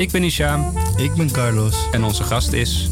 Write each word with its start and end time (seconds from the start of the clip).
Ik 0.00 0.10
ben 0.10 0.24
Isham 0.24 0.72
Ik 0.96 1.14
ben 1.14 1.30
Carlos. 1.30 1.74
en 1.90 2.04
onze 2.04 2.22
gast 2.22 2.52
is 2.52 2.90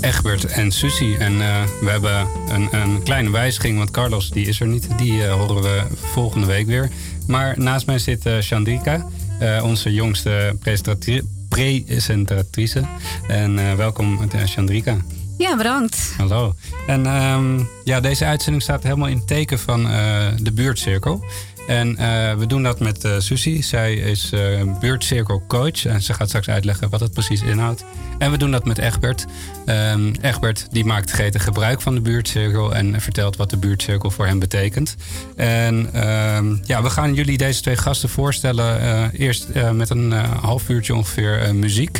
Egbert 0.00 0.44
en 0.44 0.72
Susie. 0.72 1.16
En 1.16 1.32
eh, 1.40 1.62
we 1.80 1.90
hebben 1.90 2.26
een, 2.48 2.68
een 2.70 3.02
kleine 3.02 3.30
wijziging, 3.30 3.76
want 3.78 3.90
Carlos 3.90 4.30
die 4.30 4.46
is 4.46 4.60
er 4.60 4.66
niet. 4.66 4.88
Die 4.98 5.24
eh, 5.26 5.32
horen 5.32 5.62
we 5.62 5.82
volgende 6.12 6.46
week 6.46 6.66
weer. 6.66 6.90
Maar 7.26 7.58
naast 7.58 7.86
mij 7.86 7.98
zit 7.98 8.28
Chandrika, 8.40 9.06
eh, 9.38 9.60
onze 9.64 9.92
jongste 9.92 10.56
presentatri- 10.60 11.22
presentatrice. 11.48 12.82
En 13.28 13.58
eh, 13.58 13.74
welkom 13.74 14.18
Chandrika. 14.44 14.96
Ja, 15.38 15.56
bedankt. 15.56 16.14
Hallo. 16.16 16.54
En 16.86 17.06
ehm, 17.06 17.60
ja, 17.84 18.00
deze 18.00 18.24
uitzending 18.24 18.62
staat 18.62 18.82
helemaal 18.82 19.08
in 19.08 19.16
het 19.16 19.26
teken 19.26 19.58
van 19.58 19.88
eh, 19.90 20.26
de 20.38 20.52
buurtcirkel. 20.52 21.24
En 21.66 21.96
eh, 21.96 22.34
we 22.34 22.46
doen 22.46 22.62
dat 22.62 22.80
met 22.80 23.04
eh 23.04 23.12
Susie. 23.18 23.62
Zij 23.62 23.94
is 23.94 24.32
eh 24.32 24.62
buurtcirkelcoach 24.80 25.86
en 25.86 26.02
ze 26.02 26.14
gaat 26.14 26.28
straks 26.28 26.48
uitleggen 26.48 26.90
wat 26.90 27.00
het 27.00 27.12
precies 27.12 27.42
inhoudt. 27.42 27.84
En 28.18 28.30
we 28.30 28.38
doen 28.38 28.50
dat 28.50 28.64
met 28.64 28.78
Egbert. 28.78 29.24
Ehm, 29.66 30.12
Egbert 30.20 30.66
die 30.70 30.84
maakt 30.84 31.10
gretig 31.10 31.44
gebruik 31.44 31.80
van 31.80 31.94
de 31.94 32.00
buurtcirkel 32.00 32.74
en 32.74 33.00
vertelt 33.00 33.36
wat 33.36 33.50
de 33.50 33.56
buurtcirkel 33.56 34.10
voor 34.10 34.26
hem 34.26 34.38
betekent. 34.38 34.96
En 35.36 35.92
ehm, 35.92 36.56
ja, 36.64 36.82
we 36.82 36.90
gaan 36.90 37.14
jullie 37.14 37.38
deze 37.38 37.60
twee 37.60 37.76
gasten 37.76 38.08
voorstellen. 38.08 39.10
eerst 39.10 39.48
met 39.72 39.90
een 39.90 40.12
half 40.40 40.68
uurtje 40.68 40.94
ongeveer 40.94 41.54
muziek. 41.54 41.98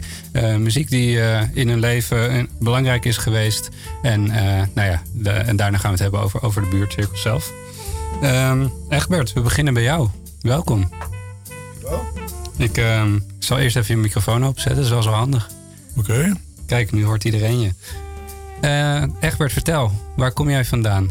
Muziek 0.59 0.91
die 0.91 1.19
in 1.53 1.69
hun 1.69 1.81
leven 1.81 2.49
belangrijk 2.59 3.05
is 3.05 3.17
geweest. 3.17 3.69
En, 4.03 4.27
nou 4.75 4.91
ja, 4.91 5.03
en 5.25 5.57
daarna 5.57 5.79
gaan 5.79 5.95
we 5.95 5.97
het 5.97 5.99
hebben 5.99 6.21
over, 6.21 6.43
over 6.43 6.63
de 6.63 6.69
buurtcirkel 6.69 7.17
zelf. 7.17 7.53
Ehm 8.23 8.67
Egbert, 8.89 9.33
we 9.33 9.41
beginnen 9.41 9.75
bij 9.75 9.83
jou. 9.83 10.09
Welkom. 10.41 10.91
Ik 12.57 12.77
ehm, 12.77 13.19
zal 13.39 13.59
eerst 13.59 13.77
even 13.77 13.95
je 13.95 14.01
microfoon 14.01 14.47
opzetten, 14.47 14.75
dat 14.75 14.85
is 14.85 14.91
wel 14.91 15.03
zo 15.03 15.11
handig. 15.11 15.51
Oké. 15.97 16.33
Kijk, 16.67 16.93
nu 16.93 17.05
hoort 17.05 17.25
iedereen 17.25 17.61
je. 17.61 17.71
Eh 18.61 19.03
Egbert, 19.21 19.53
vertel, 19.53 19.93
waar 20.17 20.33
kom 20.33 20.51
jij 20.51 20.65
vandaan? 20.65 21.11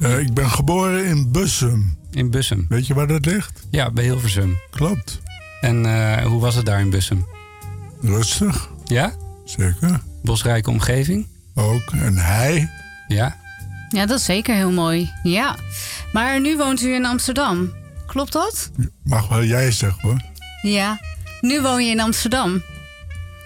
Eh, 0.00 0.18
ik 0.18 0.34
ben 0.34 0.50
geboren 0.50 1.04
in 1.04 1.32
Bussum. 1.32 1.96
In 2.10 2.30
Bussum. 2.30 2.66
Weet 2.68 2.86
je 2.86 2.94
waar 2.94 3.06
dat 3.06 3.26
ligt? 3.26 3.66
Ja, 3.70 3.90
bij 3.90 4.04
Hilversum. 4.04 4.58
Klopt. 4.70 5.20
En 5.60 5.86
eh, 5.86 6.24
hoe 6.24 6.40
was 6.40 6.54
het 6.54 6.66
daar 6.66 6.80
in 6.80 6.90
Bussum? 6.90 7.26
Rustig. 8.00 8.70
Ja? 8.84 9.12
Zeker. 9.44 10.00
Bosrijke 10.22 10.70
omgeving? 10.70 11.26
Ook. 11.54 11.90
En 11.92 12.16
hij. 12.16 12.70
Ja. 13.08 13.36
Ja, 13.88 14.06
dat 14.06 14.18
is 14.18 14.24
zeker 14.24 14.54
heel 14.54 14.70
mooi. 14.70 15.12
Ja. 15.22 15.56
Maar 16.16 16.40
nu 16.40 16.56
woont 16.56 16.82
u 16.82 16.94
in 16.94 17.04
Amsterdam. 17.04 17.72
Klopt 18.06 18.32
dat? 18.32 18.70
Mag 19.04 19.28
wel 19.28 19.44
jij 19.44 19.70
zeggen 19.70 20.02
hoor. 20.02 20.20
Ja. 20.62 21.00
Nu 21.40 21.62
woon 21.62 21.84
je 21.84 21.90
in 21.90 22.00
Amsterdam. 22.00 22.62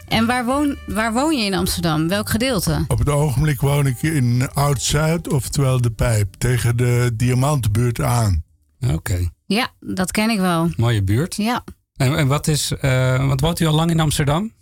En 0.09 0.27
waar 0.27 0.45
woon, 0.45 0.77
waar 0.87 1.13
woon 1.13 1.39
je 1.39 1.45
in 1.45 1.55
Amsterdam? 1.55 2.09
Welk 2.09 2.31
gedeelte? 2.31 2.85
Op 2.89 2.99
het 2.99 3.09
ogenblik 3.09 3.61
woon 3.61 3.87
ik 3.87 4.03
in 4.03 4.49
Oud-Zuid, 4.53 5.33
oftewel 5.33 5.81
de 5.81 5.91
Pijp. 5.91 6.35
Tegen 6.39 6.77
de 6.77 7.11
Diamantenbuurt 7.15 8.01
aan. 8.01 8.45
Oké, 8.89 9.29
Ja, 9.47 9.69
dat 9.81 10.11
ken 10.11 10.31
ik 10.31 10.39
wel. 10.39 10.71
mooie 10.77 11.03
buurt. 11.03 11.37
Ja. 11.37 11.65
En, 11.97 12.17
en 12.17 12.27
wat 12.27 12.47
is, 12.47 12.73
eh, 12.81 13.27
wat 13.27 13.41
woont 13.41 13.61
u 13.61 13.67
al 13.67 13.75
lang 13.75 13.91
in 13.91 14.01
Amsterdam? 14.01 14.53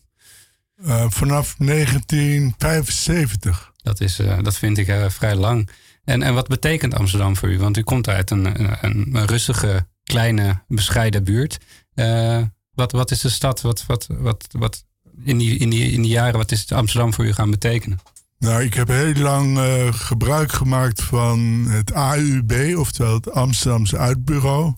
Eh, 0.85 1.05
vanaf 1.09 1.55
1975. 1.59 3.73
Dat, 3.83 4.01
is, 4.01 4.19
eh, 4.19 4.39
dat 4.43 4.57
vind 4.57 4.79
ik 4.79 4.89
eh, 4.89 5.09
vrij 5.09 5.35
lang. 5.35 5.69
En, 6.09 6.23
en 6.23 6.35
wat 6.35 6.49
betekent 6.49 6.95
Amsterdam 6.95 7.37
voor 7.37 7.49
u? 7.49 7.59
Want 7.59 7.77
u 7.77 7.83
komt 7.83 8.09
uit 8.09 8.31
een, 8.31 8.63
een, 8.63 9.15
een 9.15 9.27
rustige, 9.27 9.87
kleine, 10.03 10.63
bescheiden 10.69 11.25
buurt. 11.25 11.59
Eh, 11.95 12.43
wat, 12.75 12.93
wat 12.93 13.11
is 13.11 13.21
de 13.21 13.29
stad? 13.29 13.61
Wat, 13.61 13.87
wat, 13.87 14.07
wat, 14.11 14.47
wat 14.51 14.85
in, 15.25 15.39
die, 15.39 15.59
in, 15.59 15.71
die, 15.71 15.91
in 15.91 16.03
die 16.03 16.11
jaren, 16.11 16.37
wat 16.37 16.51
is 16.51 16.73
Amsterdam 16.73 17.15
voor 17.15 17.27
u 17.27 17.33
gaan 17.33 17.51
betekenen? 17.51 17.99
Nou, 18.39 18.63
ik 18.63 18.75
heb 18.75 18.89
heel 18.89 19.15
lang 19.15 19.59
eh, 19.59 19.93
gebruik 19.93 20.53
gemaakt 20.53 21.03
van 21.03 21.67
het 21.69 21.91
AUB, 21.91 22.77
oftewel 22.77 23.15
het 23.15 23.31
Amsterdamse 23.31 23.99
Uitbureau. 23.99 24.75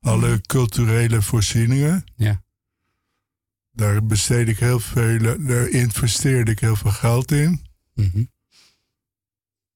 Alle 0.00 0.40
culturele 0.40 1.22
voorzieningen. 1.22 2.04
Ja. 2.16 2.42
Daar 3.72 4.06
besteed 4.06 4.48
ik 4.48 4.58
heel 4.58 4.80
veel, 4.80 5.18
daar 5.38 5.68
investeerde 5.68 6.50
ik 6.50 6.60
heel 6.60 6.76
veel 6.76 6.90
geld 6.90 7.32
in. 7.32 7.66
Mhm. 7.94 8.24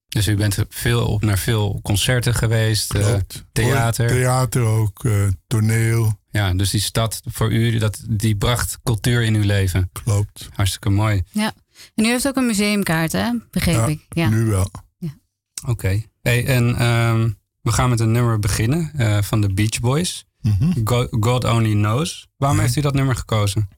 Dus 0.08 0.28
u 0.28 0.36
bent 0.36 0.58
veel 0.68 1.06
op 1.06 1.22
naar 1.22 1.38
veel 1.38 1.80
concerten 1.82 2.34
geweest, 2.34 2.94
eh, 2.94 3.14
theater. 3.52 4.08
Theater 4.08 4.62
ook, 4.62 5.04
eh, 5.04 5.26
toneel. 5.46 6.18
Ja, 6.30 6.52
dus 6.54 6.70
die 6.70 6.80
stad 6.80 7.20
voor 7.24 7.52
u, 7.52 7.78
dat, 7.78 8.00
die 8.10 8.36
bracht 8.36 8.78
cultuur 8.84 9.22
in 9.22 9.34
uw 9.34 9.42
leven. 9.44 9.90
Klopt. 9.92 10.48
Hartstikke 10.54 10.90
mooi. 10.90 11.22
ja. 11.30 11.52
En 11.94 12.04
u 12.04 12.08
heeft 12.08 12.26
ook 12.26 12.36
een 12.36 12.46
museumkaart, 12.46 13.12
hè? 13.12 13.30
Begreep 13.50 13.74
Ja, 13.76 13.86
ik. 13.86 14.00
Ja. 14.08 14.28
nu 14.28 14.44
wel. 14.44 14.70
Oké. 15.66 16.02
Hey, 16.22 16.46
en 16.46 16.76
ehm, 16.76 17.30
we 17.62 17.72
gaan 17.72 17.90
met 17.90 18.00
een 18.00 18.12
nummer 18.12 18.38
beginnen 18.38 18.90
eh, 18.96 19.22
van 19.22 19.40
de 19.40 19.54
Beach 19.54 19.80
Boys. 19.80 20.24
Mhm. 20.40 20.72
Go- 20.84 21.06
God 21.20 21.44
Only 21.44 21.72
Knows. 21.72 22.26
Waarom 22.36 22.58
Ja. 22.58 22.64
heeft 22.64 22.76
u 22.76 22.80
dat 22.80 22.94
nummer 22.94 23.16
gekozen? 23.16 23.68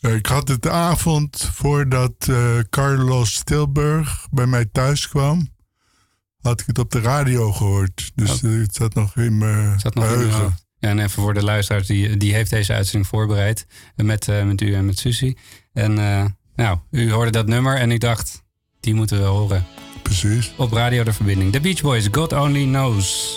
Ik 0.00 0.26
had 0.26 0.48
het 0.48 0.62
de 0.62 0.70
avond 0.70 1.50
voordat 1.52 2.12
eh, 2.28 2.58
Carlos 2.70 3.34
Stilburg 3.34 4.26
bij 4.30 4.46
mij 4.46 4.64
thuis 4.72 5.08
kwam, 5.08 5.48
had 6.40 6.60
ik 6.60 6.66
het 6.66 6.78
op 6.78 6.90
de 6.90 7.00
radio 7.00 7.52
gehoord. 7.52 8.12
Dus 8.14 8.42
Oh. 8.42 8.52
eh, 8.54 8.60
het 8.60 8.74
zat 8.74 8.94
nog 8.94 9.16
in 9.16 9.38
mijn 9.38 9.80
geheugen. 9.80 10.56
Ja, 10.78 10.88
en 10.88 10.98
even 10.98 11.10
voor 11.22 11.34
de 11.34 11.44
luisteraars, 11.44 11.86
die, 11.86 12.16
die 12.16 12.34
heeft 12.34 12.50
deze 12.50 12.72
uitzending 12.72 13.06
voorbereid. 13.06 13.66
Met, 13.96 14.28
eh, 14.28 14.44
met 14.44 14.60
u 14.60 14.74
en 14.74 14.86
met 14.86 14.98
Susie. 14.98 15.36
En 15.72 15.94
nou, 16.56 16.78
u 16.90 17.12
hoorde 17.12 17.30
dat 17.30 17.46
nummer 17.46 17.76
en 17.76 17.90
ik 17.90 18.00
dacht, 18.00 18.42
die 18.80 18.94
moeten 18.94 19.18
we 19.18 19.24
horen. 19.24 19.66
Precies. 20.02 20.52
Op 20.56 20.72
Radio 20.72 21.04
De 21.04 21.12
Verbinding. 21.12 21.52
The 21.52 21.60
Beach 21.60 21.80
Boys, 21.82 22.08
God 22.12 22.32
Only 22.32 22.64
Knows. 22.64 23.36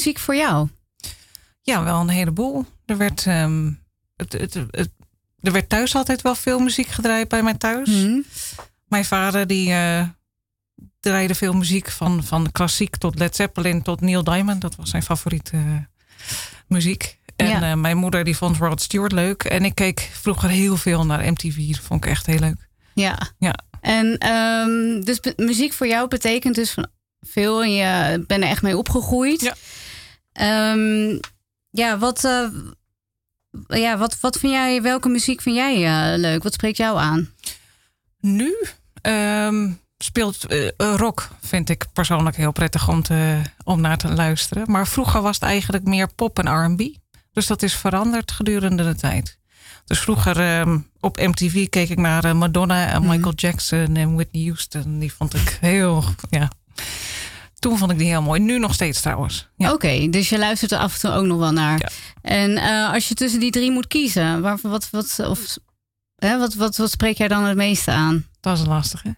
Muziek 0.00 0.18
voor 0.18 0.36
jou? 0.36 0.68
Ja, 1.62 1.82
wel 1.84 2.00
een 2.00 2.08
heleboel. 2.08 2.66
Er 2.86 2.96
werd, 2.96 3.26
ehm, 3.26 3.72
het, 4.16 4.32
het, 4.32 4.54
het- 4.70 4.90
er 5.40 5.52
werd 5.52 5.68
thuis 5.68 5.94
altijd 5.94 6.22
wel 6.22 6.34
veel 6.34 6.58
muziek 6.58 6.86
gedraaid 6.86 7.28
bij 7.28 7.42
mij 7.42 7.54
thuis. 7.54 7.88
Mhm. 7.88 8.18
Mijn 8.88 9.04
vader 9.04 9.46
die 9.46 9.72
eh, 9.72 10.08
draaide 11.00 11.34
veel 11.34 11.52
muziek 11.52 11.90
van, 11.90 12.24
van 12.24 12.52
klassiek 12.52 12.96
tot 12.96 13.18
Led 13.18 13.36
Zeppelin 13.36 13.82
tot 13.82 14.00
Neil 14.00 14.24
Diamond. 14.24 14.60
Dat 14.60 14.76
was 14.76 14.90
zijn 14.90 15.02
favoriete 15.02 15.56
eh, 15.56 15.62
muziek. 16.66 17.18
En 17.36 17.46
Ja. 17.48 17.70
eh, 17.70 17.76
mijn 17.76 17.96
moeder 17.96 18.24
die 18.24 18.36
vond 18.36 18.56
Rod 18.56 18.82
Stewart 18.82 19.12
leuk. 19.12 19.44
En 19.44 19.64
ik 19.64 19.74
keek 19.74 20.10
vroeger 20.12 20.48
heel 20.48 20.76
veel 20.76 21.06
naar 21.06 21.32
MTV. 21.32 21.56
Dat 21.70 21.78
vond 21.84 22.04
ik 22.04 22.10
echt 22.10 22.26
heel 22.26 22.38
leuk. 22.38 22.68
Ja. 22.94 23.18
Ja. 23.38 23.54
En 23.80 24.18
ehm, 24.18 25.00
dus 25.00 25.20
muziek 25.36 25.72
voor 25.72 25.86
jou 25.86 26.08
betekent 26.08 26.54
dus 26.54 26.70
van 26.70 26.86
veel 27.20 27.62
en 27.62 27.72
je 27.72 28.24
bent 28.26 28.42
er 28.42 28.48
echt 28.48 28.62
mee 28.62 28.76
opgegroeid. 28.76 29.40
Ja. 29.40 29.54
Ehm, 30.32 31.18
ja, 31.70 31.98
wat, 31.98 32.24
eh, 32.24 32.48
ja 33.66 33.98
wat, 33.98 34.20
wat 34.20 34.38
vind 34.38 34.52
jij, 34.52 34.82
welke 34.82 35.08
muziek 35.08 35.40
vind 35.40 35.56
jij 35.56 35.86
eh, 35.86 36.18
leuk? 36.18 36.42
Wat 36.42 36.52
spreekt 36.54 36.76
jou 36.76 36.98
aan? 36.98 37.30
Nu 38.20 38.56
ehm, 39.02 39.70
speelt 39.98 40.46
eh, 40.46 40.68
rock, 40.76 41.28
vind 41.40 41.68
ik 41.68 41.86
persoonlijk 41.92 42.36
heel 42.36 42.52
prettig 42.52 42.88
om, 42.88 43.02
te, 43.02 43.40
om 43.64 43.80
naar 43.80 43.98
te 43.98 44.08
luisteren. 44.12 44.70
Maar 44.70 44.88
vroeger 44.88 45.22
was 45.22 45.34
het 45.34 45.44
eigenlijk 45.44 45.84
meer 45.84 46.12
pop 46.14 46.38
en 46.38 46.64
RB. 46.72 46.80
Dus 47.32 47.46
dat 47.46 47.62
is 47.62 47.74
veranderd 47.74 48.32
gedurende 48.32 48.84
de 48.84 48.94
tijd. 48.94 49.38
Dus 49.84 49.98
vroeger 50.00 50.40
ehm, 50.40 50.78
op 51.00 51.16
MTV 51.16 51.68
keek 51.68 51.88
ik 51.88 51.98
naar 51.98 52.36
Madonna 52.36 52.86
en 52.86 53.02
Mhm. 53.02 53.10
Michael 53.10 53.34
Jackson 53.34 53.96
en 53.96 54.14
Whitney 54.14 54.44
Houston. 54.44 54.98
Die 54.98 55.12
vond 55.12 55.34
ik 55.34 55.58
heel, 55.60 56.04
ja. 56.30 56.50
Toen 57.60 57.78
vond 57.78 57.90
ik 57.90 57.98
die 57.98 58.06
heel 58.08 58.22
mooi. 58.22 58.40
Nu 58.40 58.58
nog 58.58 58.74
steeds 58.74 59.00
trouwens. 59.00 59.48
Ja. 59.56 59.72
Oké, 59.72 60.08
dus 60.08 60.28
je 60.28 60.38
luistert 60.38 60.72
er 60.72 60.78
af 60.78 60.94
en 60.94 61.00
toe 61.00 61.10
ook 61.10 61.24
nog 61.24 61.38
wel 61.38 61.52
naar. 61.52 61.78
Ja. 61.78 61.88
En 62.22 62.56
eh, 62.56 62.92
als 62.92 63.08
je 63.08 63.14
tussen 63.14 63.40
die 63.40 63.50
drie 63.50 63.70
moet 63.70 63.86
kiezen, 63.86 64.40
waar, 64.40 64.58
wat, 64.62 64.88
wat, 64.90 65.18
of, 65.28 65.56
hè, 66.16 66.38
wat, 66.38 66.54
wat, 66.54 66.76
wat 66.76 66.90
spreekt 66.90 67.18
jij 67.18 67.28
dan 67.28 67.44
het 67.44 67.56
meeste 67.56 67.90
aan? 67.90 68.26
Dat 68.40 68.58
is 68.58 68.66
lastig, 68.66 69.02
hè? 69.02 69.10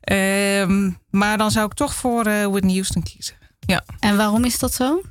Ehm, 0.00 0.90
maar 1.10 1.38
dan 1.38 1.50
zou 1.50 1.66
ik 1.66 1.74
toch 1.74 1.94
voor 1.94 2.26
eh, 2.26 2.46
Whitney 2.46 2.72
Houston 2.72 3.02
kiezen. 3.02 3.34
Ja. 3.60 3.84
En 4.00 4.16
waarom 4.16 4.44
is 4.44 4.58
dat 4.58 4.74
zo? 4.74 5.02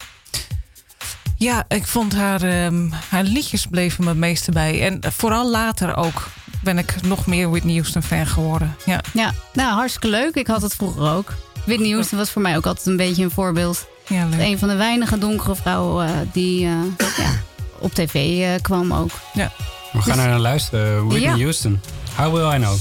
Ja, 1.37 1.65
ik 1.67 1.87
vond 1.87 2.15
haar, 2.15 2.41
ehm, 2.41 2.89
haar 3.09 3.23
liedjes 3.23 3.65
bleven 3.65 4.03
me 4.03 4.09
het 4.09 4.19
meeste 4.19 4.51
bij. 4.51 4.85
En 4.85 5.11
vooral 5.13 5.49
later 5.49 5.95
ook 5.95 6.27
ben 6.63 6.77
ik 6.77 7.01
nog 7.01 7.25
meer 7.25 7.49
Whitney 7.49 7.73
Houston 7.73 8.03
fan 8.03 8.27
geworden. 8.27 8.75
Ja, 8.85 9.01
Ja, 9.13 9.33
nou 9.53 9.73
hartstikke 9.73 10.07
leuk. 10.09 10.35
Ik 10.35 10.47
had 10.47 10.61
het 10.61 10.73
vroeger 10.75 11.11
ook. 11.11 11.33
Whitney 11.67 11.91
Houston 11.91 12.17
was 12.17 12.29
voor 12.31 12.41
mij 12.41 12.55
ook 12.57 12.65
altijd 12.65 12.85
een 12.85 12.97
beetje 12.97 13.23
een 13.23 13.31
voorbeeld. 13.31 13.87
ja 14.07 14.25
leuk. 14.25 14.39
Een 14.39 14.59
van 14.59 14.67
de 14.67 14.75
weinige 14.75 15.17
donkere 15.17 15.55
vrouwen 15.55 16.05
eh, 16.07 16.13
die 16.31 16.65
eh, 16.65 16.71
ja, 17.17 17.31
op 17.79 17.93
tv 17.93 18.41
eh, 18.41 18.61
kwam 18.61 18.93
ook. 18.93 19.11
We 19.33 20.01
gaan 20.01 20.19
er 20.19 20.27
naar 20.27 20.39
luisteren. 20.39 21.07
Whitney 21.07 21.35
Ja. 21.37 21.43
Houston. 21.43 21.81
How 22.15 22.33
will 22.33 22.55
I 22.55 22.57
know? 22.63 22.77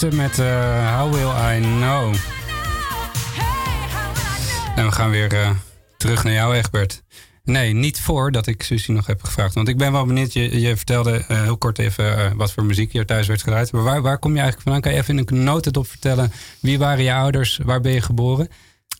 Houston 0.00 0.20
met 0.20 0.38
eh, 0.38 0.98
How 0.98 1.12
Will 1.12 1.56
I 1.56 1.60
Know. 1.60 2.14
En 4.76 4.84
we 4.86 4.92
gaan 4.92 5.10
weer 5.10 5.34
eh, 5.34 5.50
terug 5.96 6.24
naar 6.24 6.32
jou, 6.32 6.54
Egbert. 6.54 7.02
Nee, 7.44 7.72
niet 7.72 8.00
voordat 8.00 8.46
ik 8.46 8.62
Susie 8.62 8.94
nog 8.94 9.06
heb 9.06 9.22
gevraagd. 9.22 9.54
Want 9.54 9.68
ik 9.68 9.76
ben 9.78 9.92
wel 9.92 10.04
benieuwd. 10.06 10.32
Je, 10.32 10.60
je 10.60 10.76
vertelde 10.76 11.24
eh, 11.28 11.42
heel 11.42 11.56
kort 11.56 11.78
even 11.78 12.36
wat 12.36 12.52
voor 12.52 12.64
muziek 12.64 12.92
hier 12.92 13.06
thuis 13.06 13.26
werd 13.26 13.42
gedraaid. 13.42 13.72
Maar 13.72 13.82
waar, 13.82 14.02
waar 14.02 14.18
kom 14.18 14.30
je 14.34 14.40
eigenlijk 14.40 14.62
vandaan? 14.62 14.82
Kan 14.82 14.92
je 14.92 14.98
even 14.98 15.18
in 15.18 15.36
een 15.36 15.44
notendop 15.44 15.86
vertellen? 15.86 16.32
Wie 16.60 16.78
waren 16.78 17.04
je 17.04 17.14
ouders? 17.14 17.60
Waar 17.64 17.80
ben 17.80 17.92
je 17.92 18.00
geboren? 18.00 18.48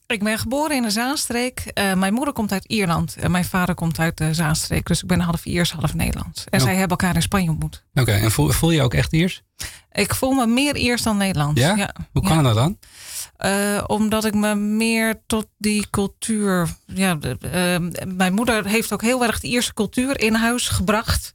Ik 0.06 0.24
ben 0.24 0.38
geboren 0.38 0.76
in 0.76 0.82
de 0.82 0.90
Zaanstreek. 0.90 1.64
Mijn 1.74 2.14
moeder 2.14 2.34
komt 2.34 2.52
uit 2.52 2.64
Ierland 2.64 3.16
en 3.16 3.30
mijn 3.30 3.44
vader 3.44 3.74
komt 3.74 3.98
uit 3.98 4.18
de 4.18 4.34
Zaanstreek. 4.34 4.86
Dus 4.86 5.02
ik 5.02 5.08
ben 5.08 5.20
half 5.20 5.44
Iers, 5.44 5.72
half 5.72 5.94
Nederlands. 5.94 6.44
En 6.50 6.58
Oh. 6.58 6.64
zij 6.66 6.74
hebben 6.76 6.96
elkaar 6.98 7.14
in 7.14 7.22
Spanje 7.22 7.50
ontmoet. 7.50 7.84
Oké, 7.94 8.12
en 8.12 8.30
voel, 8.30 8.50
voel 8.50 8.70
je 8.70 8.82
ook 8.82 8.94
echt 8.94 9.12
Iers? 9.12 9.42
Ik 9.92 10.14
voel 10.14 10.32
me 10.32 10.46
meer 10.46 10.76
Iers 10.76 11.02
dan 11.02 11.16
Nederlands. 11.16 11.60
Ja? 11.60 11.90
Hoe 12.12 12.22
kan 12.22 12.36
Ja. 12.36 12.42
dat 12.42 12.54
dan? 12.54 12.78
Eh, 13.36 13.84
omdat 13.86 14.24
ik 14.24 14.34
me 14.34 14.54
meer 14.54 15.20
tot 15.26 15.46
die 15.58 15.86
cultuur. 15.90 16.68
Ja, 16.86 17.14
de- 17.14 17.36
eh, 17.40 18.06
mijn 18.14 18.34
moeder 18.34 18.66
heeft 18.66 18.92
ook 18.92 19.02
heel 19.02 19.24
erg 19.24 19.40
de 19.40 19.46
Ierse 19.48 19.74
cultuur 19.74 20.20
in 20.20 20.34
huis 20.34 20.68
gebracht. 20.68 21.34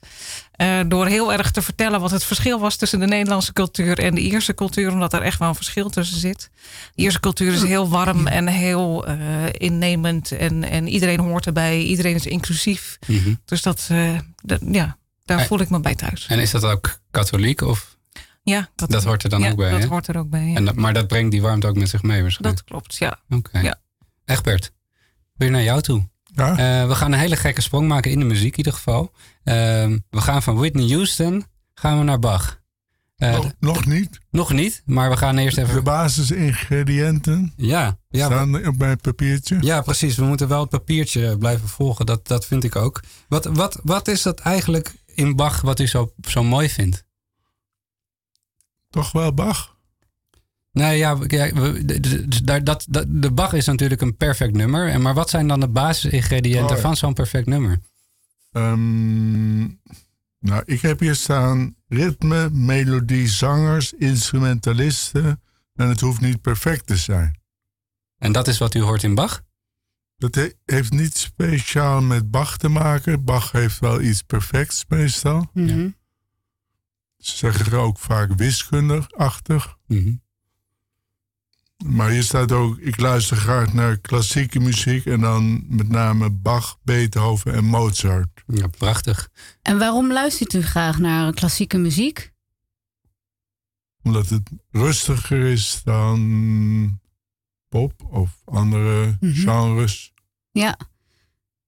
Eh, 0.51 0.79
door 0.87 1.05
heel 1.07 1.33
erg 1.33 1.51
te 1.51 1.61
vertellen 1.61 1.99
wat 2.01 2.11
het 2.11 2.23
verschil 2.23 2.59
was 2.59 2.75
tussen 2.75 2.99
de 2.99 3.05
Nederlandse 3.05 3.53
cultuur 3.53 3.99
en 3.99 4.15
de 4.15 4.21
Ierse 4.21 4.53
cultuur. 4.53 4.91
Omdat 4.91 5.13
er 5.13 5.21
echt 5.21 5.39
wel 5.39 5.47
een 5.49 5.55
verschil 5.55 5.89
tussen 5.89 6.17
zit. 6.19 6.49
De 6.95 7.01
Ierse 7.01 7.19
cultuur 7.19 7.53
is 7.53 7.63
heel 7.63 7.89
warm 7.89 8.27
en 8.27 8.47
heel 8.47 9.05
eh, 9.07 9.15
innemend. 9.51 10.31
En, 10.31 10.63
en 10.63 10.87
iedereen 10.87 11.19
hoort 11.19 11.45
erbij. 11.45 11.81
Iedereen 11.81 12.15
is 12.15 12.25
inclusief. 12.25 12.97
Mhm. 13.07 13.33
Dus 13.45 13.61
dat, 13.61 13.89
dat- 14.43 14.61
ja, 14.71 14.97
daar 15.25 15.45
voel 15.45 15.59
ik 15.59 15.69
me 15.69 15.79
bij 15.79 15.95
thuis. 15.95 16.25
En 16.27 16.39
is 16.39 16.51
dat 16.51 16.63
ook 16.65 16.99
katholiek? 17.11 17.61
Of, 17.61 17.97
Ja, 18.43 18.69
dat 18.75 19.03
hoort 19.03 19.23
er 19.23 19.29
dan 19.29 19.41
ja, 19.41 19.49
ook 19.51 19.57
bij, 19.57 19.71
Dat 19.71 19.83
hoort 19.83 20.07
er 20.07 20.17
ook 20.17 20.29
bij. 20.29 20.45
ja. 20.45 20.55
en 20.55 20.65
dat, 20.65 20.75
maar 20.75 20.93
dat 20.93 21.07
brengt 21.07 21.31
die 21.31 21.41
warmte 21.41 21.67
ook 21.67 21.75
met 21.75 21.89
zich 21.89 22.01
mee 22.03 22.21
waarschijnlijk? 22.21 22.57
Dat 22.57 22.69
klopt, 22.69 22.95
ja. 22.95 23.19
Oké. 23.29 23.59
Ja. 23.59 23.75
Egbert, 24.25 24.71
weer 25.33 25.51
naar 25.51 25.63
jou 25.63 25.81
toe. 25.81 26.09
Ja? 26.23 26.49
Eh, 26.81 26.87
we 26.87 26.95
gaan 26.95 27.11
een 27.11 27.19
hele 27.19 27.35
gekke 27.35 27.61
sprong 27.61 27.87
maken 27.87 28.11
in 28.11 28.19
de 28.19 28.25
muziek 28.25 28.51
in 28.51 28.57
ieder 28.57 28.73
geval. 28.73 29.11
Ehm, 29.43 29.97
we 30.09 30.21
gaan 30.21 30.43
van 30.43 30.55
Whitney 30.55 30.87
Houston 30.89 31.45
gaan 31.73 31.97
we 31.97 32.03
naar 32.03 32.19
Bach. 32.19 32.59
Eh, 33.15 33.31
nog, 33.33 33.51
nog 33.59 33.85
niet. 33.85 34.19
Nog 34.29 34.51
niet, 34.53 34.81
maar 34.85 35.09
we 35.09 35.17
gaan 35.17 35.37
eerst 35.37 35.55
De 35.55 35.61
even... 35.61 35.83
basisingrediënten 35.83 37.53
Ja, 37.57 37.97
ja, 38.09 38.25
staan 38.25 38.67
op 38.67 38.77
mijn 38.77 38.97
papiertje. 38.97 39.57
ja, 39.61 39.81
precies. 39.81 40.15
We 40.15 40.23
moeten 40.25 40.47
wel 40.47 40.59
het 40.61 40.69
papiertje 40.69 41.37
blijven 41.37 41.67
volgen. 41.67 42.05
Dat, 42.05 42.27
dat 42.27 42.45
vind 42.45 42.63
ik 42.63 42.75
ook. 42.75 43.01
Wat, 43.27 43.45
wat, 43.45 43.79
wat 43.83 44.07
is 44.07 44.21
dat 44.21 44.39
eigenlijk 44.39 44.93
in 45.05 45.35
Bach 45.35 45.61
wat 45.61 45.79
u 45.79 45.87
zo, 45.87 46.13
zo 46.27 46.43
mooi 46.43 46.69
vindt? 46.69 47.03
Toch 48.91 49.11
wel 49.11 49.33
Bach? 49.33 49.79
Nou 50.71 50.93
ja, 50.93 51.17
we- 51.17 51.27
kijk, 51.27 51.55
dat, 52.65 52.85
dat, 52.89 53.05
de 53.09 53.31
Bach 53.31 53.53
is 53.53 53.65
natuurlijk 53.65 54.01
een 54.01 54.17
perfect 54.17 54.53
nummer. 54.53 54.87
En 54.89 55.01
Maar 55.01 55.13
wat 55.13 55.29
zijn 55.29 55.47
dan 55.47 55.59
de 55.59 55.67
basisingrediënten 55.69 56.69
Oh 56.69 56.75
ja. 56.75 56.81
van 56.81 56.97
zo'n 56.97 57.13
perfect 57.13 57.47
nummer? 57.47 57.79
Ehm, 58.51 59.59
nou, 60.39 60.63
ik 60.65 60.81
heb 60.81 60.99
hier 60.99 61.15
staan 61.15 61.75
ritme, 61.87 62.49
melodie, 62.49 63.27
zangers, 63.27 63.93
instrumentalisten. 63.93 65.41
En 65.75 65.87
het 65.89 65.99
hoeft 65.99 66.21
niet 66.21 66.41
perfect 66.41 66.87
te 66.87 66.95
zijn. 66.97 67.39
En 68.17 68.31
dat 68.31 68.47
is 68.47 68.57
wat 68.57 68.73
u 68.73 68.79
hoort 68.81 69.03
in 69.03 69.15
Bach? 69.15 69.41
Dat 70.17 70.35
he- 70.35 70.51
heeft 70.65 70.91
niet 70.91 71.17
speciaal 71.17 72.01
met 72.01 72.31
Bach 72.31 72.57
te 72.57 72.67
maken. 72.69 73.23
Bach 73.23 73.51
heeft 73.51 73.79
wel 73.79 74.01
iets 74.01 74.21
perfects 74.21 74.85
meestal. 74.87 75.49
Mhm. 75.53 75.89
Ze 77.21 77.35
zeggen 77.37 77.65
er 77.65 77.77
ook 77.77 77.97
vaak 77.99 78.33
wiskundig-achtig. 78.35 79.77
Mhm. 79.87 80.13
Maar 81.85 82.09
hier 82.09 82.23
staat 82.23 82.51
ook, 82.51 82.77
ik 82.77 82.99
luister 82.99 83.37
graag 83.37 83.73
naar 83.73 83.97
klassieke 83.97 84.59
muziek. 84.59 85.05
En 85.05 85.19
dan 85.21 85.63
met 85.67 85.89
name 85.89 86.29
Bach, 86.29 86.79
Beethoven 86.83 87.53
en 87.53 87.65
Mozart. 87.65 88.43
Ja, 88.47 88.67
prachtig. 88.67 89.29
En 89.61 89.77
waarom 89.77 90.11
luistert 90.11 90.53
u 90.53 90.61
graag 90.61 90.97
naar 90.99 91.33
klassieke 91.33 91.77
muziek? 91.77 92.31
Omdat 94.03 94.29
het 94.29 94.49
rustiger 94.71 95.41
is 95.51 95.81
dan 95.83 96.99
pop 97.69 97.93
of 98.09 98.41
andere 98.45 99.17
Mhm. 99.19 99.33
genres. 99.33 100.13
Ja. 100.51 100.77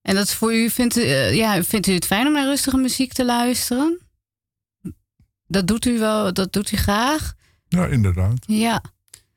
En 0.02 0.14
dat 0.14 0.26
is 0.26 0.34
voor 0.34 0.54
u, 0.54 0.70
vindt 0.70 0.96
u, 0.96 1.00
eh, 1.02 1.34
ja, 1.34 1.62
vindt 1.62 1.86
u 1.86 1.92
het 1.92 2.06
fijn 2.06 2.26
om 2.26 2.32
naar 2.32 2.44
rustige 2.46 2.76
muziek 2.76 3.12
te 3.12 3.24
luisteren? 3.24 4.03
Dat 5.54 5.66
doet 5.66 5.86
u 5.86 5.98
wel, 5.98 6.32
dat 6.32 6.52
doet 6.52 6.72
u 6.72 6.76
graag? 6.76 7.34
Ja, 7.68 7.86
inderdaad. 7.86 8.44
Ja. 8.46 8.82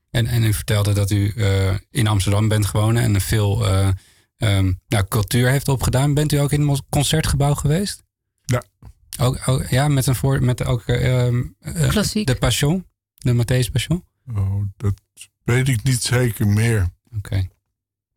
En, 0.10 0.28
en 0.28 0.44
u 0.44 0.54
vertelde 0.54 0.94
dat 0.94 1.12
u 1.12 1.30
eh, 1.30 1.76
in 1.92 2.08
Amsterdam 2.08 2.48
bent 2.48 2.66
gewoond 2.66 2.98
en 2.98 3.22
veel 3.22 3.66
eh, 3.68 3.90
ehm, 4.38 4.74
nou, 4.88 5.06
cultuur 5.08 5.50
heeft 5.50 5.68
opgedaan. 5.68 6.14
Bent 6.14 6.32
u 6.32 6.38
ook 6.38 6.52
in 6.52 6.68
het 6.68 6.82
concertgebouw 6.90 7.54
geweest? 7.54 8.04
Ja. 8.46 8.64
Ook, 9.20 9.48
ook, 9.48 9.68
ja, 9.68 9.88
met, 9.88 10.08
een 10.08 10.16
voor, 10.16 10.44
met 10.44 10.66
ook 10.66 10.84
Klassiek. 11.90 12.28
de 12.28 12.36
Passion, 12.36 12.86
de 13.16 13.34
Matthäus 13.34 13.72
Passion. 13.72 14.06
Oh, 14.36 14.64
dat 14.78 14.94
weet 15.44 15.68
ik 15.68 15.84
niet 15.84 16.04
zeker 16.04 16.48
meer. 16.48 16.88
Oké. 17.18 17.48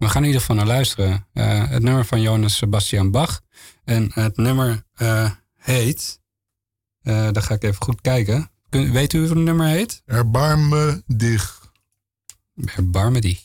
We 0.01 0.09
gaan 0.09 0.23
in 0.23 0.27
ieder 0.27 0.41
geval 0.41 0.57
naar 0.57 0.67
luisteren. 0.67 1.27
Eh, 1.33 1.71
het 1.71 1.83
nummer 1.83 2.05
van 2.05 2.21
Johannes 2.21 2.57
Sebastian 2.57 3.11
Bach. 3.11 3.41
En 3.85 4.11
het 4.15 4.37
nummer 4.37 4.83
eh, 4.95 5.31
heet... 5.57 6.20
eh 7.03 7.33
daar 7.33 7.43
ga 7.43 7.55
ik 7.55 7.63
even 7.63 7.83
goed 7.83 8.01
kijken. 8.01 8.51
Kun, 8.69 8.93
weet 8.93 9.13
u 9.13 9.19
hoe 9.19 9.29
het 9.29 9.39
nummer 9.39 9.67
heet? 9.67 10.03
Erbarm 10.07 10.69
me 10.69 11.03
dich. 11.07 11.73
Erbarme 12.77 13.21
die. 13.21 13.41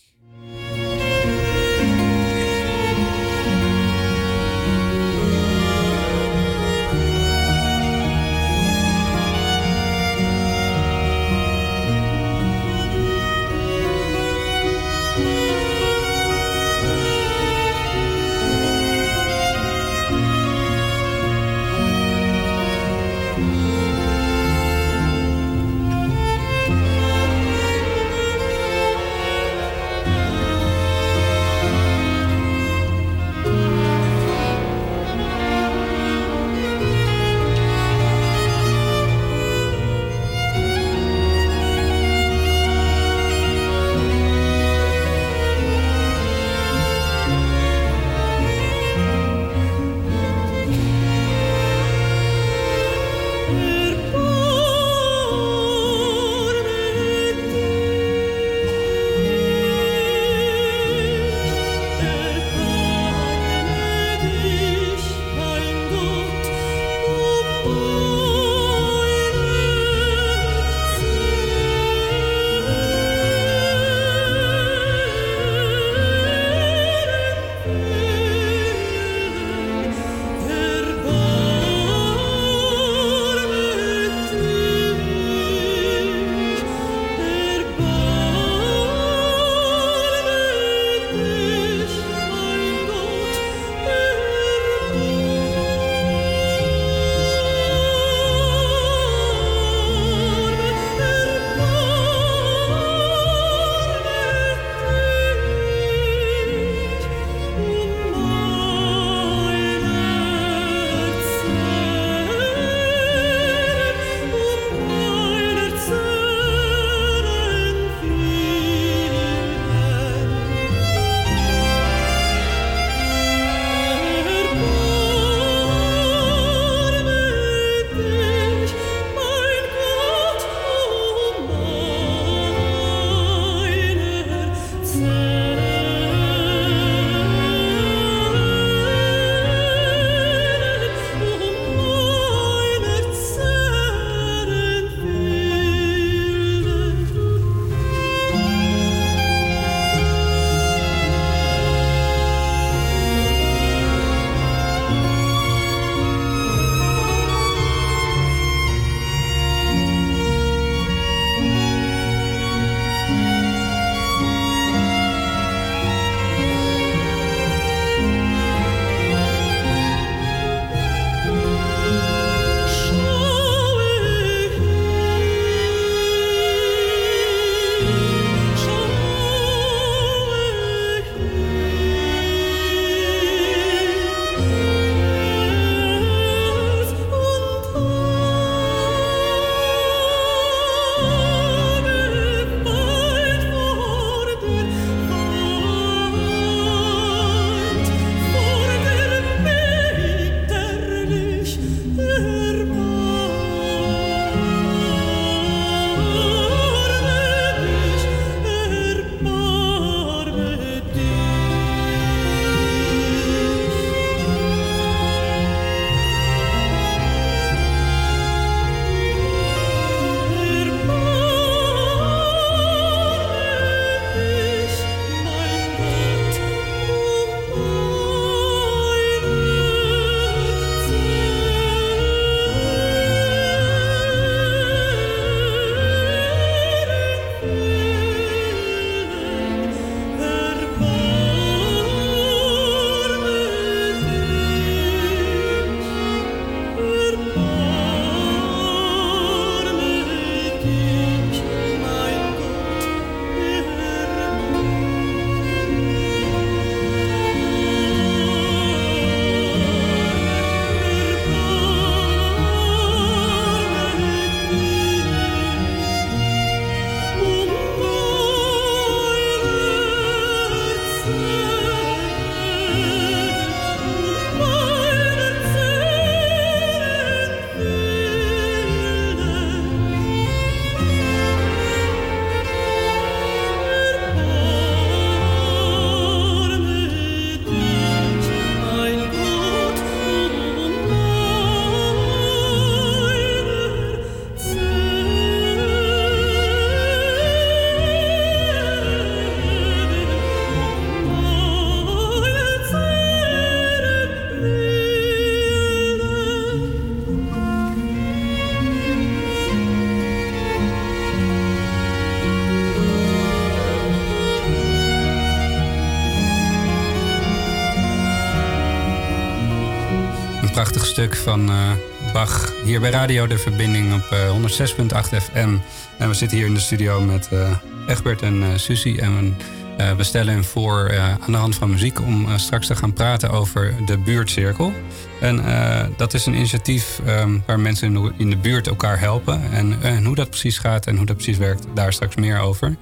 Van 321.13 321.49
eh, 321.49 321.71
Bach. 322.13 322.53
Hier 322.63 322.79
bij 322.79 322.89
Radio 322.89 323.27
De 323.27 323.37
Verbinding 323.37 323.93
op 323.93 324.11
eh, 324.11 324.29
106.8 324.29 325.23
FM. 325.23 325.57
En 325.97 326.07
we 326.07 326.13
zitten 326.13 326.37
hier 326.37 326.47
in 326.47 326.53
de 326.53 326.59
studio 326.59 327.01
met 327.01 327.27
eh, 327.31 327.51
Egbert 327.87 328.21
en 328.21 328.43
eh 328.43 328.49
Susie. 328.55 329.01
En 329.01 329.35
we, 329.77 329.83
eh, 329.83 329.99
stellen 329.99 330.33
hem 330.33 330.43
voor 330.43 330.85
eh, 330.85 331.11
aan 331.11 331.31
de 331.31 331.37
hand 331.37 331.55
van 331.55 331.69
muziek 331.69 332.01
om 332.01 332.25
eh, 332.25 332.37
straks 332.37 332.67
te 332.67 332.75
gaan 332.75 332.93
praten 332.93 333.29
over 333.29 333.73
de 333.85 333.97
buurtcirkel. 333.97 334.73
En 335.19 335.45
eh, 335.45 335.87
dat 335.97 336.13
is 336.13 336.25
een 336.25 336.33
initiatief 336.33 336.99
ehm, 337.05 337.37
waar 337.45 337.59
mensen 337.59 337.87
in 337.87 337.93
de, 337.93 338.11
in 338.17 338.29
de 338.29 338.37
buurt 338.37 338.67
elkaar 338.67 338.99
helpen. 338.99 339.51
En, 339.51 339.81
eh, 339.81 339.95
en 339.95 340.05
hoe 340.05 340.15
dat 340.15 340.29
precies 340.29 340.57
gaat 340.57 340.85
en 340.85 340.95
hoe 340.97 341.05
dat 341.05 341.15
precies 341.15 341.37
werkt, 341.37 341.65
daar 341.73 341.93
straks 341.93 342.15
meer 342.15 342.39
over. 342.39 342.75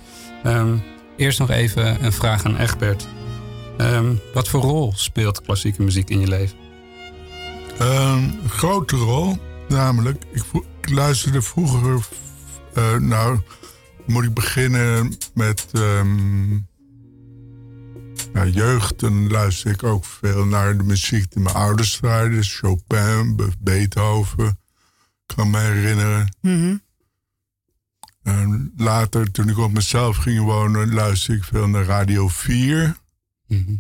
Ehm, 0.44 0.76
eerst 1.18 1.40
nog 1.40 1.50
even 1.50 2.04
een 2.04 2.14
vraag 2.14 2.46
aan 2.46 2.58
Egbert. 2.58 3.08
Ehm, 3.78 4.14
wat 4.34 4.48
voor 4.48 4.62
rol 4.62 4.94
speelt 4.96 5.42
klassieke 5.42 5.82
muziek 5.82 6.10
in 6.10 6.20
je 6.20 6.28
leven? 6.28 6.63
Een 7.80 8.50
grote 8.50 8.96
rol, 8.96 9.38
namelijk, 9.70 10.24
ik, 10.32 10.44
luisterde 10.90 11.42
vroeger, 11.42 12.08
eh, 12.74 12.96
nou, 12.96 13.40
moet 14.06 14.24
ik 14.24 14.34
beginnen 14.34 15.16
met 15.34 15.68
ehm, 15.72 16.54
ja, 18.34 18.46
jeugd. 18.46 19.00
Dan 19.00 19.28
luister 19.32 19.72
ik 19.72 19.84
ook 19.84 20.06
veel 20.06 20.46
naar 20.46 20.78
de 20.78 20.84
muziek 20.84 21.32
die 21.32 21.44
mijn 21.44 21.56
ouders 21.56 21.96
draaiden. 21.98 22.44
Chopin, 22.44 23.36
Be- 23.36 23.52
Beethoven, 23.60 24.60
kan 25.26 25.50
me 25.50 25.60
herinneren. 25.60 26.36
Mhm. 26.42 26.78
En 28.24 28.74
later, 28.78 29.32
toen 29.32 29.50
ik 29.50 29.58
op 29.58 29.74
mezelf 29.74 30.18
ging 30.18 30.40
wonen, 30.40 30.94
luisterde 30.94 31.40
ik 31.40 31.46
veel 31.46 31.68
naar 31.68 31.86
Radio 31.86 32.28
4. 32.28 32.96
Mhm. 33.48 33.76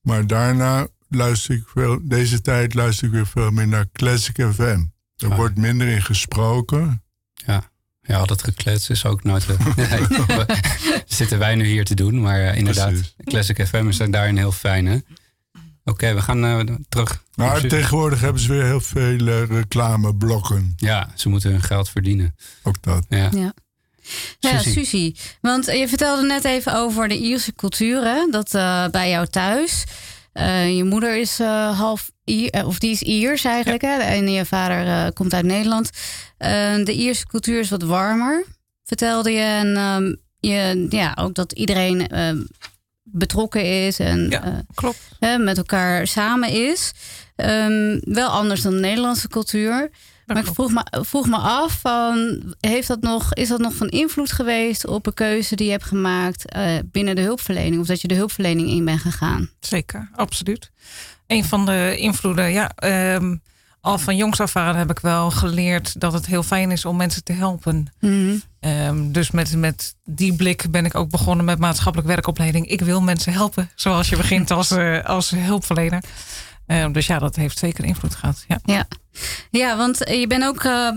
Maar 0.00 0.26
daarna 0.26 0.86
luister 1.10 1.54
ik 1.54 1.62
veel, 1.74 1.98
deze 2.02 2.40
tijd 2.40 2.74
luister 2.74 3.06
ik 3.06 3.12
weer 3.12 3.26
veel 3.26 3.50
meer 3.50 3.68
naar 3.68 3.86
Classic 3.92 4.36
FM. 4.52 4.84
Er 5.16 5.30
Ah. 5.30 5.36
wordt 5.36 5.56
minder 5.56 5.88
in 5.88 6.02
gesproken. 6.02 7.02
Ja, 7.46 7.70
ja 8.02 8.24
dat 8.24 8.42
geklets 8.42 8.90
is 8.90 9.04
ook 9.04 9.24
nooit... 9.24 9.46
nee, 9.76 10.00
zitten 11.06 11.38
wij 11.38 11.54
nu 11.54 11.66
hier 11.66 11.84
te 11.84 11.94
doen. 11.94 12.20
Maar 12.20 12.40
eh, 12.40 12.56
inderdaad, 12.56 12.88
Precies. 12.88 13.14
Classic 13.24 13.66
FM 13.66 13.88
is 13.88 13.96
daarin 13.96 14.36
heel 14.36 14.52
fijn, 14.52 14.86
hè? 14.86 14.98
Oké, 15.84 16.14
we 16.14 16.22
gaan 16.22 16.44
eh, 16.44 16.74
terug. 16.88 17.24
Maar 17.34 17.60
tegenwoordig 17.60 18.20
hebben 18.20 18.42
ze 18.42 18.48
weer 18.52 18.64
heel 18.64 18.80
veel 18.80 19.26
eh, 19.26 19.44
reclameblokken. 19.48 20.72
Ja, 20.76 21.10
ze 21.14 21.28
moeten 21.28 21.50
hun 21.50 21.62
geld 21.62 21.88
verdienen. 21.90 22.36
Ook 22.62 22.82
dat. 22.82 23.04
Ja. 23.08 23.28
Ja. 23.34 23.54
Ja, 24.38 24.58
Suzy. 24.58 24.72
Suzy. 24.84 25.14
Want 25.40 25.66
je 25.66 25.88
vertelde 25.88 26.26
net 26.26 26.44
even 26.44 26.74
over 26.74 27.08
de 27.08 27.18
Ierse 27.18 27.52
cultuur, 27.54 28.02
hè? 28.02 28.26
Dat 28.30 28.54
eh, 28.54 28.88
bij 28.88 29.10
jou 29.10 29.26
thuis. 29.26 29.84
Eh, 30.32 30.76
je 30.76 30.84
moeder 30.84 31.16
is 31.16 31.40
eh, 31.40 31.78
half 31.78 32.10
Ier, 32.24 32.50
eh, 32.50 32.66
of 32.66 32.78
die 32.78 32.90
is 32.90 33.02
Iers 33.02 33.44
eigenlijk, 33.44 33.82
hè? 33.82 33.98
En 33.98 34.30
je 34.30 34.44
vader 34.44 35.12
komt 35.12 35.34
uit 35.34 35.44
Nederland. 35.44 35.90
De 36.84 36.92
Ierse 36.92 37.26
cultuur 37.26 37.60
is 37.60 37.70
wat 37.70 37.82
warmer, 37.82 38.44
vertelde 38.84 39.30
je. 39.32 39.40
En 39.40 39.76
ehm, 39.76 40.14
je, 40.40 40.86
ja, 40.88 41.16
ook 41.20 41.34
dat 41.34 41.52
iedereen 41.52 42.08
ehm, 42.08 42.42
betrokken 43.02 43.86
is 43.86 43.98
en 43.98 44.30
Ja, 44.30 44.62
klopt. 44.74 44.98
hè, 45.18 45.38
met 45.38 45.56
elkaar 45.56 46.06
samen 46.06 46.48
is. 46.50 46.92
Ehm, 47.36 47.98
wel 48.00 48.28
anders 48.28 48.62
dan 48.62 48.72
de 48.72 48.80
Nederlandse 48.80 49.28
cultuur. 49.28 49.90
Maar 50.34 50.42
ik 50.42 50.54
vroeg 50.54 50.72
me, 50.72 50.84
vroeg 51.04 51.26
me 51.26 51.36
af, 51.36 51.80
van, 51.80 52.42
heeft 52.60 52.88
dat 52.88 53.00
nog, 53.00 53.34
is 53.34 53.48
dat 53.48 53.60
nog 53.60 53.74
van 53.74 53.88
invloed 53.88 54.32
geweest 54.32 54.86
op 54.86 55.06
een 55.06 55.14
keuze 55.14 55.56
die 55.56 55.66
je 55.66 55.72
hebt 55.72 55.84
gemaakt 55.84 56.50
eh, 56.50 56.78
binnen 56.84 57.16
de 57.16 57.22
hulpverlening? 57.22 57.80
Of 57.80 57.86
dat 57.86 58.00
je 58.00 58.08
de 58.08 58.14
hulpverlening 58.14 58.68
in 58.68 58.84
bent 58.84 59.00
gegaan? 59.00 59.50
Zeker, 59.60 60.08
absoluut. 60.14 60.70
Een 61.26 61.44
van 61.44 61.66
de 61.66 61.96
invloeden, 61.98 62.52
ja, 62.52 62.70
ehm, 62.74 63.36
al 63.80 63.98
van 63.98 64.16
jongs 64.16 64.40
af 64.40 64.56
aan 64.56 64.76
heb 64.76 64.90
ik 64.90 64.98
wel 64.98 65.30
geleerd 65.30 66.00
dat 66.00 66.12
het 66.12 66.26
heel 66.26 66.42
fijn 66.42 66.70
is 66.70 66.84
om 66.84 66.96
mensen 66.96 67.24
te 67.24 67.32
helpen. 67.32 67.92
Mhm. 68.00 68.36
Ehm, 68.60 69.12
dus 69.12 69.30
met, 69.30 69.56
met 69.56 69.94
die 70.04 70.34
blik 70.34 70.70
ben 70.70 70.84
ik 70.84 70.94
ook 70.94 71.10
begonnen 71.10 71.44
met 71.44 71.58
maatschappelijk 71.58 72.08
werkopleiding. 72.08 72.66
Ik 72.66 72.80
wil 72.80 73.00
mensen 73.00 73.32
helpen, 73.32 73.70
zoals 73.74 74.08
je 74.08 74.16
begint 74.16 74.50
als, 74.50 74.70
eh, 74.76 75.04
als 75.04 75.30
hulpverlener. 75.30 76.02
Ehm, 76.70 76.92
dus 76.92 77.06
ja, 77.06 77.18
dat 77.18 77.36
heeft 77.36 77.58
zeker 77.58 77.84
invloed 77.84 78.14
gehad. 78.14 78.44
Ja. 78.48 78.58
Ja. 78.64 78.84
ja, 79.50 79.76
want 79.76 80.04
eh, 80.04 80.20
je 80.20 80.26
bent 80.26 80.44
ook, 80.44 80.64
eh, 80.64 80.90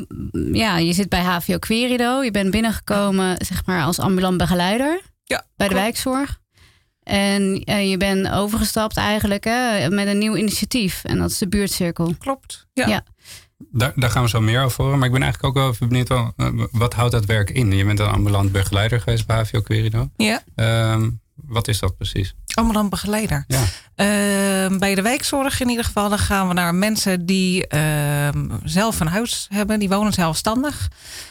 ja, 0.54 0.78
je 0.78 0.94
zit 0.94 1.10
bij 1.10 1.22
HVO 1.22 1.58
Querido. 1.60 2.22
Je 2.24 2.32
bent 2.32 2.52
binnengekomen, 2.52 3.36
zeg 3.46 3.66
maar, 3.66 3.84
als 3.84 4.00
ambulant 4.00 4.38
begeleider 4.38 5.02
Ja, 5.24 5.46
bij 5.56 5.68
de 5.68 5.74
klopt. 5.74 5.82
wijkzorg. 5.82 6.40
En 7.04 7.62
eh, 7.64 7.90
je 7.90 7.98
bent 7.98 8.30
overgestapt 8.32 8.98
eigenlijk 8.98 9.44
hè, 9.44 9.90
met 9.90 10.08
een 10.08 10.18
nieuw 10.18 10.36
initiatief. 10.36 11.04
En 11.04 11.18
dat 11.18 11.30
is 11.30 11.38
de 11.38 11.48
buurtcirkel. 11.48 12.16
Klopt. 12.20 12.68
Ja. 12.74 12.88
Ja. 12.88 13.04
Daar, 13.72 13.92
daar 13.96 14.10
gaan 14.10 14.24
we 14.24 14.30
zo 14.30 14.42
meer 14.42 14.64
over 14.64 14.84
horen. 14.84 14.98
Maar 14.98 15.08
ik 15.08 15.14
ben 15.14 15.24
eigenlijk 15.24 15.56
ook 15.58 15.64
wel 15.64 15.72
even 15.72 15.88
benieuwd, 15.88 16.08
wel, 16.08 16.34
eh, 16.38 16.48
wat 16.72 16.94
houdt 16.94 17.12
dat 17.12 17.26
werk 17.26 17.50
in? 17.50 17.72
Je 17.72 17.86
bent 17.86 18.00
een 18.00 18.08
ambulant 18.08 18.52
begeleider 18.52 19.02
geweest 19.02 19.26
bij 19.28 19.38
HVO 19.38 19.62
Querido. 19.62 20.10
ja. 20.18 20.44
Ehm, 20.56 21.10
wat 21.36 21.68
is 21.68 21.80
dat 21.80 21.96
precies? 21.96 22.34
Ambulant 22.54 22.90
begeleider. 22.90 23.44
Ja. 23.48 23.64
Ehm, 23.96 24.78
bij 24.78 24.96
de 24.96 25.02
wijkzorg 25.02 25.62
in 25.62 25.70
ieder 25.70 25.86
geval, 25.86 26.10
dan 26.10 26.18
gaan 26.20 26.48
we 26.48 26.54
naar 26.54 26.76
mensen 26.76 27.26
die 27.26 27.68
ehm, 27.68 28.50
zelf 28.64 29.00
een 29.00 29.08
huis 29.08 29.48
hebben. 29.50 29.80
Die 29.80 29.90
wonen 29.90 30.14
zelfstandig. 30.14 30.88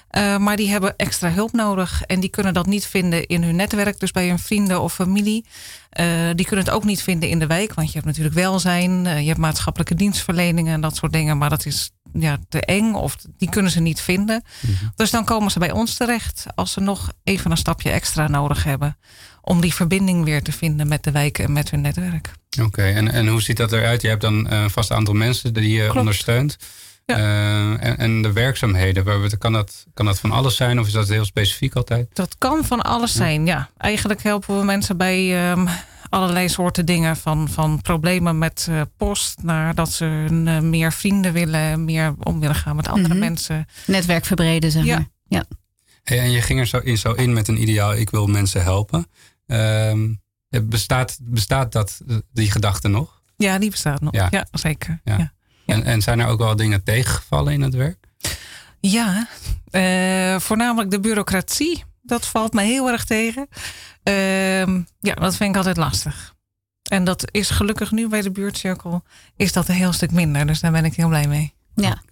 Eh, 0.09 0.37
maar 0.37 0.57
die 0.57 0.71
hebben 0.71 0.97
extra 0.97 1.31
hulp 1.31 1.53
nodig. 1.53 2.03
En 2.03 2.21
die 2.21 2.31
kunnen 2.31 2.55
dat 2.55 2.67
niet 2.67 2.87
vinden 2.87 3.27
in 3.27 3.43
hun 3.43 3.57
netwerk. 3.57 4.01
Dus 4.01 4.11
bij 4.11 4.29
hun 4.29 4.39
vrienden 4.39 4.81
of 4.81 4.95
familie. 4.95 5.45
Eh, 5.91 6.07
die 6.35 6.47
kunnen 6.47 6.65
het 6.65 6.75
ook 6.75 6.85
niet 6.85 7.03
vinden 7.03 7.29
in 7.29 7.39
de 7.39 7.47
wijk. 7.47 7.75
Want 7.75 7.87
je 7.87 7.95
hebt 7.95 8.07
natuurlijk 8.07 8.35
welzijn. 8.35 9.07
eh, 9.07 9.21
je 9.21 9.27
hebt 9.27 9.39
maatschappelijke 9.39 9.95
dienstverleningen 9.95 10.75
en 10.75 10.81
dat 10.81 10.97
soort 10.97 11.13
dingen. 11.13 11.39
Maar 11.39 11.51
dat 11.51 11.67
is 11.67 11.91
ja, 12.13 12.39
te 12.49 12.61
eng. 12.61 12.93
Of 12.95 13.17
die 13.37 13.49
kunnen 13.49 13.71
ze 13.71 13.81
niet 13.81 14.01
vinden. 14.01 14.45
Dus 14.97 15.11
dan 15.11 15.25
komen 15.25 15.51
ze 15.51 15.59
bij 15.59 15.73
ons 15.73 15.95
terecht. 15.95 16.47
Als 16.55 16.73
ze 16.73 16.81
nog 16.81 17.13
even 17.25 17.51
een 17.51 17.57
stapje 17.57 17.91
extra 17.91 18.29
nodig 18.29 18.65
hebben. 18.65 18.97
Om 19.45 19.61
die 19.61 19.75
verbinding 19.75 20.25
weer 20.25 20.43
te 20.43 20.53
vinden 20.53 20.89
met 20.89 21.05
de 21.05 21.11
wijk 21.11 21.39
en 21.39 21.53
met 21.53 21.71
hun 21.71 21.81
netwerk. 21.81 22.33
Oké, 22.63 22.83
en, 22.83 23.09
en 23.13 23.27
hoe 23.29 23.43
ziet 23.43 23.57
dat 23.57 23.73
eruit? 23.73 24.03
Je 24.03 24.09
hebt 24.09 24.21
dan 24.21 24.49
eh, 24.49 24.61
een 24.63 24.71
vast 24.71 24.91
aantal 24.91 25.15
mensen 25.15 25.55
die 25.55 25.69
je 25.71 25.83
Klopt. 25.83 25.99
ondersteunt. 25.99 26.57
Ja. 27.07 27.17
Eh, 27.17 27.87
en, 27.89 27.99
en 27.99 28.23
de 28.23 28.33
werkzaamheden, 28.33 29.05
waar- 29.05 29.37
kan 29.39 29.53
dat, 29.53 29.87
kan 29.95 30.07
dat 30.07 30.21
van 30.21 30.31
alles 30.31 30.57
zijn 30.57 30.81
of 30.81 30.87
is 30.87 30.93
dat 30.93 31.09
heel 31.09 31.25
specifiek 31.25 31.75
altijd? 31.75 32.07
Dat 32.13 32.35
kan 32.39 32.65
van 32.65 32.81
alles 32.83 33.13
zijn, 33.13 33.47
ja. 33.47 33.71
Eigenlijk 33.77 34.23
helpen 34.23 34.59
we 34.59 34.65
mensen 34.65 34.97
bij 34.97 35.51
ehm, 35.51 35.67
allerlei 36.09 36.49
soorten 36.49 36.87
dingen. 36.87 37.17
Van, 37.17 37.49
van 37.49 37.81
problemen 37.83 38.39
met 38.39 38.67
eh, 38.71 38.81
post 38.97 39.43
naar 39.43 39.75
dat 39.75 39.93
ze 39.93 40.05
een, 40.05 40.71
meer 40.71 40.93
vrienden 40.93 41.33
willen, 41.33 41.85
meer 41.85 42.15
om 42.19 42.41
willen 42.41 42.55
gaan 42.57 42.77
met 42.77 42.89
andere 42.89 43.15
Mhm. 43.15 43.23
mensen. 43.23 43.67
Netwerk 43.87 44.25
verbreden, 44.25 44.71
zeg 44.71 44.85
Ja. 44.85 44.95
maar. 44.97 45.07
Ja. 45.29 45.45
Hey, 46.03 46.19
en 46.21 46.31
je 46.31 46.41
ging 46.43 46.61
er 46.61 46.67
zo 46.67 46.79
in, 46.79 46.99
zo 46.99 47.13
in 47.13 47.33
met 47.33 47.49
een 47.49 47.63
ideaal, 47.63 47.95
ik 47.95 48.11
wil 48.11 48.27
mensen 48.27 48.63
helpen. 48.63 49.07
Ehm, 49.53 50.15
bestaat, 50.69 51.19
bestaat 51.23 51.73
dat, 51.73 52.01
die 52.33 52.51
gedachte 52.51 52.89
nog? 52.89 53.23
Ja, 53.37 53.59
die 53.59 53.71
bestaat 53.71 54.01
nog. 54.01 54.15
Ja. 54.15 54.29
Ja, 54.31 54.47
zeker. 54.51 55.01
Ja. 55.05 55.33
Ja. 55.67 55.83
En 55.83 56.03
zijn 56.03 56.21
er 56.21 56.27
ook 56.27 56.39
wel 56.39 56.57
dingen 56.57 56.83
tegengevallen 56.83 57.53
in 57.53 57.61
het 57.61 57.75
werk? 57.75 58.07
Ja, 58.81 59.29
Eh, 59.71 60.39
voornamelijk 60.39 60.91
de 60.91 61.01
bureaucratie. 61.01 61.85
Dat 62.03 62.27
valt 62.27 62.53
me 62.53 62.63
heel 62.63 62.89
erg 62.91 63.05
tegen. 63.05 63.49
Ehm, 64.03 64.83
ja, 65.01 65.15
dat 65.15 65.37
vind 65.37 65.51
ik 65.51 65.57
altijd 65.57 65.77
lastig. 65.77 66.35
En 66.91 67.05
dat 67.05 67.25
is 67.31 67.51
gelukkig 67.51 67.91
nu 67.91 68.09
bij 68.09 68.21
de 68.23 68.31
buurtcirkel 68.31 69.03
is 69.37 69.53
dat 69.53 69.69
een 69.69 69.75
heel 69.75 69.93
stuk 69.93 70.11
minder. 70.11 70.47
Dus 70.47 70.61
daar 70.61 70.73
ben 70.73 70.85
ik 70.85 70.95
heel 70.95 71.09
blij 71.09 71.27
mee. 71.27 71.55
Ja. 71.75 72.03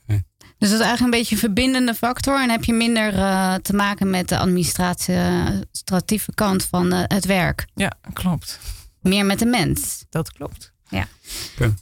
Dus 0.61 0.70
dat 0.70 0.79
is 0.81 0.85
eigenlijk 0.87 1.01
een 1.14 1.20
beetje 1.20 1.35
een 1.35 1.40
verbindende 1.40 1.94
factor. 1.94 2.42
En 2.42 2.51
heb 2.51 2.64
je 2.64 2.73
minder 2.73 3.14
eh, 3.18 3.55
te 3.55 3.75
maken 3.75 4.11
met 4.11 4.29
de 4.29 4.38
administratieve 4.38 6.35
kant 6.35 6.64
van 6.64 6.92
eh, 6.92 7.03
het 7.07 7.25
werk. 7.25 7.66
Ja, 7.75 7.92
klopt. 8.12 8.59
Meer 9.01 9.27
met 9.27 9.38
de 9.38 9.46
mens. 9.46 10.05
Dat 10.11 10.33
klopt. 10.33 10.73
Ja. 10.88 11.07
Oké. 11.55 11.75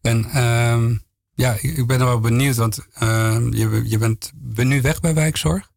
En 0.00 0.24
ehm, 0.24 0.94
ja, 1.34 1.56
ik 1.60 1.86
ben 1.86 2.00
er 2.00 2.06
wel 2.06 2.20
benieuwd, 2.20 2.56
want 2.56 2.78
ehm, 2.94 3.52
je, 3.54 3.82
je 3.84 3.98
bent 3.98 4.32
ben 4.34 4.68
nu 4.68 4.80
weg 4.80 5.00
bij 5.00 5.14
wijkzorg. 5.14 5.70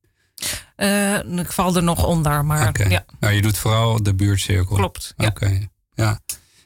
Eh, 0.76 1.18
ik 1.38 1.52
val 1.52 1.76
er 1.76 1.84
nog 1.84 2.06
onder, 2.06 2.46
maar 2.46 2.68
Oké. 2.68 2.84
ja, 2.88 3.06
Nou, 3.20 3.34
je 3.34 3.42
doet 3.42 3.58
vooral 3.58 4.04
de 4.04 4.14
buurtcirkel. 4.16 4.76
klopt. 4.76 5.14
Ja. 5.18 5.28
Oké, 5.28 5.68
ja. 5.94 6.20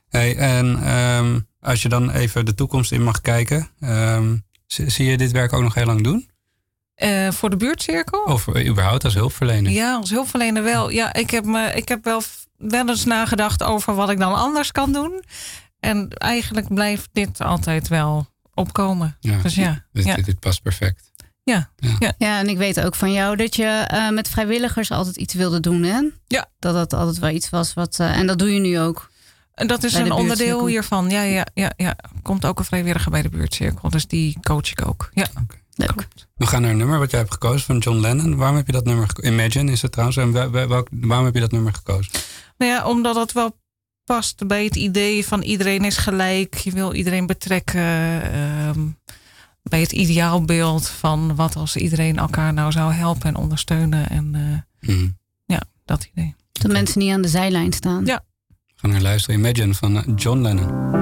Hey, 0.09 0.35
en 0.37 0.83
ehm, 0.83 1.39
als 1.59 1.81
je 1.81 1.89
dan 1.89 2.11
even 2.11 2.45
de 2.45 2.55
toekomst 2.55 2.91
in 2.91 3.03
mag 3.03 3.21
kijken, 3.21 3.69
ehm, 3.79 4.37
zie 4.73 5.05
je 5.05 5.17
dit 5.17 5.31
werk 5.31 5.53
ook 5.53 5.61
nog 5.61 5.73
heel 5.73 5.85
lang 5.85 6.03
doen? 6.03 6.29
Eh, 6.95 7.31
voor 7.31 7.49
de 7.49 7.55
buurtcirkel? 7.55 8.23
Of 8.23 8.47
eh, 8.47 8.67
überhaupt 8.67 9.03
als 9.03 9.13
hulpverlener? 9.13 9.71
Ja, 9.71 9.95
als 9.95 10.09
hulpverlener 10.09 10.63
wel. 10.63 10.89
Ja, 10.89 11.13
ik 11.13 11.29
heb, 11.29 11.45
me, 11.45 11.71
ik 11.73 11.87
heb 11.87 12.03
wel, 12.03 12.21
wel 12.57 12.87
eens 12.89 13.05
nagedacht 13.05 13.63
over 13.63 13.95
wat 13.95 14.09
ik 14.09 14.19
dan 14.19 14.33
anders 14.35 14.71
kan 14.71 14.93
doen. 14.93 15.23
En 15.79 16.09
eigenlijk 16.09 16.73
blijft 16.73 17.09
dit 17.11 17.41
altijd 17.41 17.87
wel 17.87 18.27
opkomen. 18.53 19.17
Ja. 19.19 19.37
Dus 19.41 19.55
ja, 19.55 19.85
Dit, 19.91 20.05
ja, 20.05 20.15
dit, 20.15 20.25
dit 20.25 20.39
past 20.39 20.61
perfect. 20.61 21.11
ja, 21.43 21.69
ja. 21.99 22.13
Ja, 22.17 22.39
en 22.39 22.47
ik 22.49 22.57
weet 22.57 22.81
ook 22.81 22.95
van 22.95 23.11
jou 23.13 23.35
dat 23.35 23.55
je 23.55 23.65
eh, 23.65 24.09
met 24.09 24.29
vrijwilligers 24.29 24.91
altijd 24.91 25.15
iets 25.15 25.33
wilde 25.33 25.59
doen, 25.59 25.83
hè? 25.83 25.99
Ja. 26.27 26.45
Dat 26.59 26.73
dat 26.73 26.93
altijd 26.93 27.19
wel 27.19 27.29
iets 27.29 27.49
was 27.49 27.73
wat... 27.73 27.99
eh, 27.99 28.17
en 28.17 28.27
dat 28.27 28.39
doe 28.39 28.53
je 28.53 28.59
nu 28.59 28.79
ook. 28.79 29.09
En 29.59 29.67
dat 29.67 29.83
is 29.83 29.93
een 29.93 30.11
onderdeel 30.11 30.65
hiervan. 30.65 31.09
Ja, 31.09 31.21
ja, 31.21 31.45
ja, 31.53 31.71
ja. 31.77 31.95
Komt 32.21 32.45
ook 32.45 32.59
een 32.59 32.65
vrijwilliger 32.65 33.11
bij 33.11 33.21
de 33.21 33.29
buurtcirkel. 33.29 33.89
Dus 33.89 34.07
die 34.07 34.37
coach 34.41 34.71
ik 34.71 34.87
ook. 34.87 35.09
Ja, 35.13 35.27
Leuk. 35.75 36.07
We 36.35 36.45
gaan 36.45 36.61
naar 36.61 36.71
een 36.71 36.77
nummer 36.77 36.99
wat 36.99 37.11
jij 37.11 37.19
hebt 37.19 37.31
gekozen 37.31 37.65
van 37.65 37.77
John 37.77 37.99
Lennon. 37.99 38.35
Waarom 38.35 38.55
heb 38.57 38.65
je 38.65 38.71
dat 38.71 38.85
nummer 38.85 39.07
gekozen? 39.07 39.33
Imagine 39.33 39.71
is 39.71 39.81
het 39.81 39.91
trouwens. 39.91 40.17
En 40.17 40.31
welk- 40.51 40.87
waarom 40.91 41.25
heb 41.25 41.33
je 41.33 41.39
dat 41.39 41.51
nummer 41.51 41.73
gekozen? 41.73 42.11
Nou 42.57 42.71
ja, 42.71 42.85
omdat 42.87 43.15
dat 43.15 43.31
wel 43.31 43.55
past 44.05 44.47
bij 44.47 44.63
het 44.63 44.75
idee 44.75 45.25
van 45.27 45.41
iedereen 45.41 45.85
is 45.85 45.97
gelijk. 45.97 46.55
Je 46.55 46.71
wil 46.71 46.93
iedereen 46.93 47.25
betrekken. 47.25 47.81
ehm, 48.33 48.79
bij 49.63 49.79
het 49.81 49.91
ideaalbeeld 49.91 50.87
van 50.87 51.35
wat 51.35 51.55
als 51.55 51.75
iedereen 51.75 52.17
elkaar 52.17 52.53
nou 52.53 52.71
zou 52.71 52.93
helpen 52.93 53.27
en 53.27 53.35
ondersteunen. 53.35 54.09
En 54.09 54.35
eh, 54.79 54.89
Mhm. 54.89 55.07
ja, 55.45 55.61
dat 55.85 56.09
idee. 56.13 56.35
Dat 56.51 56.71
mensen 56.71 56.99
niet 56.99 57.13
aan 57.13 57.21
de 57.21 57.27
zijlijn 57.27 57.73
staan. 57.73 58.05
Ja. 58.05 58.23
Gaan 58.81 58.91
naar 58.91 59.01
luisteren. 59.01 59.39
Imagine 59.39 59.73
van 59.73 59.95
eh, 59.95 60.03
John 60.15 60.41
Lennon. 60.41 60.98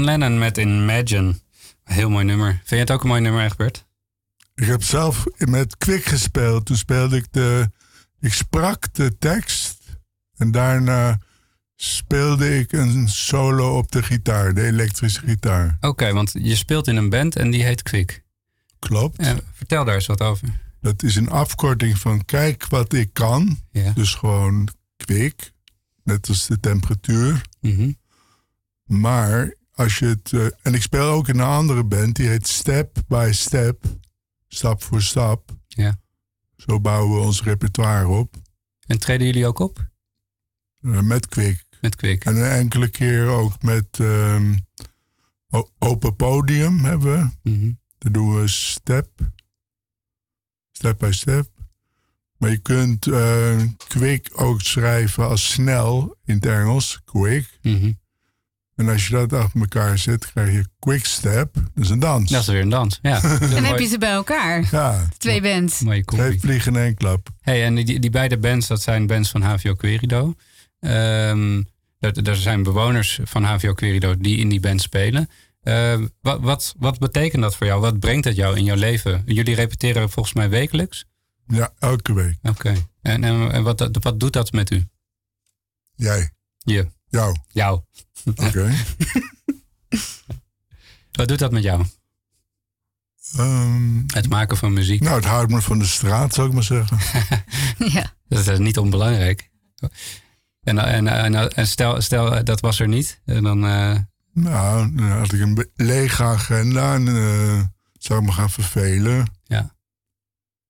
John 0.00 0.12
Lennon 0.12 0.38
met 0.38 0.58
Imagine. 0.58 1.34
Heel 1.84 2.10
mooi 2.10 2.24
nummer. 2.24 2.52
Vind 2.52 2.68
je 2.68 2.76
het 2.76 2.90
ook 2.90 3.02
een 3.02 3.08
mooi 3.08 3.20
nummer, 3.20 3.44
Egbert? 3.44 3.86
Ik 4.54 4.66
heb 4.66 4.82
zelf 4.82 5.24
met 5.36 5.76
Kwik 5.76 6.04
gespeeld. 6.04 6.66
Toen 6.66 6.76
speelde 6.76 7.16
ik 7.16 7.26
de. 7.30 7.70
Ik 8.20 8.32
sprak 8.32 8.94
de 8.94 9.18
tekst. 9.18 9.78
En 10.36 10.50
daarna 10.50 11.18
speelde 11.76 12.58
ik 12.58 12.72
een 12.72 13.08
solo 13.08 13.76
op 13.76 13.92
de 13.92 14.02
gitaar, 14.02 14.54
de 14.54 14.62
elektrische 14.62 15.20
gitaar. 15.20 15.76
Oké, 15.80 16.12
want 16.12 16.32
je 16.38 16.56
speelt 16.56 16.86
in 16.86 16.96
een 16.96 17.08
band 17.08 17.36
en 17.36 17.50
die 17.50 17.64
heet 17.64 17.82
Quick. 17.82 18.22
Klopt. 18.78 19.26
Vertel 19.52 19.84
daar 19.84 19.94
eens 19.94 20.06
wat 20.06 20.20
over. 20.20 20.48
Dat 20.80 21.02
is 21.02 21.16
een 21.16 21.30
afkorting 21.30 21.98
van 21.98 22.24
kijk 22.24 22.66
wat 22.66 22.92
ik 22.92 23.12
kan. 23.12 23.58
Ja. 23.70 23.92
Dus 23.92 24.14
gewoon 24.14 24.68
kwik. 24.96 25.52
Net 26.04 26.28
als 26.28 26.46
de 26.46 26.60
temperatuur. 26.60 27.42
Mhm. 27.60 27.92
Maar 28.84 29.58
als 29.80 29.98
je 29.98 30.06
het. 30.06 30.32
eh, 30.32 30.46
en 30.62 30.74
ik 30.74 30.82
speel 30.82 31.06
ook 31.08 31.28
in 31.28 31.38
een 31.38 31.46
andere 31.46 31.84
band 31.84 32.16
die 32.16 32.28
heet 32.28 32.46
Step 32.46 32.96
by 33.08 33.28
Step. 33.32 33.84
Stap 34.48 34.82
voor 34.82 35.02
stap. 35.02 35.50
Ja. 35.68 35.98
Zo 36.56 36.80
bouwen 36.80 37.14
we 37.18 37.24
ons 37.26 37.42
repertoire 37.42 38.08
op. 38.08 38.34
En 38.86 38.98
treden 38.98 39.26
jullie 39.26 39.46
ook 39.46 39.58
op? 39.58 39.88
eh, 40.82 41.00
met 41.00 41.26
kwik. 41.28 41.64
Met 41.80 41.96
kwik. 41.96 42.24
En 42.24 42.36
een 42.36 42.50
enkele 42.50 42.88
keer 42.88 43.26
ook 43.26 43.62
met 43.62 44.00
o- 45.50 45.68
open 45.78 46.16
podium 46.16 46.78
hebben 46.84 47.12
we. 47.42 47.50
Mhm. 47.50 47.72
Dan 47.98 48.12
doen 48.12 48.40
we 48.40 48.48
step. 48.48 49.08
Step 50.72 50.98
by 50.98 51.10
step. 51.12 51.48
Maar 52.36 52.50
je 52.50 52.58
kunt 52.58 53.06
eh 53.06 53.62
quick 53.88 54.30
ook 54.32 54.60
schrijven 54.60 55.28
als 55.28 55.50
snel 55.52 56.16
in 56.24 56.34
het 56.34 56.46
Engels. 56.46 57.00
Quick. 57.04 57.58
Mhm. 57.62 57.92
En 58.80 58.88
als 58.88 59.06
je 59.06 59.12
dat 59.12 59.32
achter 59.32 59.60
elkaar 59.60 59.98
zet, 59.98 60.32
krijg 60.32 60.52
je 60.52 60.64
quick 60.78 61.04
step. 61.06 61.54
Dat 61.54 61.84
is 61.84 61.90
een 61.90 61.98
dans. 61.98 62.30
Dat 62.30 62.40
is 62.40 62.46
weer 62.46 62.60
een 62.60 62.68
dans. 62.68 62.98
Ja. 63.02 63.20
Dan 63.38 63.64
heb 63.64 63.78
je 63.78 63.86
ze 63.86 63.98
bij 63.98 64.10
elkaar. 64.10 64.68
Ja, 64.70 65.08
Twee 65.18 65.40
bands. 65.42 65.80
Mooie 65.80 66.04
twee 66.04 66.40
vliegen 66.40 66.74
in 66.76 66.82
één 66.82 66.94
klap. 66.94 67.28
Hey, 67.40 67.64
en 67.64 67.74
die, 67.74 67.98
die 68.00 68.10
beide 68.10 68.38
bands, 68.38 68.66
dat 68.66 68.82
zijn 68.82 69.06
bands 69.06 69.30
van 69.30 69.42
HVO 69.42 69.74
Querido. 69.74 70.34
Ehm 70.80 71.62
er, 71.98 72.28
er 72.28 72.36
zijn 72.36 72.62
bewoners 72.62 73.20
van 73.24 73.44
HVO 73.44 73.72
Querido 73.74 74.16
die 74.16 74.36
in 74.36 74.48
die 74.48 74.60
band 74.60 74.80
spelen. 74.82 75.28
Ehm, 75.62 76.06
wat, 76.20 76.40
wat, 76.40 76.74
wat 76.78 76.98
betekent 76.98 77.42
dat 77.42 77.56
voor 77.56 77.66
jou? 77.66 77.80
Wat 77.80 77.98
brengt 77.98 78.24
het 78.24 78.36
jou 78.36 78.56
in 78.56 78.64
jouw 78.64 78.76
leven? 78.76 79.22
Jullie 79.26 79.54
repeteren 79.54 80.10
volgens 80.10 80.34
mij 80.34 80.48
wekelijks? 80.48 81.04
Ja, 81.46 81.72
elke 81.78 82.12
week. 82.14 82.36
Oké. 82.42 82.74
En, 83.02 83.24
en, 83.24 83.52
en 83.52 83.62
wat, 83.62 83.78
dat- 83.78 83.96
wat 84.02 84.20
doet 84.20 84.32
dat 84.32 84.52
met 84.52 84.70
u? 84.70 84.84
Jij. 85.94 86.30
Je. 86.58 86.86
Jou. 87.10 87.36
Jou. 87.48 87.80
Oké. 88.34 88.72
Wat 91.12 91.28
doet 91.28 91.38
dat 91.38 91.52
met 91.52 91.62
jou? 91.62 91.84
Ehm, 93.36 94.02
Het 94.06 94.28
maken 94.28 94.56
van 94.56 94.72
muziek. 94.72 95.00
nou, 95.00 95.16
het 95.16 95.24
houdt 95.24 95.50
me 95.52 95.62
van 95.62 95.78
de 95.78 95.84
straat, 95.86 96.34
zou 96.34 96.48
ik 96.48 96.54
maar 96.54 96.62
zeggen. 96.62 96.98
Ja. 97.92 98.14
Dat 98.28 98.46
is 98.48 98.58
niet 98.58 98.78
onbelangrijk. 98.78 99.50
En, 100.62 100.78
en, 100.78 101.06
en, 101.08 101.50
en 101.54 101.66
stel, 101.66 102.00
stel 102.00 102.44
dat 102.44 102.60
was 102.60 102.80
er 102.80 102.88
niet. 102.88 103.20
En 103.24 103.42
dan, 103.42 103.64
eh, 103.66 103.96
Nou, 104.32 104.94
dan 104.96 105.08
had 105.10 105.32
ik 105.32 105.40
een 105.40 105.70
lege 105.74 106.22
agenda 106.22 106.94
en 106.94 107.08
eh, 107.08 107.62
zou 107.98 108.20
ik 108.20 108.26
me 108.26 108.32
gaan 108.32 108.50
vervelen. 108.50 109.26
ja. 109.44 109.78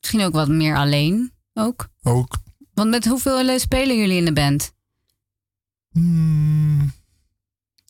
Misschien 0.01 0.23
ook 0.25 0.33
wat 0.33 0.49
meer 0.49 0.77
alleen. 0.77 1.33
Ook. 1.55 1.89
Ook. 2.03 2.39
Want 2.75 2.91
met 2.91 3.05
hoeveel 3.07 3.49
eh, 3.49 3.59
spelen 3.59 3.97
jullie 3.99 4.17
in 4.19 4.25
de 4.25 4.33
band? 4.33 4.73
Hmm, 5.93 6.93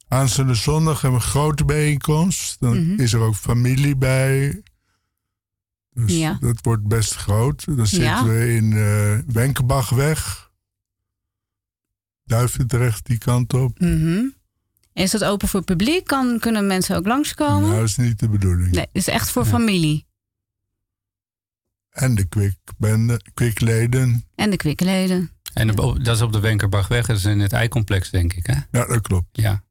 aanstaande 0.09 0.55
zondag 0.55 1.01
hebben 1.01 1.21
we 1.21 1.25
een 1.27 1.31
grote 1.31 1.65
bijeenkomst. 1.65 2.61
Dan 2.61 2.87
Mhm. 2.91 3.01
is 3.01 3.13
er 3.13 3.21
ook 3.21 3.35
familie 3.35 3.97
bij. 3.97 4.63
Dus 5.93 6.17
Ja. 6.19 6.39
dat 6.41 6.59
wordt 6.63 6.87
best 6.89 7.15
groot. 7.15 7.65
Dan 7.77 7.87
zitten 7.87 8.09
Ja. 8.09 8.25
we 8.25 8.55
in 8.55 8.73
eh 8.73 9.19
Wenkenbachweg. 9.35 10.51
Duivendrecht 12.25 13.07
die 13.07 13.19
kant 13.19 13.55
op. 13.55 13.81
Mhm. 13.81 14.23
Is 14.93 15.11
dat 15.11 15.25
open 15.25 15.49
voor 15.49 15.61
het 15.61 15.69
publiek? 15.69 16.07
Kan, 16.07 16.39
kunnen 16.39 16.67
mensen 16.67 16.97
ook 16.97 17.07
langskomen? 17.07 17.63
Nou, 17.69 17.75
dat 17.81 17.89
is 17.89 17.97
niet 17.97 18.19
de 18.19 18.29
bedoeling. 18.29 18.71
Nee, 18.71 18.81
het 18.81 18.89
is 18.93 19.07
echt 19.09 19.31
voor 19.31 19.45
familie. 19.45 20.07
En 21.91 22.15
de 22.15 22.25
kwikbende, 22.25 23.21
kwikleden. 23.35 24.25
En 24.35 24.51
de 24.51 24.57
kwikleden. 24.57 25.31
En 25.53 25.67
dat 26.03 26.07
is 26.17 26.21
op 26.23 26.33
de 26.33 26.41
Wenkerbachweg. 26.41 27.07
Dat 27.07 27.17
is 27.17 27.25
in 27.25 27.41
het 27.41 27.53
eicomplex, 27.53 28.11
denk 28.11 28.33
ik. 28.33 28.47
Hè? 28.47 28.55
Ja, 28.79 28.87
dat 28.87 29.01
klopt. 29.01 29.29
Ja. 29.33 29.63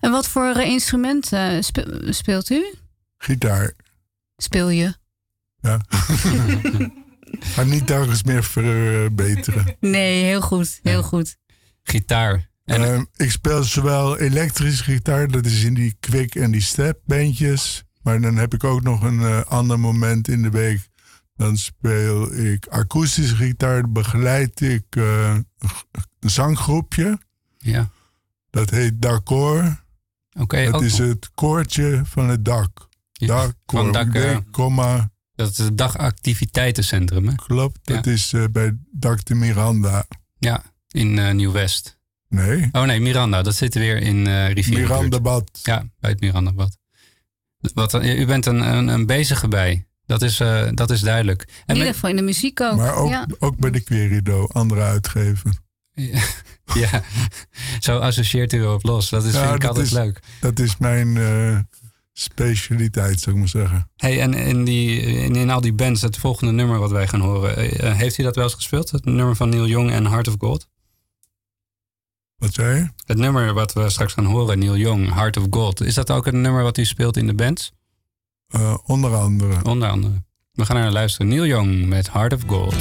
En 0.00 0.10
wat 0.10 0.28
voor 0.28 0.54
eh, 0.56 0.66
instrument 0.68 1.32
eh, 1.32 1.60
spe- 1.60 2.06
speelt 2.12 2.50
u? 2.50 2.74
Gitaar. 3.18 3.72
Speel 4.36 4.68
je? 4.68 4.94
Ja. 5.60 5.80
Ga 7.54 7.62
niet 7.62 7.86
telkens 7.86 8.22
meer 8.22 8.44
verbeteren. 8.44 9.76
Nee, 9.80 10.24
heel 10.24 10.40
goed. 10.40 10.80
Heel 10.82 11.02
goed. 11.02 11.36
Gitaar. 11.82 12.50
En, 12.64 12.82
Ehm, 12.84 13.04
ik 13.16 13.30
speel 13.30 13.62
zowel 13.62 14.18
elektrische 14.18 14.84
gitaar, 14.84 15.28
dat 15.28 15.46
is 15.46 15.64
in 15.64 15.74
die 15.74 15.96
quick 16.00 16.34
en 16.34 16.50
die 16.50 16.60
step 16.60 17.00
bandjes. 17.04 17.84
Maar 18.02 18.20
dan 18.20 18.36
heb 18.36 18.54
ik 18.54 18.64
ook 18.64 18.82
nog 18.82 19.02
een 19.02 19.20
eh, 19.20 19.40
ander 19.42 19.80
moment 19.80 20.28
in 20.28 20.42
de 20.42 20.50
week. 20.50 20.88
Dan 21.34 21.56
speel 21.56 22.34
ik 22.34 22.66
akoestische 22.66 23.36
gitaar, 23.36 23.90
begeleid 23.90 24.60
ik 24.60 24.84
eh, 24.88 25.36
een 26.20 26.30
zanggroepje. 26.30 27.18
ja. 27.58 27.90
Dat 28.50 28.70
heet 28.70 29.02
Dakkoor. 29.02 29.84
Oké, 30.38 30.64
dat 30.64 30.74
ook 30.74 30.82
is 30.82 30.98
het 30.98 31.30
koortje 31.34 32.02
van 32.04 32.28
het 32.28 32.44
dak. 32.44 32.88
Ja, 33.12 33.52
van 33.66 33.92
dak, 33.92 34.42
komma, 34.50 35.10
dat 35.34 35.50
is 35.50 35.58
het 35.58 35.78
dagactiviteitencentrum. 35.78 37.28
Hè? 37.28 37.34
klopt. 37.34 37.78
Dat 37.82 38.04
Ja. 38.04 38.10
is 38.12 38.32
eh, 38.32 38.44
bij 38.50 38.76
Dak 38.90 39.24
de 39.24 39.34
Miranda. 39.34 40.06
Ja, 40.38 40.62
in 40.88 41.18
eh, 41.18 41.34
Nieuw-West. 41.34 41.98
Nee, 42.28 42.68
Oh 42.72 42.82
nee, 42.82 43.00
Miranda. 43.00 43.42
Dat 43.42 43.54
zit 43.54 43.74
weer 43.74 43.96
in 43.96 44.26
eh 44.26 44.52
Rivier. 44.52 44.78
Mirandabad. 44.80 45.60
Ja, 45.62 45.84
bij 46.00 46.10
het 46.10 46.20
Mirandabad. 46.20 46.78
Wat, 47.74 48.04
u 48.04 48.26
bent 48.26 48.46
een, 48.46 48.60
een, 48.76 48.88
een 48.88 49.06
bezige 49.06 49.48
bij. 49.48 49.86
Dat 50.06 50.22
is, 50.22 50.40
eh, 50.40 50.68
dat 50.74 50.90
is 50.90 51.00
duidelijk. 51.00 51.62
In 51.66 51.74
ieder 51.76 51.94
geval 51.94 52.10
in 52.10 52.16
de 52.16 52.22
muziek 52.22 52.60
ook. 52.60 52.76
Maar 52.76 52.94
ook, 52.94 53.10
ja. 53.10 53.26
ook 53.38 53.56
bij 53.56 53.70
de 53.70 53.80
Querido, 53.80 54.46
andere 54.46 54.80
uitgever. 54.80 55.52
ja, 56.74 57.02
zo 57.80 57.98
associeert 57.98 58.52
u 58.52 58.58
erop 58.58 58.84
los. 58.84 59.08
Dat 59.10 59.24
is, 59.24 59.32
Ja, 59.32 59.42
vind 59.42 59.54
ik 59.54 59.60
dat 59.60 59.68
altijd 59.68 59.86
is- 59.86 59.92
leuk. 59.92 60.20
Dat 60.40 60.58
is 60.58 60.76
mijn 60.76 61.16
eh, 61.16 61.58
specialiteit, 62.12 63.20
zou 63.20 63.34
ik 63.34 63.40
maar 63.40 63.50
zeggen. 63.50 63.90
Hey, 63.96 64.20
en 64.20 64.34
in, 64.34 64.64
die, 64.64 65.00
in, 65.00 65.36
in 65.36 65.50
al 65.50 65.60
die 65.60 65.72
bands, 65.72 66.02
het 66.02 66.16
volgende 66.16 66.52
nummer 66.52 66.78
wat 66.78 66.90
wij 66.90 67.08
gaan 67.08 67.20
horen, 67.20 67.56
eh, 67.78 67.96
heeft 67.96 68.18
u 68.18 68.22
dat 68.22 68.34
wel 68.34 68.44
eens 68.44 68.54
gespeeld? 68.54 68.90
Het 68.90 69.04
nummer 69.04 69.36
van 69.36 69.48
Neil 69.48 69.66
Young 69.66 69.90
en 69.90 70.06
Heart 70.06 70.28
of 70.28 70.34
Gold? 70.38 70.68
Wat 72.36 72.54
zei 72.54 72.76
je? 72.78 72.88
Het 73.06 73.16
nummer 73.18 73.52
wat 73.54 73.72
we 73.72 73.90
straks 73.90 74.12
gaan 74.12 74.24
horen, 74.24 74.58
Neil 74.58 74.76
Young, 74.76 75.14
Heart 75.14 75.36
of 75.36 75.46
Gold. 75.50 75.80
Is 75.80 75.94
dat 75.94 76.10
ook 76.10 76.26
een 76.26 76.40
nummer 76.40 76.62
wat 76.62 76.78
u 76.78 76.84
speelt 76.84 77.16
in 77.16 77.26
de 77.26 77.34
bands? 77.34 77.72
Eh, 78.52 78.74
onder 78.86 79.14
andere. 79.14 79.64
Onder 79.64 79.88
andere. 79.88 80.12
We 80.52 80.64
gaan 80.64 80.76
naar 80.76 80.90
luisteren. 80.90 81.28
Neil 81.28 81.46
Young 81.46 81.86
met 81.86 82.12
Heart 82.12 82.32
of 82.32 82.40
Gold. 82.46 82.74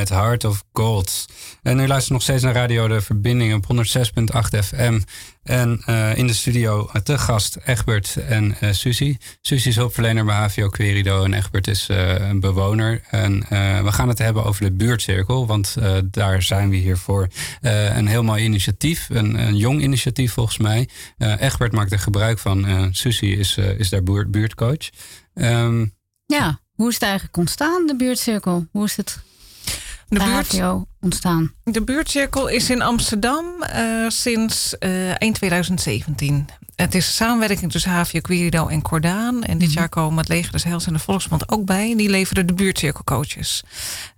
Met 0.00 0.08
Heart 0.08 0.44
of 0.44 0.64
Gold. 0.72 1.26
En 1.62 1.78
u 1.78 1.86
luistert 1.86 2.12
nog 2.12 2.22
steeds 2.22 2.42
naar 2.42 2.54
Radio 2.54 2.88
De 2.88 3.00
Verbinding 3.00 3.54
op 3.54 3.64
106.8 3.76 4.58
FM. 4.64 5.00
En 5.42 5.82
eh, 5.84 6.16
in 6.16 6.26
de 6.26 6.32
studio 6.32 6.88
eh, 6.92 7.02
te 7.02 7.18
gast 7.18 7.58
Egbert 7.64 8.16
en 8.16 8.56
eh 8.60 8.72
Suzy. 8.72 9.16
Suzy 9.40 9.68
is 9.68 9.76
hulpverlener 9.76 10.24
bij 10.24 10.34
HVO 10.34 10.68
Querido 10.68 11.24
en 11.24 11.34
Egbert 11.34 11.66
is 11.66 11.88
een 11.88 12.40
bewoner. 12.40 13.02
En 13.10 13.38
we 13.84 13.92
gaan 13.92 14.08
het 14.08 14.18
hebben 14.18 14.44
over 14.44 14.62
de 14.62 14.72
buurtcirkel, 14.72 15.46
want 15.46 15.76
daar 16.10 16.42
zijn 16.42 16.70
we 16.70 16.76
hier 16.76 16.96
voor. 16.96 17.28
Een 17.60 18.06
heel 18.06 18.22
mooi 18.22 18.44
initiatief, 18.44 19.08
een, 19.10 19.46
een 19.46 19.56
jong 19.56 19.82
initiatief 19.82 20.32
volgens 20.32 20.58
mij. 20.58 20.88
Egbert 21.18 21.72
maakt 21.72 21.92
er 21.92 21.98
gebruik 21.98 22.38
van. 22.38 22.88
Suzy 22.94 23.26
is, 23.26 23.56
is 23.56 23.88
daar 23.88 24.02
buurt, 24.02 24.30
buurtcoach. 24.30 24.90
Ehm, 25.34 25.86
Ja, 26.26 26.60
hoe 26.74 26.88
is 26.88 26.94
het 26.94 27.02
eigenlijk 27.02 27.36
ontstaan, 27.36 27.86
de 27.86 27.96
buurtcirkel? 27.96 28.66
Hoe 28.72 28.84
is 28.84 28.96
het 28.96 29.20
De 30.10 30.18
buurt- 30.24 30.60
ontstaan? 31.00 31.52
De 31.64 31.82
buurtcirkel 31.82 32.48
is 32.48 32.70
in 32.70 32.82
Amsterdam 32.82 33.62
eh, 33.62 34.08
sinds 34.08 34.78
eh, 34.78 35.22
eind 35.22 35.34
2017. 35.34 36.46
Het 36.74 36.94
is 36.94 37.06
een 37.06 37.12
samenwerking 37.12 37.72
tussen 37.72 37.90
HVO 37.90 38.20
Querido 38.20 38.66
en 38.68 38.82
Cordaan. 38.82 39.42
En 39.42 39.58
dit 39.58 39.72
jaar 39.72 39.88
komen 39.88 40.18
het 40.18 40.28
Leger 40.28 40.52
des 40.52 40.64
Heils 40.64 40.86
en 40.86 40.92
de 40.92 40.98
Volksbond 40.98 41.48
ook 41.50 41.64
bij. 41.64 41.94
Die 41.96 42.10
leveren 42.10 42.46
de 42.46 42.54
buurtcirkelcoaches. 42.54 43.62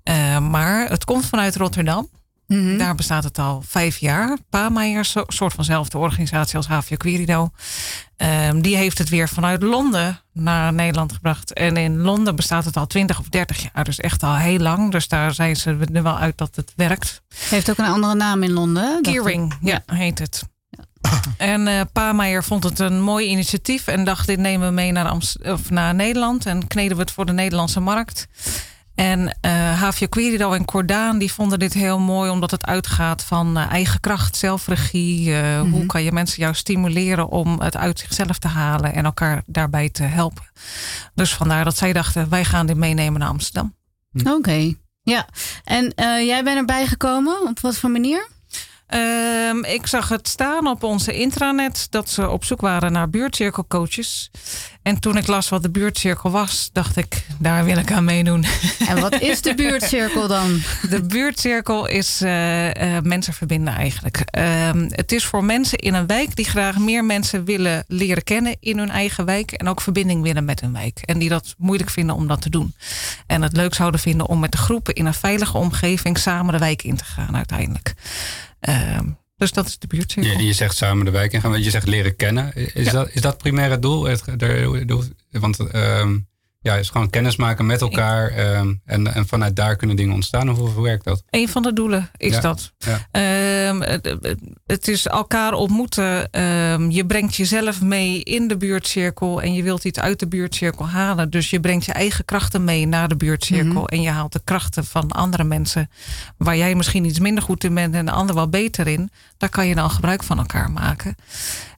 Eh, 0.03 0.39
maar 0.39 0.89
het 0.89 1.05
komt 1.05 1.27
vanuit 1.27 1.57
Rotterdam. 1.57 2.09
Daar 2.79 2.95
bestaat 2.95 3.25
het 3.25 3.39
al 3.39 3.63
vijf 3.67 3.97
jaar. 3.97 4.39
Paameijer, 4.51 5.11
een 5.15 5.25
soort 5.27 5.53
vanzelfde 5.53 5.99
organisatie 5.99 6.57
als 6.57 6.67
HVO 6.67 6.97
Querido. 6.97 7.51
Ehm, 8.17 8.61
die 8.61 8.77
heeft 8.77 8.99
het 8.99 9.09
weer 9.09 9.29
vanuit 9.29 9.63
Londen 9.63 10.21
naar 10.33 10.73
Nederland 10.73 11.13
gebracht. 11.13 11.53
En 11.53 11.77
in 11.77 12.01
Londen 12.01 12.37
bestaat 12.37 12.65
het 12.65 12.77
al 12.77 12.87
20 12.87 13.19
of 13.19 13.29
30 13.29 13.69
jaar. 13.73 13.85
Dus 13.85 14.01
echt 14.01 14.23
al 14.23 14.37
heel 14.37 14.59
lang. 14.59 14.93
Dus 14.93 15.09
daar 15.09 15.35
zijn 15.35 15.57
ze 15.57 15.77
er 15.93 16.03
wel 16.03 16.19
uit 16.19 16.39
dat 16.39 16.57
het 16.57 16.73
werkt. 16.77 17.23
Heeft 17.49 17.71
ook 17.71 17.79
een 17.79 17.85
andere 17.85 18.15
naam 18.15 18.43
in 18.43 18.53
Londen. 18.53 18.99
Gearing, 19.03 19.55
ja, 19.61 19.83
heet 19.87 20.19
het. 20.19 20.43
En 21.37 21.89
Paameijer 21.93 22.45
vond 22.45 22.65
het 22.65 22.79
een 22.79 23.01
mooi 23.01 23.27
initiatief 23.27 23.87
en 23.87 24.05
dacht: 24.05 24.27
dit 24.27 24.39
nemen 24.39 24.69
we 24.69 24.75
mee 24.75 24.93
naar, 24.93 25.09
Amst 25.09 25.39
of 25.43 25.71
naar 25.71 25.95
Nederland 25.95 26.47
en 26.47 26.67
kneden 26.67 26.97
we 26.97 27.03
het 27.03 27.11
voor 27.11 27.27
de 27.27 27.33
Nederlandse 27.33 27.81
markt. 27.81 28.27
En 29.03 29.37
HVO 29.77 30.07
Querido 30.07 30.53
en 30.53 30.65
Cordaan 30.65 31.19
die 31.19 31.33
vonden 31.33 31.59
dit 31.59 31.73
heel 31.73 31.99
mooi 31.99 32.31
omdat 32.31 32.51
het 32.51 32.67
uitgaat 32.67 33.25
van 33.25 33.57
eh, 33.57 33.71
eigen 33.71 34.01
kracht, 34.01 34.37
zelfregie. 34.37 35.35
eh, 35.35 35.61
Hoe 35.61 35.87
kan 35.87 36.03
je 36.03 36.13
mensen 36.13 36.43
juist 36.43 36.61
stimuleren 36.61 37.29
om 37.29 37.61
het 37.61 37.77
uit 37.77 37.99
zichzelf 37.99 38.39
te 38.39 38.49
halen 38.49 38.93
en 38.93 39.05
elkaar 39.05 39.43
daarbij 39.47 39.89
te 39.91 40.03
helpen. 40.03 40.45
Dus 41.15 41.35
vandaar 41.35 41.65
dat 41.65 41.77
zij 41.77 41.93
dachten: 41.93 42.29
wij 42.29 42.45
gaan 42.45 42.67
dit 42.67 42.77
meenemen 42.77 43.21
naar 43.21 43.29
Amsterdam. 43.29 43.75
Oké, 44.25 44.75
ja. 45.03 45.27
En 45.65 45.93
jij 46.27 46.45
bent 46.45 46.59
erbij 46.59 46.87
gekomen, 46.87 47.47
op 47.49 47.61
wat 47.61 47.77
voor 47.77 47.91
manier? 47.91 48.29
Ehm, 48.93 49.65
ik 49.65 49.87
zag 49.87 50.09
het 50.09 50.29
staan 50.29 50.67
op 50.67 50.83
onze 50.83 51.13
intranet 51.13 51.87
dat 51.91 52.11
ze 52.11 52.29
op 52.29 52.45
zoek 52.45 52.61
waren 52.61 52.93
naar 52.93 53.11
buurtcirkelcoaches. 53.11 54.31
En 54.83 55.01
toen 55.01 55.17
ik 55.17 55.27
las 55.27 55.49
wat 55.49 55.63
de 55.63 55.71
buurtcirkel 55.71 56.31
was, 56.31 56.71
dacht 56.73 56.97
ik, 56.97 57.27
daar 57.39 57.65
wil 57.65 57.77
ik 57.77 57.93
aan 57.93 58.05
meedoen. 58.05 58.45
En 58.89 59.01
wat 59.01 59.21
is 59.21 59.43
de 59.43 59.55
buurtcirkel 59.55 60.29
dan? 60.29 60.61
De 60.91 61.03
buurtcirkel 61.03 61.87
is 61.87 62.21
eh, 62.21 62.97
eh, 62.97 63.03
mensen 63.03 63.33
verbinden 63.33 63.75
eigenlijk. 63.75 64.23
Ehm, 64.25 64.87
het 64.89 65.13
is 65.13 65.25
voor 65.25 65.45
mensen 65.45 65.79
in 65.79 65.95
een 65.95 66.07
wijk 66.07 66.37
die 66.37 66.45
graag 66.45 66.79
meer 66.79 67.05
mensen 67.05 67.45
willen 67.45 67.85
leren 67.89 68.25
kennen 68.25 68.57
in 68.61 68.79
hun 68.79 68.91
eigen 68.91 69.25
wijk. 69.25 69.53
En 69.53 69.69
ook 69.69 69.81
verbinding 69.81 70.23
willen 70.23 70.45
met 70.45 70.61
hun 70.61 70.73
wijk. 70.73 70.99
En 71.05 71.19
die 71.19 71.29
dat 71.29 71.55
moeilijk 71.59 71.91
vinden 71.91 72.15
om 72.17 72.29
dat 72.29 72.43
te 72.43 72.51
doen. 72.51 72.75
En 73.27 73.43
het 73.43 73.57
leuk 73.57 73.75
zouden 73.75 74.01
vinden 74.01 74.27
om 74.27 74.39
met 74.39 74.53
de 74.53 74.59
groepen 74.59 74.95
in 74.95 75.07
een 75.07 75.15
veilige 75.15 75.59
omgeving 75.59 76.19
samen 76.19 76.53
de 76.53 76.59
wijk 76.59 76.83
in 76.83 76.97
te 76.97 77.05
gaan 77.05 77.37
uiteindelijk. 77.37 77.95
Ehm, 78.63 79.09
dus 79.37 79.53
dat 79.53 79.67
is 79.67 79.79
de 79.79 79.87
buurtcirkel. 79.87 80.39
Je, 80.39 80.47
je 80.47 80.53
zegt 80.53 80.77
samen 80.77 81.05
de 81.05 81.11
wijk 81.11 81.33
ingaan, 81.33 81.51
want 81.51 81.65
je 81.65 81.71
zegt 81.71 81.87
leren 81.87 82.17
kennen. 82.17 82.55
Is, 82.75 82.91
dat, 82.91 83.11
is 83.13 83.21
dat 83.21 83.39
primair 83.39 83.71
het 83.71 83.83
doel? 83.83 84.05
Het, 84.05 84.25
de- 84.25 84.83
de- 84.87 85.09
want 85.41 85.59
ehm, 85.59 86.19
ja, 86.63 86.75
is 86.75 86.91
gewoon 86.91 87.11
kennis 87.11 87.37
maken 87.37 87.67
met 87.67 87.81
elkaar 87.81 88.29
ehm, 88.31 88.75
en, 88.85 89.15
en 89.15 89.27
vanuit 89.27 89.57
daar 89.57 89.77
kunnen 89.77 89.97
dingen 89.97 90.15
ontstaan. 90.15 90.51
Of 90.51 90.59
hoe 90.75 90.83
werkt 90.83 91.05
dat? 91.05 91.23
Een 91.31 91.49
van 91.49 91.63
de 91.63 91.73
doelen 91.73 92.11
is 92.17 92.35
Ja, 92.35 92.41
dat. 92.41 92.73
ja. 92.79 92.99
Ehm, 93.11 93.81
het, 93.81 94.17
het 94.67 94.89
is 94.89 95.07
elkaar 95.07 95.53
ontmoeten. 95.53 96.31
Ehm, 96.31 96.91
je 96.91 97.07
brengt 97.07 97.35
jezelf 97.37 97.81
mee 97.83 98.23
in 98.23 98.49
de 98.49 98.57
buurtcirkel 98.57 99.43
en 99.43 99.55
je 99.55 99.63
wilt 99.63 99.85
iets 99.85 99.99
uit 99.99 100.19
de 100.19 100.29
buurtcirkel 100.29 100.89
halen. 100.89 101.31
Dus 101.31 101.51
je 101.51 101.61
brengt 101.61 101.85
je 101.85 101.93
eigen 101.93 102.25
krachten 102.25 102.65
mee 102.65 102.87
naar 102.87 103.09
de 103.09 103.17
buurtcirkel. 103.17 103.89
En 103.89 104.03
je 104.03 104.11
haalt 104.11 104.33
de 104.33 104.41
krachten 104.45 104.85
van 104.85 105.11
andere 105.11 105.45
mensen 105.45 105.91
waar 106.37 106.57
jij 106.57 106.75
misschien 106.75 107.05
iets 107.05 107.19
minder 107.19 107.43
goed 107.43 107.65
in 107.65 107.75
bent 107.75 107.95
en 107.95 108.07
de 108.07 108.13
ander 108.13 108.35
wel 108.35 108.49
beter 108.49 108.87
in. 108.87 109.11
Daar 109.43 109.51
kan 109.51 109.67
je 109.67 109.75
dan 109.75 109.91
gebruik 109.91 110.23
van 110.23 110.39
elkaar 110.39 110.71
maken. 110.71 111.17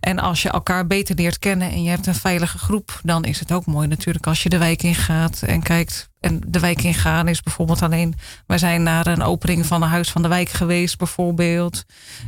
En 0.01 0.19
als 0.19 0.43
je 0.43 0.49
elkaar 0.49 0.87
beter 0.87 1.15
leert 1.15 1.39
kennen 1.39 1.71
en 1.71 1.83
je 1.83 1.91
hebt 1.91 2.07
een 2.07 2.15
veilige 2.15 2.59
groep, 2.59 3.01
dan 3.03 3.25
is 3.25 3.41
het 3.41 3.53
ook 3.53 3.67
mooi 3.67 3.89
natuurlijk 3.89 4.27
als 4.27 4.43
je 4.43 4.49
de 4.49 4.59
wijk 4.59 4.83
ingaat 4.83 5.43
en 5.43 5.63
kijkt. 5.63 6.09
En 6.21 6.41
de 6.47 6.61
wijk 6.61 6.83
ingaan 6.83 7.29
is 7.29 7.43
bijvoorbeeld 7.43 7.83
alleen. 7.83 8.15
Wij 8.47 8.59
zijn 8.59 8.83
naar 8.83 9.07
een 9.07 9.23
opening 9.23 9.67
van 9.67 9.83
een 9.83 9.89
huis 9.89 10.11
van 10.11 10.23
de 10.23 10.29
wijk 10.29 10.49
geweest, 10.49 10.99
bijvoorbeeld. 10.99 11.85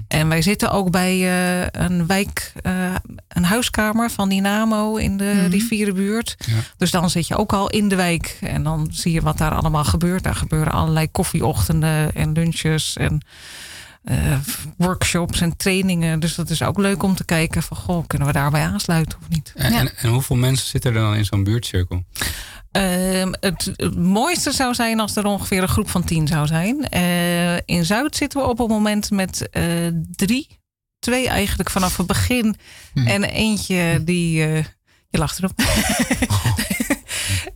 En 0.09 0.29
wij 0.29 0.43
zitten 0.43 0.71
ook 0.71 0.91
bij 0.91 1.13
eh, 1.13 1.85
een 1.85 2.07
wijk, 2.07 2.53
eh, 2.63 2.95
een 3.29 3.45
huiskamer 3.45 4.11
van 4.11 4.29
Dynamo 4.29 4.97
in 4.97 5.17
de 5.17 5.47
rivierenbuurt. 5.47 6.37
Dus 6.77 6.91
dan 6.91 7.11
zit 7.11 7.27
je 7.27 7.37
ook 7.37 7.53
al 7.53 7.71
in 7.71 7.89
de 7.89 7.97
wijk. 7.97 8.39
En 8.41 8.63
dan 8.63 8.89
zie 8.91 9.13
je 9.13 9.21
wat 9.21 9.39
daar 9.39 9.55
allemaal 9.55 9.85
gebeurt. 9.85 10.23
Daar 10.23 10.35
gebeuren 10.35 10.73
allerlei 10.73 11.11
koffieochtenden 11.11 12.15
en 12.15 12.33
lunches 12.33 12.97
en 12.97 13.23
eh, 14.07 14.39
workshops 14.77 15.41
en 15.41 15.57
trainingen. 15.57 16.21
Dus 16.21 16.35
dat 16.35 16.51
is 16.51 16.63
ook 16.63 16.79
leuk 16.79 17.03
om 17.03 17.15
te 17.15 17.25
kijken 17.25 17.63
van, 17.63 17.77
goh, 17.77 18.07
kunnen 18.07 18.27
we 18.27 18.33
daarbij 18.33 18.63
aansluiten 18.63 19.19
of 19.19 19.29
niet? 19.29 19.53
En, 19.57 19.73
en, 19.73 19.97
en 19.97 20.09
hoeveel 20.09 20.37
mensen 20.37 20.67
zitten 20.67 20.95
er 20.95 21.01
dan 21.01 21.15
in 21.15 21.25
zo'n 21.25 21.45
buurtcirkel? 21.45 22.05
Ehm, 22.71 23.33
het, 23.41 23.73
het 23.77 23.97
mooiste 23.97 24.53
zou 24.53 24.75
zijn 24.75 25.01
als 25.01 25.17
er 25.17 25.27
ongeveer 25.27 25.63
een 25.63 25.69
groep 25.69 25.89
van 25.89 26.05
tien 26.05 26.27
zou 26.27 26.47
zijn. 26.47 26.89
Eh, 26.89 27.57
in 27.57 27.85
Zuid 27.85 28.17
zitten 28.17 28.41
we 28.41 28.49
op 28.49 28.59
het 28.59 28.69
moment 28.69 29.11
met 29.11 29.49
eh, 29.51 29.65
drie. 30.11 30.61
Twee 30.99 31.29
eigenlijk 31.29 31.71
vanaf 31.71 31.97
het 31.97 32.07
begin. 32.07 32.57
En 32.95 33.25
eentje 33.25 34.05
die... 34.05 34.65
je 35.17 35.23
lacht 35.23 35.39
erop. 35.39 35.53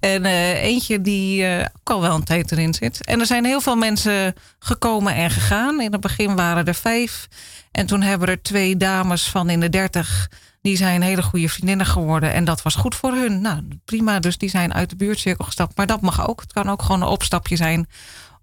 en 0.01 0.25
eh, 0.25 0.63
eentje 0.63 1.01
die 1.01 1.45
eh, 1.47 1.67
ook 1.81 1.91
al 1.91 2.01
wel 2.01 2.15
een 2.15 2.25
tijd 2.25 2.53
erin 2.53 2.75
zit. 2.75 3.05
En 3.05 3.21
er 3.21 3.27
zijn 3.27 3.45
heel 3.45 3.61
veel 3.61 3.77
mensen 3.77 4.35
gekomen 4.59 5.15
en 5.15 5.31
gegaan. 5.31 5.81
In 5.81 5.93
het 5.93 6.01
begin 6.01 6.37
waren 6.37 6.65
er 6.65 6.75
vijf. 6.75 7.29
En 7.73 7.87
toen 7.87 8.03
hebben 8.03 8.29
er 8.29 8.43
twee 8.43 8.77
dames 8.77 9.29
van 9.29 9.51
in 9.51 9.61
de 9.61 9.69
dertig... 9.69 10.29
Die 10.63 10.77
zijn 10.77 11.03
hele 11.03 11.23
goede 11.23 11.49
vriendinnen 11.49 11.87
geworden. 11.87 12.33
En 12.33 12.45
dat 12.45 12.63
was 12.63 12.75
goed 12.75 12.95
voor 12.95 13.13
hun. 13.13 13.41
Nou, 13.41 13.69
prima. 13.85 14.19
Dus 14.21 14.39
die 14.39 14.49
zijn 14.51 14.75
uit 14.75 14.91
de 14.91 14.97
buurtcirkel 14.97 15.45
gestapt. 15.45 15.77
Maar 15.77 15.87
dat 15.87 16.01
mag 16.01 16.29
ook. 16.29 16.41
Het 16.41 16.53
kan 16.53 16.71
ook 16.71 16.83
gewoon 16.83 17.03
een 17.03 17.09
opstapje 17.09 17.57
zijn. 17.57 17.89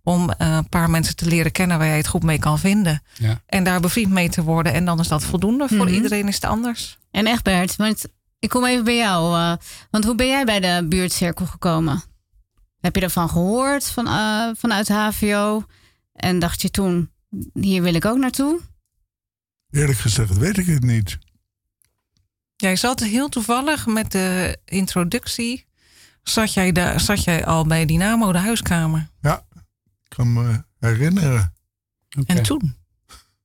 Om 0.04 0.30
eh, 0.32 0.56
een 0.56 0.70
paar 0.70 0.90
mensen 0.90 1.16
te 1.16 1.26
leren 1.26 1.52
kennen 1.52 1.78
waar 1.78 1.88
jij 1.88 1.98
het 1.98 2.08
goed 2.08 2.24
mee 2.24 2.40
kan 2.40 2.60
vinden. 2.60 3.02
Ja. 3.14 3.42
En 3.46 3.64
daar 3.64 3.80
bevriend 3.80 4.12
mee 4.12 4.30
te 4.30 4.44
worden. 4.44 4.74
En 4.74 4.86
dan 4.86 5.00
is 5.00 5.08
dat 5.08 5.24
voldoende. 5.24 5.68
Voor 5.68 5.86
Mhm. 5.86 5.94
iedereen 5.94 6.28
is 6.28 6.36
het 6.36 6.46
anders. 6.46 6.98
En 7.12 7.28
Egbert, 7.28 7.76
want 7.76 8.06
ik 8.40 8.50
kom 8.50 8.66
even 8.66 8.84
bij 8.84 8.96
jou. 8.98 9.36
eh, 9.36 9.54
want 9.92 10.04
hoe 10.06 10.16
ben 10.16 10.28
jij 10.28 10.46
bij 10.46 10.60
de 10.60 10.86
buurtcirkel 10.90 11.46
gekomen? 11.46 12.04
Heb 12.80 12.96
je 12.96 13.02
ervan 13.02 13.30
gehoord 13.30 13.86
van, 13.86 14.08
eh, 14.08 14.50
vanuit 14.58 14.88
HVO? 14.88 15.64
En 16.14 16.40
dacht 16.40 16.62
je 16.62 16.70
toen, 16.72 17.12
hier 17.54 17.82
wil 17.82 17.94
ik 17.94 18.06
ook 18.06 18.18
naartoe? 18.18 18.60
Eerlijk 19.70 20.00
gezegd 20.00 20.38
weet 20.38 20.58
ik 20.58 20.66
het 20.66 20.84
niet. 20.84 21.18
Jij 22.56 22.76
zat 22.76 23.00
heel 23.00 23.30
toevallig 23.30 23.86
met 23.86 24.12
de 24.12 24.58
introductie. 24.66 25.66
Zat 26.24 26.54
jij, 26.54 26.72
daar, 26.72 27.00
zat 27.00 27.24
jij 27.24 27.46
al 27.46 27.66
bij 27.66 27.86
Dynamo, 27.86 28.32
de 28.32 28.38
huiskamer? 28.38 29.10
Ja, 29.22 29.46
ik 30.04 30.10
kan 30.16 30.34
me 30.34 30.64
herinneren. 30.80 31.54
En 32.26 32.44
toen? 32.44 32.76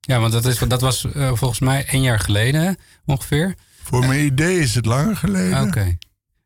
Ja, 0.01 0.19
want 0.21 0.33
dat, 0.33 0.45
is, 0.45 0.59
dat 0.59 0.81
was 0.81 1.05
eh, 1.05 1.33
volgens 1.35 1.61
mij 1.61 1.87
één 1.87 2.03
jaar 2.03 2.19
geleden 2.21 2.77
ongeveer. 3.05 3.55
Voor 3.83 4.07
mijn 4.07 4.25
idee 4.25 4.59
is 4.59 4.75
het 4.75 4.87
langer 4.87 5.17
geleden. 5.17 5.63
Oké. 5.67 5.99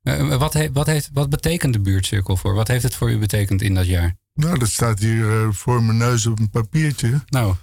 Eh, 0.02 0.36
wat, 0.38 0.52
he- 0.52 0.72
wat, 0.72 0.86
heeft, 0.86 1.10
wat 1.12 1.30
betekent 1.30 1.72
de 1.72 1.80
buurtcirkel 1.80 2.36
voor? 2.36 2.54
Wat 2.54 2.68
heeft 2.68 2.82
het 2.82 2.94
voor 2.94 3.10
u 3.10 3.18
betekend 3.18 3.62
in 3.62 3.74
dat 3.74 3.86
jaar? 3.86 4.16
Nou, 4.34 4.58
dat 4.58 4.68
staat 4.68 4.98
hier 4.98 5.42
eh, 5.42 5.52
voor 5.52 5.82
mijn 5.82 5.98
neus 5.98 6.26
op 6.26 6.38
een 6.38 6.50
papiertje. 6.50 7.20
Nou, 7.26 7.54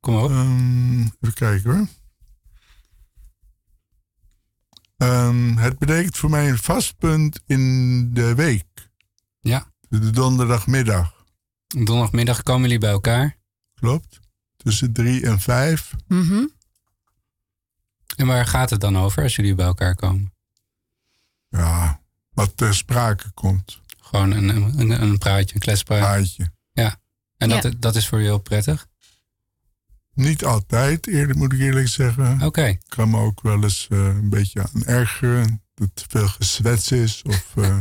kom 0.00 0.14
maar 0.14 0.22
op. 0.22 0.30
Ehm, 0.30 1.00
even 1.00 1.34
kijken 1.34 1.70
hoor. 1.70 1.86
Ehm, 4.96 5.56
het 5.56 5.78
betekent 5.78 6.16
voor 6.16 6.30
mij 6.30 6.48
een 6.50 6.58
vast 6.58 6.96
punt 6.98 7.40
in 7.46 8.14
de 8.14 8.34
week. 8.34 8.64
Ja. 9.40 9.72
De 9.88 10.10
donderdagmiddag. 10.10 11.24
Donderdagmiddag 11.66 12.42
komen 12.42 12.62
jullie 12.62 12.78
bij 12.78 12.90
elkaar. 12.90 13.36
Klopt. 13.74 14.20
Tussen 14.56 14.92
drie 14.92 15.26
en 15.26 15.40
vijf. 15.40 15.92
Mhm. 16.08 16.44
En 18.20 18.26
waar 18.26 18.46
gaat 18.46 18.70
het 18.70 18.80
dan 18.80 18.98
over 18.98 19.22
als 19.22 19.36
jullie 19.36 19.54
bij 19.54 19.66
elkaar 19.66 19.94
komen? 19.94 20.32
Ja, 21.48 22.00
wat 22.32 22.56
ter 22.56 22.74
sprake 22.74 23.30
komt. 23.34 23.80
Gewoon 24.00 24.30
een, 24.30 24.48
een, 24.78 25.02
een 25.02 25.18
praatje, 25.18 25.54
een 25.54 25.60
kletspraatje. 25.60 26.04
Praatje. 26.06 26.50
Ja. 26.72 26.96
En 27.36 27.48
dat, 27.48 27.62
Ja. 27.62 27.70
dat 27.78 27.96
is 27.96 28.08
voor 28.08 28.18
je 28.18 28.24
heel 28.24 28.38
prettig? 28.38 28.86
Niet 30.14 30.44
altijd, 30.44 31.06
eerlijk 31.06 31.38
moet 31.38 31.52
ik 31.52 31.58
eerlijk 31.60 31.88
zeggen. 31.88 32.42
Oké. 32.42 32.64
Ik 32.64 32.80
kan 32.88 33.10
me 33.10 33.18
ook 33.18 33.40
wel 33.42 33.62
eens 33.62 33.86
eh, 33.90 33.98
een 33.98 34.28
beetje 34.28 34.62
aan 34.62 34.84
ergeren. 34.84 35.62
Dat 35.74 35.88
er 35.94 36.04
veel 36.08 36.28
gezwets 36.28 36.92
is 36.92 37.22
of 37.22 37.52
eh, 37.56 37.78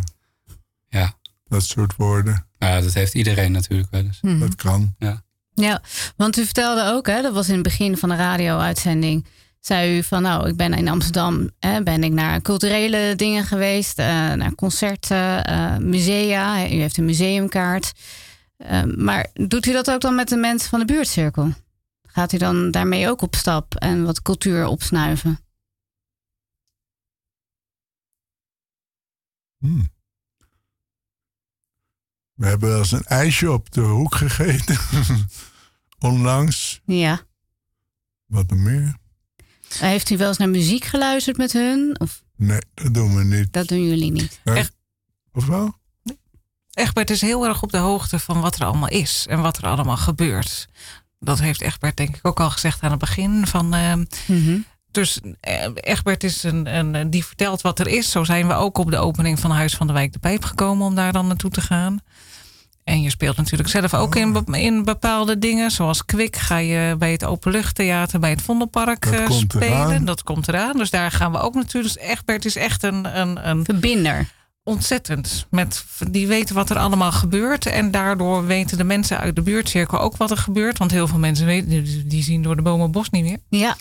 Ja. 0.90 1.14
dat 1.48 1.64
soort 1.64 1.96
woorden. 1.96 2.48
Ja, 2.58 2.82
dat 2.82 2.94
heeft 2.94 3.14
iedereen 3.14 3.52
natuurlijk 3.52 3.92
wel 3.92 4.04
eens. 4.04 4.22
Mhm. 4.22 4.40
Dat 4.40 4.56
kan. 4.56 4.96
Ja. 4.98 5.24
Ja, 5.54 5.82
want 6.16 6.38
u 6.38 6.46
vertelde 6.46 6.84
ook, 6.92 7.08
hè, 7.08 7.22
dat 7.22 7.34
was 7.34 7.48
in 7.48 7.54
het 7.54 7.64
begin 7.64 7.98
van 7.98 8.10
de 8.10 8.16
radio-uitzending. 8.16 9.26
Zei 9.70 9.98
u 9.98 10.04
van, 10.04 10.22
nou, 10.22 10.48
ik 10.48 10.56
ben 10.56 10.74
in 10.74 10.88
Amsterdam, 10.88 11.50
hè, 11.60 11.84
ben 11.84 12.04
ik 12.04 12.12
naar 12.12 12.42
culturele 12.42 13.16
dingen 13.16 13.44
geweest, 13.44 14.00
eh, 14.00 14.06
naar 14.34 14.56
concerten, 14.56 15.46
eh, 15.46 15.78
musea. 15.78 16.70
U 16.72 16.76
heeft 16.76 16.98
een 16.98 17.06
museumkaart. 17.06 17.94
Eh, 18.58 18.84
maar 18.84 19.30
doet 19.34 19.66
u 19.66 19.72
dat 19.72 19.92
ook 19.92 20.02
dan 20.02 20.16
met 20.16 20.30
de 20.30 20.36
mensen 20.36 20.70
van 20.70 20.80
de 20.80 20.86
buurtcirkel? 20.86 21.54
Gaat 22.08 22.34
u 22.34 22.38
dan 22.38 22.72
daarmee 22.72 23.10
ook 23.10 23.22
op 23.22 23.36
stap 23.36 23.76
en 23.76 24.04
wat 24.04 24.22
cultuur 24.22 24.66
opsnuiven? 24.66 25.40
Hmm. 29.58 29.90
We 32.34 32.46
hebben 32.46 32.70
wel 32.70 32.78
eens 32.78 32.92
een 32.92 33.06
ijsje 33.06 33.52
op 33.52 33.72
de 33.72 33.82
hoek 33.82 34.16
gegeten. 34.16 34.78
Onlangs. 36.10 36.82
Ja. 36.86 37.22
Wat 38.26 38.50
meer? 38.50 39.08
Heeft 39.78 40.10
u 40.10 40.18
wel 40.18 40.28
eens 40.28 40.38
naar 40.38 40.50
muziek 40.50 40.86
geluisterd 40.86 41.38
met 41.38 41.54
hun? 41.54 41.96
Of 42.00 42.22
Nee, 42.36 42.60
dat 42.74 42.94
doen 42.94 43.16
we 43.16 43.24
niet. 43.24 43.54
dat 43.54 43.68
doen 43.68 43.88
jullie 43.88 44.12
niet? 44.12 44.40
Echt? 44.44 44.72
Of 45.34 45.46
wel? 45.46 45.78
Egbert 46.74 47.10
is 47.10 47.22
heel 47.22 47.46
erg 47.46 47.62
op 47.64 47.72
de 47.72 47.78
hoogte 47.78 48.20
van 48.20 48.42
wat 48.42 48.56
er 48.56 48.66
allemaal 48.66 48.90
is 48.90 49.26
en 49.30 49.42
wat 49.42 49.58
er 49.58 49.64
allemaal 49.68 49.98
gebeurt. 49.98 50.68
Dat 51.20 51.40
heeft 51.40 51.62
Egbert 51.62 51.98
denk 51.98 52.16
ik 52.18 52.28
ook 52.28 52.40
al 52.40 52.50
gezegd 52.50 52.82
aan 52.82 52.90
het 52.92 53.00
begin. 53.00 53.48
Van, 53.48 53.74
eh, 53.74 53.94
Mhm. 54.28 54.58
dus 54.92 55.20
eh, 55.40 55.68
Egbert 55.74 56.24
is 56.24 56.44
een, 56.44 56.76
een, 56.76 57.10
die 57.10 57.26
vertelt 57.26 57.62
wat 57.62 57.80
er 57.80 57.88
is. 57.88 58.12
Zo 58.12 58.24
zijn 58.24 58.48
we 58.48 58.54
ook 58.54 58.78
op 58.78 58.92
de 58.92 58.98
opening 58.98 59.40
van 59.40 59.52
Huis 59.52 59.76
van 59.76 59.88
de 59.88 59.94
Wijk 59.94 60.14
de 60.14 60.20
Pijp 60.20 60.44
gekomen 60.44 60.86
om 60.86 60.96
daar 60.96 61.14
dan 61.14 61.28
naartoe 61.28 61.52
te 61.52 61.62
gaan. 61.62 62.00
En 62.90 63.02
je 63.02 63.10
speelt 63.10 63.38
natuurlijk 63.38 63.70
zelf 63.70 63.94
ook 63.94 64.16
in, 64.16 64.46
in 64.52 64.84
bepaalde 64.84 65.40
dingen. 65.40 65.72
Zoals 65.72 66.06
Kwik 66.06 66.36
ga 66.36 66.58
je 66.58 66.96
bij 67.00 67.12
het 67.12 67.24
Openluchttheater, 67.26 68.20
bij 68.20 68.30
het 68.30 68.42
Vondelpark 68.42 69.04
Dat 69.12 69.14
eh, 69.14 69.32
spelen. 69.32 69.68
eraan. 69.68 70.06
Dat 70.06 70.24
komt 70.24 70.48
eraan. 70.48 70.78
Dus 70.78 70.90
daar 70.90 71.12
gaan 71.12 71.32
we 71.32 71.40
ook 71.40 71.54
natuurlijk. 71.54 71.94
Dus 71.94 72.04
Egbert 72.04 72.46
is 72.46 72.56
echt 72.56 72.84
een, 72.84 73.20
een, 73.20 73.50
een 73.50 73.64
Verbinder. 73.66 74.28
ontzettend. 74.64 75.46
Met, 75.50 75.86
die 76.12 76.28
weten 76.28 76.56
wat 76.56 76.70
er 76.70 76.78
allemaal 76.78 77.12
gebeurt. 77.12 77.66
En 77.66 77.92
daardoor 77.92 78.46
weten 78.46 78.78
de 78.78 78.84
mensen 78.84 79.18
uit 79.20 79.36
de 79.36 79.42
buurtcirkel 79.42 80.00
ook 80.00 80.18
wat 80.18 80.32
er 80.32 80.38
gebeurt. 80.38 80.78
Want 80.78 80.92
heel 80.92 81.08
veel 81.08 81.20
mensen 81.20 81.46
weten, 81.46 82.08
die, 82.08 82.24
zien 82.24 82.44
door 82.44 82.56
de 82.56 82.62
bomen 82.62 82.84
het 82.84 82.92
bos 82.92 83.10
niet 83.10 83.24
meer. 83.24 83.38
Ja. 83.50 83.76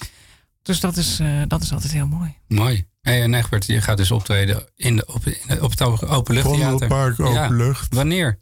Dus 0.63 0.81
dat 0.81 0.97
is, 0.97 1.19
eh, 1.21 1.29
dat 1.47 1.63
is 1.63 1.73
altijd 1.73 1.93
heel 1.93 2.07
mooi. 2.07 2.35
Mooi. 2.49 2.87
Hey, 3.01 3.23
en 3.23 3.35
Egbert, 3.35 3.67
je 3.67 3.81
gaat 3.81 3.97
dus 3.97 4.11
optreden 4.11 4.63
in 4.77 4.97
de, 4.97 5.07
op, 5.07 5.27
in 5.27 5.37
de- 5.47 5.63
op 5.63 5.71
het 5.71 5.83
openluchttheater. 6.09 6.69
Vondelpark, 6.69 7.19
Ja. 7.19 7.45
openlucht. 7.45 7.95
Wanneer? 7.95 8.39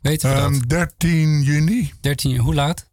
Weten 0.00 0.30
we 0.30 0.36
Ehm, 0.36 0.52
dat? 0.52 0.68
13 0.68 1.42
juni. 1.42 1.92
13, 2.00 2.36
hoe 2.38 2.54
laat? 2.54 2.90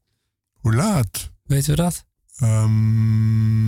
Hoe 0.53 0.73
laat? 0.75 1.31
Weten 1.43 1.69
we 1.69 1.75
dat? 1.75 2.05
Ehm, 2.37 3.65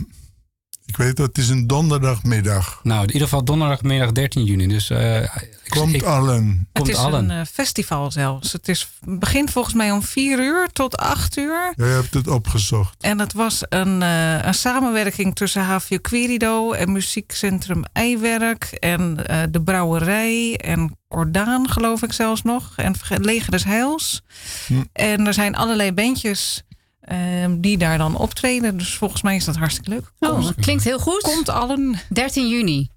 ik 0.97 1.01
weet 1.01 1.15
dat 1.17 1.27
het 1.27 1.37
is 1.37 1.49
een 1.49 1.67
donderdagmiddag. 1.67 2.79
Nou, 2.83 3.01
in 3.01 3.07
ieder 3.07 3.21
geval 3.21 3.43
donderdagmiddag 3.43 4.11
13 4.11 4.43
juni. 4.43 4.67
Dus 4.67 4.89
eh, 4.89 5.21
ik- 5.21 5.49
Komt 5.69 5.93
ik- 5.93 6.03
allen. 6.03 6.67
Komt 6.73 6.87
het 6.87 6.95
is 6.95 7.01
allen. 7.03 7.29
een 7.29 7.39
eh, 7.39 7.45
festival 7.51 8.11
zelfs. 8.11 8.51
Het 8.51 8.67
is, 8.67 8.87
begint 9.01 9.51
volgens 9.51 9.73
mij 9.73 9.91
om 9.91 10.01
4 10.03 10.39
uur 10.39 10.67
tot 10.73 10.97
8 10.97 11.37
uur. 11.37 11.73
Jij 11.75 11.87
hebt 11.87 12.13
het 12.13 12.27
opgezocht. 12.27 12.95
En 12.99 13.19
het 13.19 13.33
was 13.33 13.61
een, 13.69 14.01
eh, 14.01 14.43
een 14.45 14.53
samenwerking 14.53 15.35
tussen 15.35 15.63
HVO 15.65 15.97
Querido 16.01 16.71
en 16.71 16.91
Muziekcentrum 16.91 17.83
Eiwerk 17.93 18.63
en 18.63 19.25
eh, 19.27 19.41
de 19.49 19.61
Brouwerij 19.61 20.55
en 20.57 20.97
Ordaan, 21.07 21.69
geloof 21.69 22.03
ik 22.03 22.13
zelfs 22.13 22.41
nog. 22.41 22.73
En 22.75 22.95
verge- 22.95 23.19
Leger 23.19 23.51
des 23.51 23.63
Heils. 23.63 24.21
Hm. 24.67 24.83
En 24.93 25.27
er 25.27 25.33
zijn 25.33 25.55
allerlei 25.55 25.91
bandjes 25.91 26.63
eh, 27.05 27.17
die 27.57 27.77
daar 27.77 27.97
dan 27.97 28.17
optreden. 28.17 28.77
Dus 28.77 28.95
volgens 28.95 29.21
mij 29.21 29.35
is 29.35 29.45
dat 29.45 29.55
hartstikke 29.55 29.89
leuk. 29.89 30.11
Oh, 30.19 30.43
dat 30.43 30.55
klinkt 30.55 30.83
heel 30.83 30.99
goed. 30.99 31.21
komt 31.21 31.49
allen. 31.49 31.95
13 32.09 32.49
juni. 32.49 32.89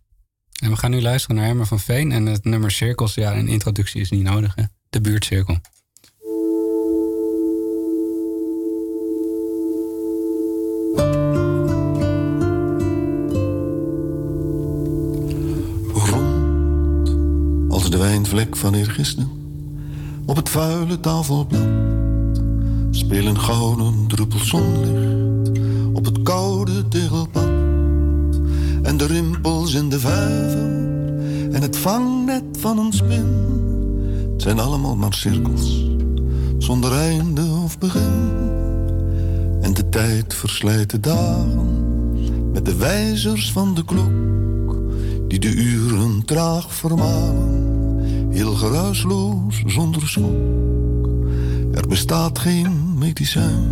En 0.62 0.70
we 0.70 0.76
gaan 0.76 0.90
nu 0.90 1.02
luisteren 1.02 1.36
naar 1.36 1.44
Herman 1.44 1.66
van 1.66 1.80
Veen. 1.80 2.12
En 2.12 2.26
het 2.26 2.44
nummer 2.44 2.70
Cirkels, 2.70 3.14
ja, 3.14 3.36
een 3.36 3.48
introductie 3.48 4.00
is 4.00 4.10
niet 4.10 4.22
nodig. 4.22 4.54
Hè? 4.54 4.62
De 4.90 5.00
buurtcirkel. 5.00 5.58
rond 15.94 17.16
als 17.72 17.90
de 17.90 17.98
wijnvlek 17.98 18.56
van 18.56 18.74
eergisteren 18.74 19.30
op 20.26 20.36
het 20.36 20.48
vuile 20.48 21.00
tafelblad 21.00 21.97
spelen 22.90 23.38
gouden 23.38 24.06
druppels 24.06 24.48
zonlicht 24.48 25.58
op 25.92 26.04
het 26.04 26.22
koude 26.22 26.88
tegelpad 26.88 27.48
en 28.82 28.96
de 28.96 29.06
rimpels 29.06 29.74
in 29.74 29.88
de 29.88 29.98
vijver 29.98 30.76
en 31.52 31.62
het 31.62 31.76
vangnet 31.76 32.44
van 32.58 32.78
een 32.78 32.92
spin. 32.92 33.56
Het 34.32 34.42
zijn 34.42 34.58
allemaal 34.58 34.96
maar 34.96 35.14
cirkels 35.14 35.86
zonder 36.58 36.92
einde 36.92 37.42
of 37.64 37.78
begin. 37.78 38.30
En 39.60 39.74
de 39.74 39.88
tijd 39.88 40.34
verslijt 40.34 40.90
de 40.90 41.00
dagen 41.00 41.86
met 42.52 42.64
de 42.64 42.76
wijzers 42.76 43.52
van 43.52 43.74
de 43.74 43.84
klok 43.84 44.76
die 45.28 45.38
de 45.38 45.54
uren 45.54 46.24
traag 46.24 46.74
vermalen, 46.74 48.28
heel 48.30 48.54
geruisloos 48.54 49.62
zonder 49.66 50.08
schok. 50.08 50.67
Bestaat 51.88 52.38
geen 52.38 52.98
medicijn 52.98 53.70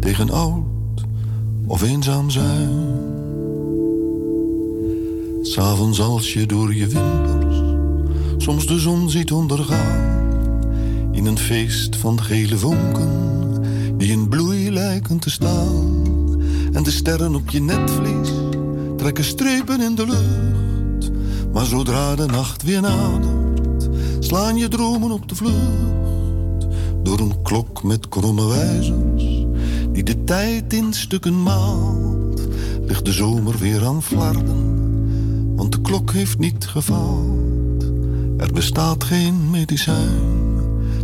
tegen 0.00 0.30
oud 0.30 0.64
of 1.66 1.82
eenzaam 1.82 2.30
zijn. 2.30 2.70
S'avonds 5.42 6.00
als 6.00 6.32
je 6.32 6.46
door 6.46 6.74
je 6.74 6.86
wimpers 6.86 7.68
soms 8.36 8.66
de 8.66 8.78
zon 8.78 9.10
ziet 9.10 9.32
ondergaan, 9.32 10.20
in 11.12 11.26
een 11.26 11.38
feest 11.38 11.96
van 11.96 12.22
gele 12.22 12.58
vonken 12.58 13.10
die 13.96 14.10
in 14.10 14.28
bloei 14.28 14.72
lijken 14.72 15.18
te 15.18 15.30
staan, 15.30 16.04
en 16.72 16.82
de 16.82 16.90
sterren 16.90 17.34
op 17.34 17.50
je 17.50 17.60
netvlies 17.60 18.30
trekken 18.96 19.24
strepen 19.24 19.80
in 19.80 19.94
de 19.94 20.06
lucht. 20.06 21.10
Maar 21.52 21.64
zodra 21.64 22.14
de 22.14 22.26
nacht 22.26 22.62
weer 22.62 22.80
nadert, 22.80 23.88
slaan 24.18 24.56
je 24.56 24.68
dromen 24.68 25.10
op 25.10 25.28
de 25.28 25.34
vlucht. 25.34 26.17
Door 27.02 27.18
een 27.18 27.42
klok 27.42 27.82
met 27.82 28.08
kromme 28.08 28.46
wijzers, 28.46 29.46
die 29.92 30.02
de 30.02 30.24
tijd 30.24 30.72
in 30.72 30.92
stukken 30.92 31.42
maalt, 31.42 32.48
ligt 32.86 33.04
de 33.04 33.12
zomer 33.12 33.58
weer 33.58 33.84
aan 33.84 34.02
flarden, 34.02 34.76
want 35.56 35.72
de 35.72 35.80
klok 35.80 36.12
heeft 36.12 36.38
niet 36.38 36.66
gefaald. 36.66 37.82
Er 38.36 38.52
bestaat 38.52 39.04
geen 39.04 39.50
medicijn 39.50 40.36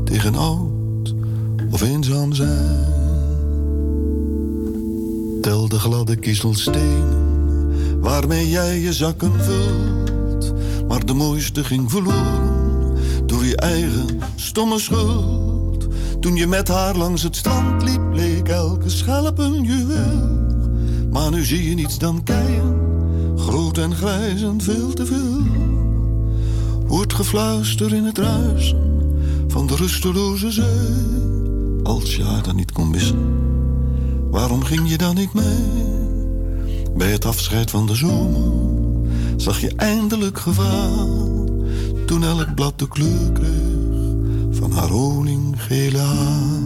tegen 0.05 0.35
oud 0.35 1.15
of 1.71 1.83
eenzaam 1.83 2.33
zijn. 2.33 2.93
Tel 5.41 5.69
de 5.69 5.79
gladde 5.79 6.17
kiezelstenen 6.17 7.25
waarmee 8.01 8.49
jij 8.49 8.81
je 8.81 8.93
zakken 8.93 9.33
vult. 9.45 10.53
Maar 10.89 11.07
de 11.07 11.15
mooiste 11.15 11.65
ging 11.65 11.91
verloren 11.91 12.53
door 13.27 13.45
je 13.45 13.57
eigen 13.57 14.07
stomme 14.37 14.79
schuld. 14.79 15.44
Toen 16.25 16.37
je 16.37 16.47
met 16.47 16.68
haar 16.68 16.97
langs 16.97 17.22
het 17.22 17.37
strand 17.37 17.83
liep, 17.83 18.12
leek 18.12 18.49
elke 18.49 18.91
schelp 18.91 19.39
een 19.39 19.62
juweel. 19.62 20.29
Maar 21.11 21.31
nu 21.31 21.45
zie 21.45 21.68
je 21.68 21.75
niets 21.75 21.99
dan 21.99 22.22
keien, 22.22 22.77
groot 23.37 23.79
en 23.79 23.95
grijs 23.95 24.43
en 24.43 24.61
veel 24.61 24.93
te 24.93 25.07
veel. 25.07 25.43
Hoort 26.87 27.12
gefluister 27.12 27.95
in 27.95 28.05
het 28.05 28.18
ruisen 28.18 29.12
van 29.49 29.66
de 29.66 29.77
rusteloze 29.77 30.53
zee. 30.53 31.83
Als 31.83 32.16
je 32.16 32.25
haar 32.25 32.43
dan 32.43 32.57
niet 32.57 32.72
kon 32.72 32.91
missen, 32.91 33.18
waarom 34.31 34.64
ging 34.64 34.91
je 34.91 34.99
dan 34.99 35.14
niet 35.14 35.33
mee? 35.33 35.85
Bij 36.97 37.12
het 37.12 37.25
afscheid 37.25 37.70
van 37.70 37.87
de 37.87 37.95
zomer 37.95 38.53
zag 39.37 39.61
je 39.61 39.72
eindelijk 39.77 40.39
gevaar. 40.39 41.07
Toen 42.07 42.25
elk 42.25 42.55
blad 42.55 42.79
de 42.79 42.89
kleur 42.89 43.33
kreeg 43.33 43.64
van 44.65 44.73
haar 44.73 44.91
honinggele 44.91 45.99
haar. 45.99 46.62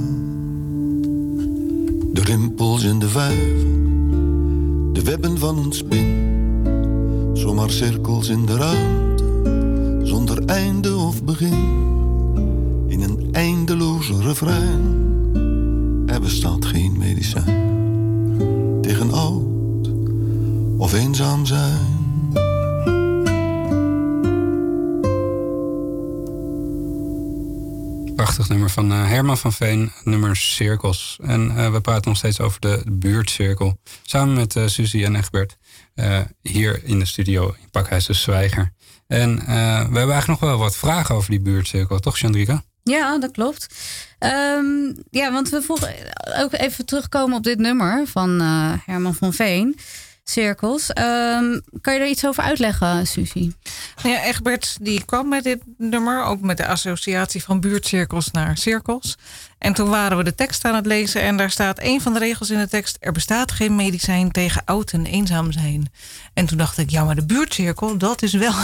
De 2.12 2.20
rimpels 2.24 2.84
in 2.84 2.98
de 2.98 3.08
vijver, 3.08 3.66
de 4.92 5.02
webben 5.04 5.38
van 5.38 5.58
een 5.58 5.72
spin. 5.72 6.06
Zomaar 7.32 7.70
cirkels 7.70 8.28
in 8.28 8.46
de 8.46 8.56
ruimte, 8.56 9.24
zonder 10.02 10.44
einde 10.44 10.96
of 10.96 11.24
begin. 11.24 11.66
In 12.86 13.00
een 13.02 13.28
eindeloze 13.32 14.20
refrein, 14.20 14.82
er 16.06 16.20
bestaat 16.20 16.64
geen 16.64 16.98
medicijn. 16.98 17.66
Tegen 18.80 19.12
oud 19.12 19.90
of 20.76 20.92
eenzaam 20.92 21.46
zijn. 21.46 21.97
Nummer 28.46 28.70
van 28.70 28.92
eh, 28.92 29.08
Herman 29.08 29.38
van 29.38 29.52
Veen, 29.52 29.92
nummer 30.04 30.36
Cirkels. 30.36 31.18
En 31.22 31.56
eh, 31.56 31.72
we 31.72 31.80
praten 31.80 32.08
nog 32.08 32.16
steeds 32.16 32.40
over 32.40 32.60
de 32.60 32.82
buurtcirkel. 32.92 33.78
Samen 34.02 34.34
met 34.34 34.56
eh 34.56 34.66
Suzy 34.66 35.04
en 35.04 35.16
Egbert. 35.16 35.56
hier 36.42 36.80
in 36.84 36.98
de 36.98 37.04
studio 37.04 37.54
in 37.60 37.70
Pakhuis 37.70 38.06
de 38.06 38.12
Zwijger. 38.12 38.72
En 39.06 39.36
we 39.36 39.44
hebben 39.44 39.94
eigenlijk 39.94 40.26
nog 40.26 40.40
wel 40.40 40.58
wat 40.58 40.76
vragen 40.76 41.14
over 41.14 41.30
die 41.30 41.40
buurtcirkel, 41.40 41.98
toch 41.98 42.18
Chandrika? 42.18 42.62
Ja, 42.82 43.18
dat 43.18 43.30
klopt. 43.30 43.66
Ehm, 44.18 44.92
ja, 45.10 45.32
want 45.32 45.48
we 45.48 45.62
vroegen 45.62 45.94
ook 46.42 46.52
even 46.52 46.86
terugkomen 46.86 47.36
op 47.36 47.42
dit 47.42 47.58
nummer 47.58 48.06
van 48.06 48.40
Herman 48.84 49.14
van 49.14 49.32
Veen. 49.32 49.76
Cirkels. 50.30 50.92
Ehm, 50.92 51.60
kan 51.80 51.94
je 51.94 52.00
er 52.00 52.08
iets 52.08 52.26
over 52.26 52.42
uitleggen, 52.42 53.06
Suzy? 53.06 53.52
Nou 54.02 54.14
Ja, 54.14 54.22
Egbert 54.24 54.76
die 54.80 55.04
kwam 55.04 55.28
met 55.28 55.44
dit 55.44 55.62
nummer, 55.78 56.24
ook 56.24 56.40
met 56.40 56.56
de 56.56 56.66
associatie 56.66 57.42
van 57.42 57.60
buurtcirkels 57.60 58.30
naar 58.30 58.56
cirkels. 58.56 59.18
En 59.58 59.72
toen 59.72 59.88
waren 59.88 60.16
we 60.16 60.24
de 60.24 60.34
tekst 60.34 60.64
aan 60.64 60.74
het 60.74 60.86
lezen 60.86 61.22
en 61.22 61.36
daar 61.36 61.50
staat 61.50 61.78
een 61.82 62.00
van 62.00 62.12
de 62.12 62.18
regels 62.18 62.50
in 62.50 62.58
de 62.58 62.68
tekst: 62.68 62.96
er 63.00 63.12
bestaat 63.12 63.52
geen 63.52 63.76
medicijn 63.76 64.30
tegen 64.30 64.62
oud 64.64 64.92
en 64.92 65.06
eenzaam 65.06 65.52
zijn. 65.52 65.92
En 66.34 66.46
toen 66.46 66.58
dacht 66.58 66.78
ik, 66.78 66.90
ja, 66.90 67.04
maar 67.04 67.14
de 67.14 67.26
buurtcirkel, 67.26 67.98
dat 67.98 68.22
is 68.22 68.32
wel 68.32 68.54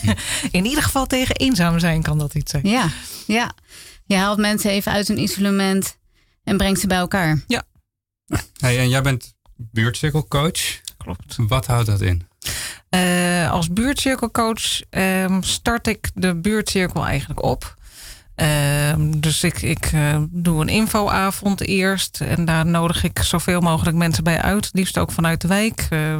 in 0.50 0.64
ieder 0.64 0.82
geval 0.82 1.06
tegen 1.06 1.36
eenzaam 1.36 1.78
zijn 1.78 2.02
kan 2.02 2.18
dat 2.18 2.34
iets 2.34 2.50
zijn. 2.50 2.68
Ja, 2.68 2.88
ja. 3.26 3.52
Je 4.04 4.16
haalt 4.16 4.38
mensen 4.38 4.70
even 4.70 4.92
uit 4.92 5.08
hun 5.08 5.18
isolement 5.18 5.96
en 6.44 6.56
brengt 6.56 6.80
ze 6.80 6.86
bij 6.86 6.98
elkaar. 6.98 7.44
Ja. 7.46 7.62
Hey, 8.56 8.78
en 8.78 8.88
jij 8.88 9.02
bent 9.02 9.34
buurtcirkelcoach. 9.56 10.80
Klopt. 11.02 11.36
Wat 11.36 11.66
houdt 11.66 11.86
dat 11.86 12.00
in? 12.00 12.22
Eh, 12.88 13.50
als 13.50 13.72
buurtcirkelcoach 13.72 14.80
ehm, 14.90 15.42
start 15.42 15.86
ik 15.86 16.10
de 16.14 16.34
buurtcirkel 16.34 17.06
eigenlijk 17.06 17.42
op. 17.42 17.76
Ehm, 18.34 19.10
dus 19.20 19.44
ik, 19.44 19.62
ik 19.62 19.90
eh, 19.92 20.22
doe 20.30 20.60
een 20.60 20.68
infoavond 20.68 21.60
eerst. 21.60 22.20
En 22.20 22.44
daar 22.44 22.66
nodig 22.66 23.04
ik 23.04 23.18
zoveel 23.22 23.60
mogelijk 23.60 23.96
mensen 23.96 24.24
bij 24.24 24.40
uit. 24.40 24.70
Liefst 24.72 24.98
ook 24.98 25.12
vanuit 25.12 25.40
de 25.40 25.48
wijk. 25.48 25.86
Eh, 25.90 26.18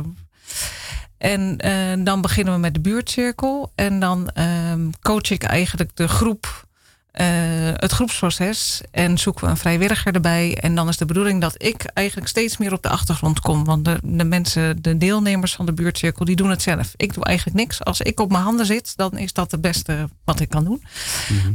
en 1.18 1.58
eh, 1.58 2.04
dan 2.04 2.20
beginnen 2.20 2.54
we 2.54 2.60
met 2.60 2.74
de 2.74 2.80
buurtcirkel. 2.80 3.72
En 3.74 4.00
dan 4.00 4.28
ehm, 4.28 4.90
coach 5.00 5.30
ik 5.30 5.42
eigenlijk 5.42 5.90
de 5.96 6.08
groep. 6.08 6.66
Eh, 7.12 7.26
het 7.72 7.92
groepsproces 7.92 8.80
en 8.90 9.18
zoeken 9.18 9.44
we 9.44 9.50
een 9.50 9.56
vrijwilliger 9.56 10.14
erbij. 10.14 10.58
En 10.60 10.74
dan 10.74 10.88
is 10.88 10.96
de 10.96 11.04
bedoeling 11.04 11.40
dat 11.40 11.62
ik 11.62 11.84
eigenlijk 11.84 12.28
steeds 12.28 12.56
meer 12.56 12.72
op 12.72 12.82
de 12.82 12.88
achtergrond 12.88 13.40
kom. 13.40 13.64
Want 13.64 13.84
de, 13.84 13.98
de 14.02 14.24
mensen, 14.24 14.82
de 14.82 14.96
deelnemers 14.96 15.54
van 15.54 15.66
de 15.66 15.72
buurtcirkel, 15.72 16.24
die 16.24 16.36
doen 16.36 16.50
het 16.50 16.62
zelf. 16.62 16.92
Ik 16.96 17.14
doe 17.14 17.24
eigenlijk 17.24 17.56
niks. 17.56 17.84
Als 17.84 18.00
ik 18.00 18.20
op 18.20 18.30
mijn 18.30 18.42
handen 18.42 18.66
zit, 18.66 18.96
dan 18.96 19.18
is 19.18 19.32
dat 19.32 19.50
het 19.50 19.60
beste 19.60 20.08
wat 20.24 20.40
ik 20.40 20.48
kan 20.48 20.64
doen. 20.64 20.82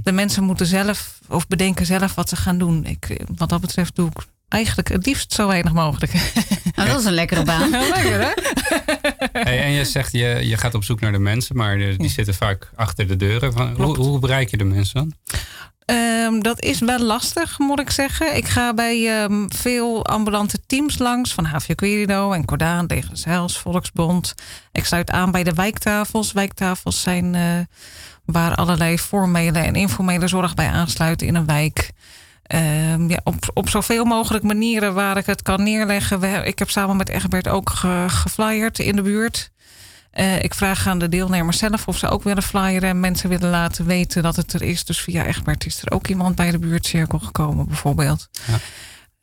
De 0.03 0.11
mensen 0.11 0.43
moeten 0.43 0.65
zelf 0.65 1.19
of 1.27 1.47
bedenken 1.47 1.85
zelf 1.85 2.15
wat 2.15 2.29
ze 2.29 2.35
gaan 2.35 2.57
doen. 2.57 2.85
Ik, 2.85 3.25
wat 3.35 3.49
dat 3.49 3.61
betreft 3.61 3.95
doe 3.95 4.09
ik 4.09 4.25
eigenlijk 4.47 4.87
het 4.89 5.05
liefst 5.05 5.33
zo 5.33 5.47
weinig 5.47 5.73
mogelijk. 5.73 6.11
Nou, 6.75 6.89
dat 6.89 6.99
is 6.99 7.05
een 7.05 7.13
lekkere 7.13 7.43
baan. 7.43 7.69
Lekker 7.95 8.19
hè? 8.21 8.31
Hey, 9.31 9.63
en 9.63 9.71
je 9.71 9.85
zegt, 9.85 10.11
je, 10.11 10.39
je 10.43 10.57
gaat 10.57 10.73
op 10.73 10.83
zoek 10.83 10.99
naar 10.99 11.11
de 11.11 11.19
mensen, 11.19 11.55
maar 11.55 11.77
de- 11.77 11.95
die 11.97 12.09
zitten 12.09 12.33
vaak 12.33 12.69
achter 12.75 13.07
de 13.07 13.15
deuren. 13.15 13.53
Van, 13.53 13.69
hoe, 13.95 14.19
bereik 14.19 14.49
je 14.49 14.57
de 14.57 14.63
mensen 14.63 14.93
dan? 14.95 15.13
Ehm, 15.85 16.39
dat 16.39 16.61
is 16.61 16.79
wel 16.79 16.99
lastig, 16.99 17.59
moet 17.59 17.79
ik 17.79 17.89
zeggen. 17.91 18.35
Ik 18.35 18.47
ga 18.47 18.73
bij 18.73 19.21
ehm, 19.21 19.45
veel 19.47 20.05
ambulante 20.05 20.59
teams 20.67 20.97
langs 20.97 21.33
van 21.33 21.45
HVO 21.45 21.73
Querido 21.75 22.31
en 22.31 22.45
Cordaan, 22.45 22.87
Tegen 22.87 23.17
Zeils, 23.17 23.57
Volksbond. 23.57 24.33
Ik 24.71 24.85
sluit 24.85 25.09
aan 25.11 25.31
bij 25.31 25.43
de 25.43 25.53
wijktafels. 25.53 26.31
Wijktafels 26.31 27.01
zijn 27.01 27.35
eh, 27.35 27.41
waar 28.25 28.55
allerlei 28.55 28.97
formele 28.97 29.59
en 29.59 29.75
informele 29.75 30.27
zorg 30.27 30.53
bij 30.53 30.67
aansluiten 30.69 31.27
in 31.27 31.35
een 31.35 31.45
wijk. 31.45 31.91
Ehm, 32.47 33.09
ja, 33.09 33.19
op, 33.23 33.35
op 33.53 33.69
zoveel 33.69 34.05
mogelijk 34.05 34.43
manieren 34.43 34.93
waar 34.93 35.17
ik 35.17 35.25
het 35.25 35.41
kan 35.41 35.63
neerleggen. 35.63 36.45
Ik 36.45 36.59
heb 36.59 36.69
samen 36.69 36.97
met 36.97 37.09
Egbert 37.09 37.47
ook 37.47 37.69
ge, 37.69 38.05
geflyerd 38.07 38.79
in 38.79 38.95
de 38.95 39.01
buurt. 39.01 39.51
Eh, 40.11 40.43
ik 40.43 40.53
vraag 40.53 40.87
aan 40.87 40.99
de 40.99 41.09
deelnemers 41.09 41.57
zelf 41.57 41.87
of 41.87 41.97
ze 41.97 42.09
ook 42.09 42.23
willen 42.23 42.43
flyeren 42.43 42.89
en 42.89 42.99
mensen 42.99 43.29
willen 43.29 43.49
laten 43.49 43.85
weten 43.85 44.23
dat 44.23 44.35
het 44.35 44.53
er 44.53 44.61
is. 44.61 44.85
Dus 44.85 44.99
via 44.99 45.25
Egbert 45.25 45.65
is 45.65 45.81
er 45.81 45.91
ook 45.91 46.07
iemand 46.07 46.35
bij 46.35 46.51
de 46.51 46.59
buurtcirkel 46.59 47.19
gekomen, 47.19 47.67
bijvoorbeeld. 47.67 48.29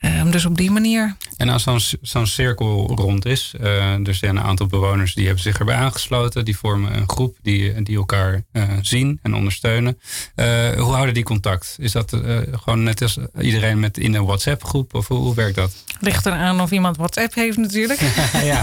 Ehm, 0.05 0.30
dus 0.30 0.44
op 0.44 0.57
die 0.57 0.70
manier. 0.70 1.16
En 1.36 1.48
als 1.48 1.62
zo'n 1.62 1.80
zo'n 2.02 2.26
cirkel 2.26 2.92
rond 2.94 3.24
is, 3.26 3.55
eh, 3.61 4.07
er 4.07 4.14
zijn 4.14 4.36
een 4.36 4.42
aantal 4.42 4.66
bewoners 4.66 5.14
die 5.14 5.24
hebben 5.24 5.42
zich 5.42 5.59
erbij 5.59 5.76
aangesloten. 5.76 6.44
Die 6.44 6.57
vormen 6.57 6.96
een 6.96 7.09
groep 7.09 7.36
die, 7.42 7.82
die 7.82 7.96
elkaar 7.96 8.42
eh, 8.52 8.62
zien 8.80 9.18
en 9.22 9.34
ondersteunen. 9.34 9.98
Eh, 10.34 10.46
hoe 10.70 10.92
houden 10.92 11.14
die 11.14 11.22
contact? 11.22 11.76
Is 11.78 11.92
dat 11.92 12.12
eh, 12.12 12.38
gewoon 12.50 12.82
net 12.82 13.02
als 13.02 13.18
iedereen 13.40 13.80
met 13.80 13.98
in 13.98 14.14
een 14.14 14.24
WhatsApp 14.24 14.64
groep? 14.64 14.94
Of 14.94 15.09
hoe, 15.09 15.18
hoe 15.18 15.34
werkt 15.34 15.57
dat? 15.57 15.84
Ligt 16.00 16.26
eraan 16.26 16.61
of 16.61 16.70
iemand 16.70 16.96
WhatsApp 16.96 17.34
heeft 17.34 17.57
natuurlijk. 17.57 18.00
ja. 18.42 18.62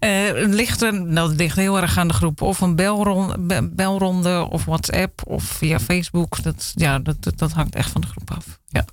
Ligt 0.46 0.82
er, 0.82 1.14
dat 1.14 1.30
ligt 1.36 1.56
heel 1.56 1.80
erg 1.80 1.98
aan 1.98 2.08
de 2.08 2.14
groep. 2.14 2.40
Of 2.42 2.60
een 2.60 2.76
belronde, 2.76 3.38
be- 3.38 3.68
belronde 3.72 4.48
of 4.50 4.64
WhatsApp 4.64 5.20
of 5.26 5.44
via 5.44 5.80
Facebook. 5.80 6.42
Dat, 6.42 6.72
ja, 6.74 6.98
dat, 6.98 7.22
dat, 7.22 7.38
dat 7.38 7.52
hangt 7.52 7.74
echt 7.74 7.90
van 7.90 8.00
de 8.00 8.06
groep 8.06 8.30
af. 8.30 8.58
Ja. 8.68 8.84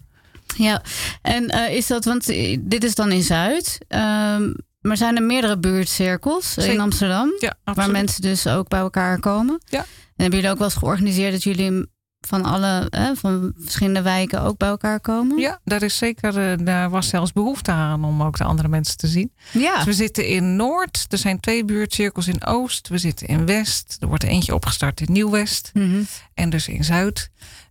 Ja, 0.58 0.82
en 1.22 1.48
eh, 1.48 1.76
is 1.76 1.88
dat, 1.88 2.06
want 2.06 2.30
eh, 2.30 2.58
dit 2.62 2.84
is 2.84 2.96
dan 2.96 3.12
in 3.12 3.24
Zuid. 3.24 3.78
ehm, 3.88 4.54
maar 4.82 4.98
zijn 4.98 5.16
er 5.16 5.24
meerdere 5.24 5.58
buurtcirkels 5.58 6.58
in 6.58 6.64
Zeker. 6.64 6.80
Amsterdam? 6.82 7.32
Ja, 7.40 7.58
waar 7.64 7.92
mensen 7.92 8.22
dus 8.22 8.48
ook 8.48 8.68
bij 8.68 8.80
elkaar 8.80 9.20
komen? 9.20 9.62
Ja. 9.66 9.80
En 9.80 9.86
hebben 10.26 10.36
jullie 10.40 10.50
ook 10.54 10.58
wel 10.58 10.68
eens 10.68 10.78
georganiseerd 10.78 11.32
dat 11.32 11.44
jullie 11.44 11.88
van 12.28 12.44
alle, 12.44 12.88
eh, 12.90 13.10
van 13.14 13.54
verschillende 13.58 14.02
wijken 14.02 14.42
ook 14.42 14.58
bij 14.58 14.70
elkaar 14.70 15.00
komen? 15.00 15.38
Ja, 15.38 15.60
daar 15.64 15.82
is 15.84 15.98
zeker, 15.98 16.38
eh, 16.52 16.66
daar 16.66 16.90
was 16.90 17.08
zelfs 17.08 17.34
behoefte 17.34 17.72
aan 17.72 18.04
om 18.06 18.24
ook 18.24 18.38
de 18.38 18.44
andere 18.44 18.68
mensen 18.68 18.98
te 18.98 19.08
zien. 19.08 19.34
Ja. 19.52 19.76
Dus 19.76 19.86
we 19.86 19.94
zitten 19.94 20.28
in 20.28 20.56
Noord, 20.56 21.06
er 21.10 21.18
zijn 21.18 21.40
twee 21.40 21.66
buurtcirkels 21.66 22.28
in 22.28 22.46
Oost. 22.46 22.88
We 22.88 22.98
zitten 22.98 23.28
in 23.28 23.46
West, 23.46 23.98
er 24.00 24.08
wordt 24.08 24.24
eentje 24.24 24.54
opgestart 24.54 25.02
in 25.02 25.12
Nieuw-West. 25.12 25.72
Mhm. 25.74 26.02
En 26.34 26.50
dus 26.50 26.68
in 26.68 26.84
Zuid. 26.84 27.30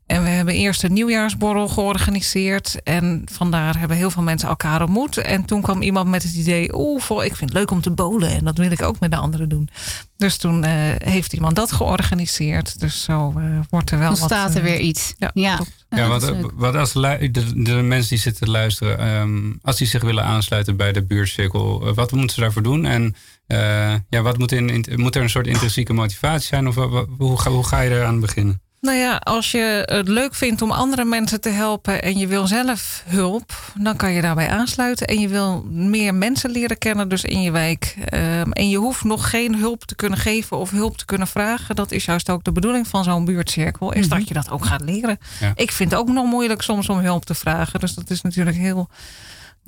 En 0.09 0.23
we 0.23 0.29
hebben 0.29 0.55
eerst 0.55 0.83
een 0.83 0.93
nieuwjaarsborrel 0.93 1.69
georganiseerd. 1.69 2.81
En 2.83 3.23
vandaar 3.33 3.79
hebben 3.79 3.97
heel 3.97 4.11
veel 4.11 4.23
mensen 4.23 4.49
elkaar 4.49 4.83
ontmoet. 4.83 5.17
En 5.17 5.45
toen 5.45 5.63
kwam 5.63 5.83
iemand 5.83 6.09
met 6.09 6.23
het 6.23 6.35
idee: 6.35 6.69
Oeh, 6.79 7.01
vol- 7.03 7.25
ik 7.25 7.37
vind 7.37 7.51
het 7.51 7.59
leuk 7.59 7.71
om 7.71 7.81
te 7.81 7.91
bowlen. 7.91 8.31
En 8.31 8.45
dat 8.45 8.59
wil 8.59 8.71
ik 8.71 8.83
ook 8.83 9.01
met 9.01 9.11
de 9.11 9.17
anderen 9.17 9.49
doen. 9.49 9.69
Dus 10.17 10.37
toen 10.37 10.65
eh, 10.65 10.73
heeft 10.99 11.33
iemand 11.33 11.57
dat 11.57 11.73
georganiseerd. 11.73 12.81
Dus 12.81 13.03
zo 13.03 13.33
eh, 13.37 13.45
wordt 13.71 13.91
er 13.91 13.99
wel 13.99 14.11
Dan 14.11 14.19
wat. 14.19 14.29
staat 14.31 14.51
er 14.55 14.57
eh, 14.57 14.63
weer 14.63 14.81
iets. 14.81 15.15
Ja, 15.19 15.31
Ja. 15.35 16.07
wat, 16.09 16.33
wat 16.55 16.75
als 16.75 16.93
de, 16.93 17.29
de 17.63 17.73
mensen 17.75 18.09
die 18.09 18.19
zitten 18.19 18.45
te 18.47 18.51
luisteren, 18.53 18.99
ehm, 18.99 19.53
als 19.63 19.77
die 19.77 19.87
zich 19.87 20.03
willen 20.03 20.25
aansluiten 20.25 20.77
bij 20.77 20.93
de 20.93 21.03
buurtcirkel, 21.05 21.95
wat 21.95 22.13
moeten 22.13 22.35
ze 22.35 22.41
daarvoor 22.41 22.63
doen? 22.63 22.85
En 22.85 23.15
eh, 23.47 23.95
ja, 24.09 24.23
wat 24.23 24.39
moet, 24.39 24.53
in, 24.53 24.69
in- 24.71 25.01
moet 25.01 25.17
er 25.17 25.23
een 25.23 25.31
soort 25.31 25.47
intrinsieke 25.47 25.93
motivatie 25.93 26.47
zijn? 26.47 26.69
Of 26.69 26.75
wa- 26.75 27.05
hoe, 27.19 27.39
ga, 27.41 27.51
hoe 27.51 27.67
ga 27.67 27.81
je 27.81 27.91
eraan 27.91 28.21
beginnen? 28.21 28.61
Nou 28.81 28.97
ja, 28.97 29.17
als 29.17 29.51
je 29.51 29.83
het 29.87 30.09
leuk 30.09 30.35
vindt 30.35 30.63
om 30.63 30.71
andere 30.71 31.05
mensen 31.05 31.41
te 31.41 31.49
helpen 31.49 32.03
en 32.03 32.19
je 32.19 32.27
wil 32.27 32.47
zelf 32.47 33.03
hulp, 33.07 33.73
dan 33.81 33.97
kan 33.97 34.13
je 34.13 34.21
daarbij 34.21 34.49
aansluiten. 34.51 35.07
En 35.07 35.21
je 35.21 35.29
wil 35.29 35.65
meer 35.71 36.15
mensen 36.15 36.51
leren 36.51 36.79
kennen, 36.79 37.09
dus 37.09 37.25
in 37.25 37.43
je 37.43 37.51
wijk. 37.51 37.97
Ehm, 38.05 38.51
en 38.51 38.69
je 38.69 38.77
hoeft 38.77 39.05
nog 39.05 39.31
geen 39.31 39.55
hulp 39.57 39.85
te 39.85 39.95
kunnen 39.95 40.19
geven 40.19 40.57
of 40.59 40.71
hulp 40.71 40.97
te 40.97 41.05
kunnen 41.05 41.27
vragen. 41.27 41.77
Dat 41.77 41.93
is 41.93 42.05
juist 42.05 42.31
ook 42.31 42.45
de 42.45 42.53
bedoeling 42.53 42.89
van 42.89 43.05
zo'n 43.05 43.25
buurtcirkel, 43.25 43.93
is 43.93 44.07
Mhm. 44.07 44.19
dat 44.19 44.29
je 44.29 44.35
dat 44.35 44.51
ook 44.51 44.65
gaat 44.65 44.83
leren. 44.83 45.19
Ja. 45.41 45.53
Ik 45.55 45.73
vind 45.73 45.91
het 45.91 46.01
ook 46.01 46.09
nog 46.09 46.25
moeilijk 46.27 46.63
soms 46.63 46.89
om 46.89 46.99
hulp 46.99 47.25
te 47.25 47.35
vragen. 47.35 47.81
Dus 47.81 47.95
dat 47.95 48.11
is 48.11 48.23
natuurlijk 48.23 48.57
heel. 48.57 48.89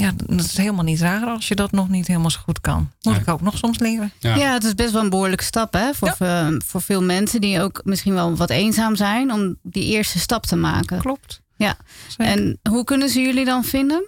Ja, 0.00 0.12
dat 0.26 0.44
is 0.44 0.56
helemaal 0.56 0.84
niet 0.84 1.00
raar 1.00 1.26
als 1.26 1.48
je 1.48 1.54
dat 1.54 1.72
nog 1.72 1.88
niet 1.88 2.06
helemaal 2.06 2.30
zo 2.30 2.40
goed 2.44 2.60
kan. 2.60 2.90
Moet 3.02 3.16
ik 3.16 3.28
ook 3.28 3.40
nog 3.40 3.56
soms 3.58 3.78
leren. 3.78 4.12
Ja. 4.18 4.36
het 4.52 4.64
is 4.64 4.74
best 4.74 4.92
wel 4.92 5.02
een 5.02 5.10
behoorlijke 5.10 5.44
stap 5.44 5.72
hè, 5.72 5.94
voor, 5.94 6.14
ve- 6.16 6.60
voor 6.66 6.82
veel 6.82 7.02
mensen 7.02 7.40
die 7.40 7.60
ook 7.62 7.80
misschien 7.84 8.14
wel 8.14 8.36
wat 8.36 8.50
eenzaam 8.50 8.96
zijn 8.96 9.32
om 9.32 9.56
die 9.62 9.84
eerste 9.84 10.18
stap 10.18 10.46
te 10.46 10.56
maken. 10.56 10.98
Klopt. 10.98 11.40
Ja. 11.56 11.76
En 12.16 12.58
hoe 12.70 12.84
kunnen 12.84 13.08
ze 13.08 13.20
jullie 13.20 13.44
dan 13.44 13.64
vinden? 13.64 14.04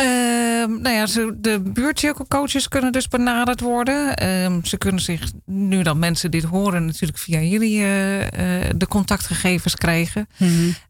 Ehm, 0.00 0.80
nou 0.82 0.94
ja, 0.94 1.06
de 1.36 1.60
buurtcirkelcoaches 1.60 2.68
kunnen 2.68 2.92
dus 2.92 3.08
benaderd 3.08 3.60
worden. 3.60 4.16
Ehm, 4.16 4.62
ze 4.62 4.78
kunnen 4.78 5.00
zich, 5.00 5.30
nu 5.44 5.82
dat 5.82 5.96
mensen 5.96 6.30
dit 6.30 6.44
horen, 6.44 6.86
natuurlijk 6.86 7.18
via 7.18 7.40
jullie 7.40 7.80
eh, 7.80 8.20
eh, 8.20 8.70
de 8.76 8.86
contactgegevens 8.88 9.76
krijgen. 9.76 10.28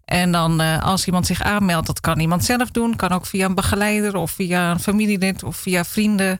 En 0.04 0.32
dan 0.32 0.60
eh, 0.60 0.82
als 0.82 1.06
iemand 1.06 1.26
zich 1.26 1.42
aanmeldt, 1.42 1.86
dat 1.86 2.00
kan 2.00 2.20
iemand 2.20 2.44
zelf 2.44 2.70
doen. 2.70 2.96
Kan 2.96 3.10
ook 3.10 3.26
via 3.26 3.46
een 3.46 3.54
begeleider 3.54 4.16
of 4.16 4.30
via 4.30 4.70
een 4.70 4.80
familielid 4.80 5.42
of 5.42 5.56
via 5.56 5.84
vrienden. 5.84 6.38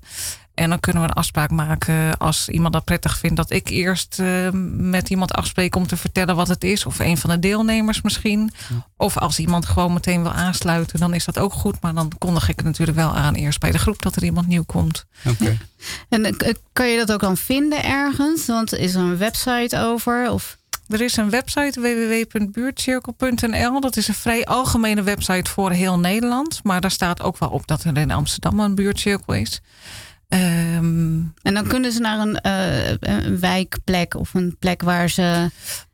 En 0.55 0.69
dan 0.69 0.81
kunnen 0.81 1.03
we 1.03 1.09
een 1.09 1.15
afspraak 1.15 1.51
maken 1.51 2.19
als 2.19 2.49
iemand 2.49 2.73
dat 2.73 2.85
prettig 2.85 3.19
vindt. 3.19 3.37
Dat 3.37 3.51
ik 3.51 3.69
eerst 3.69 4.19
eh, 4.19 4.51
met 4.77 5.11
iemand 5.11 5.33
afspreek 5.33 5.77
om 5.77 5.87
te 5.87 5.97
vertellen 5.97 6.37
wat 6.37 6.49
het 6.49 6.65
is. 6.65 6.87
Of 6.87 6.99
een 6.99 7.19
van 7.19 7.31
de 7.31 7.39
deelnemers 7.39 8.03
misschien. 8.03 8.53
Of 8.97 9.19
als 9.19 9.39
iemand 9.39 9.67
gewoon 9.67 9.93
meteen 9.93 10.23
wil 10.23 10.33
aansluiten, 10.33 11.01
dan 11.01 11.15
is 11.15 11.25
dat 11.25 11.39
ook 11.39 11.53
goed. 11.53 11.81
Maar 11.81 11.95
dan 11.95 12.13
kondig 12.19 12.49
ik 12.49 12.57
het 12.57 12.65
natuurlijk 12.65 12.99
wel 12.99 13.15
aan 13.15 13.35
eerst 13.35 13.61
bij 13.61 13.71
de 13.71 13.79
groep 13.79 14.03
dat 14.03 14.17
er 14.17 14.25
iemand 14.25 14.47
nieuw 14.47 14.65
komt. 14.65 15.07
Oké. 15.29 15.59
En 16.09 16.25
eh, 16.25 16.55
kan 16.73 16.89
je 16.89 16.99
dat 16.99 17.13
ook 17.13 17.21
dan 17.21 17.37
vinden 17.37 17.85
ergens? 17.85 18.47
Want 18.47 18.75
is 18.75 18.95
er 18.95 19.01
een 19.01 19.17
website 19.17 19.79
over? 19.79 20.31
Of... 20.31 20.59
Er 20.89 21.01
is 21.01 21.17
een 21.17 21.31
website 21.31 21.81
www.buurtcirkel.nl. 21.81 23.81
Dat 23.81 23.97
is 23.97 24.09
een 24.09 24.15
vrij 24.15 24.45
algemene 24.45 25.03
website 25.03 25.51
voor 25.51 25.71
heel 25.71 25.99
Nederland. 25.99 26.61
Maar 26.63 26.81
daar 26.81 26.91
staat 26.91 27.23
ook 27.23 27.39
wel 27.39 27.49
op 27.49 27.67
dat 27.67 27.85
er 27.85 27.97
in 27.97 28.11
Amsterdam 28.11 28.61
een 28.61 28.75
buurtcirkel 28.75 29.35
is. 29.35 29.61
Ehm, 30.31 31.19
En 31.43 31.55
dan 31.55 31.67
kunnen 31.67 31.93
ze 31.93 32.01
naar 32.01 32.19
een, 32.19 32.37
eh, 32.41 32.91
een 33.01 33.41
wijkplek 33.41 34.15
of 34.15 34.35
een 34.35 34.57
plek 34.59 34.83
waar 34.83 35.09
ze. 35.11 35.23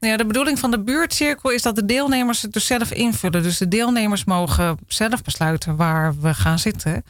Nou 0.00 0.12
ja, 0.12 0.16
de 0.16 0.26
bedoeling 0.26 0.58
van 0.58 0.70
de 0.70 0.80
buurtcirkel 0.80 1.50
is 1.50 1.62
dat 1.62 1.76
de 1.76 1.84
deelnemers 1.84 2.42
het 2.42 2.52
dus 2.52 2.66
zelf 2.66 2.90
invullen. 2.90 3.42
Dus 3.42 3.58
de 3.58 3.68
deelnemers 3.68 4.24
mogen 4.24 4.78
zelf 4.86 5.22
besluiten 5.22 5.76
waar 5.76 6.20
we 6.20 6.34
gaan 6.34 6.58
zitten. 6.58 7.04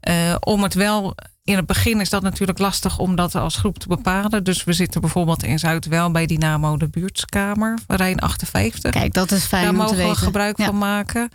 Eh, 0.00 0.34
om 0.40 0.62
het 0.62 0.74
wel. 0.74 1.14
In 1.44 1.56
het 1.56 1.66
begin 1.66 2.00
is 2.00 2.10
dat 2.10 2.22
natuurlijk 2.22 2.58
lastig 2.58 2.98
om 2.98 3.16
dat 3.16 3.34
als 3.34 3.56
groep 3.56 3.78
te 3.78 3.88
bepalen. 3.88 4.44
Dus 4.44 4.64
we 4.64 4.72
zitten 4.72 5.00
bijvoorbeeld 5.00 5.42
in 5.42 5.58
Zuid 5.58 5.86
wel 5.86 6.10
bij 6.10 6.26
Dynamo 6.26 6.76
de 6.76 6.88
buurtskamer, 6.88 7.78
Rijn 7.86 8.18
58. 8.18 8.90
Kijk, 8.90 9.12
dat 9.12 9.30
is 9.30 9.44
fijn 9.44 9.62
Daar 9.62 9.70
om 9.72 9.76
te 9.76 9.82
mogen 9.82 9.96
we 9.96 10.02
weten. 10.02 10.16
gebruik 10.22 10.58
Ja. 10.58 10.64
van 10.64 10.78
maken. 10.78 11.28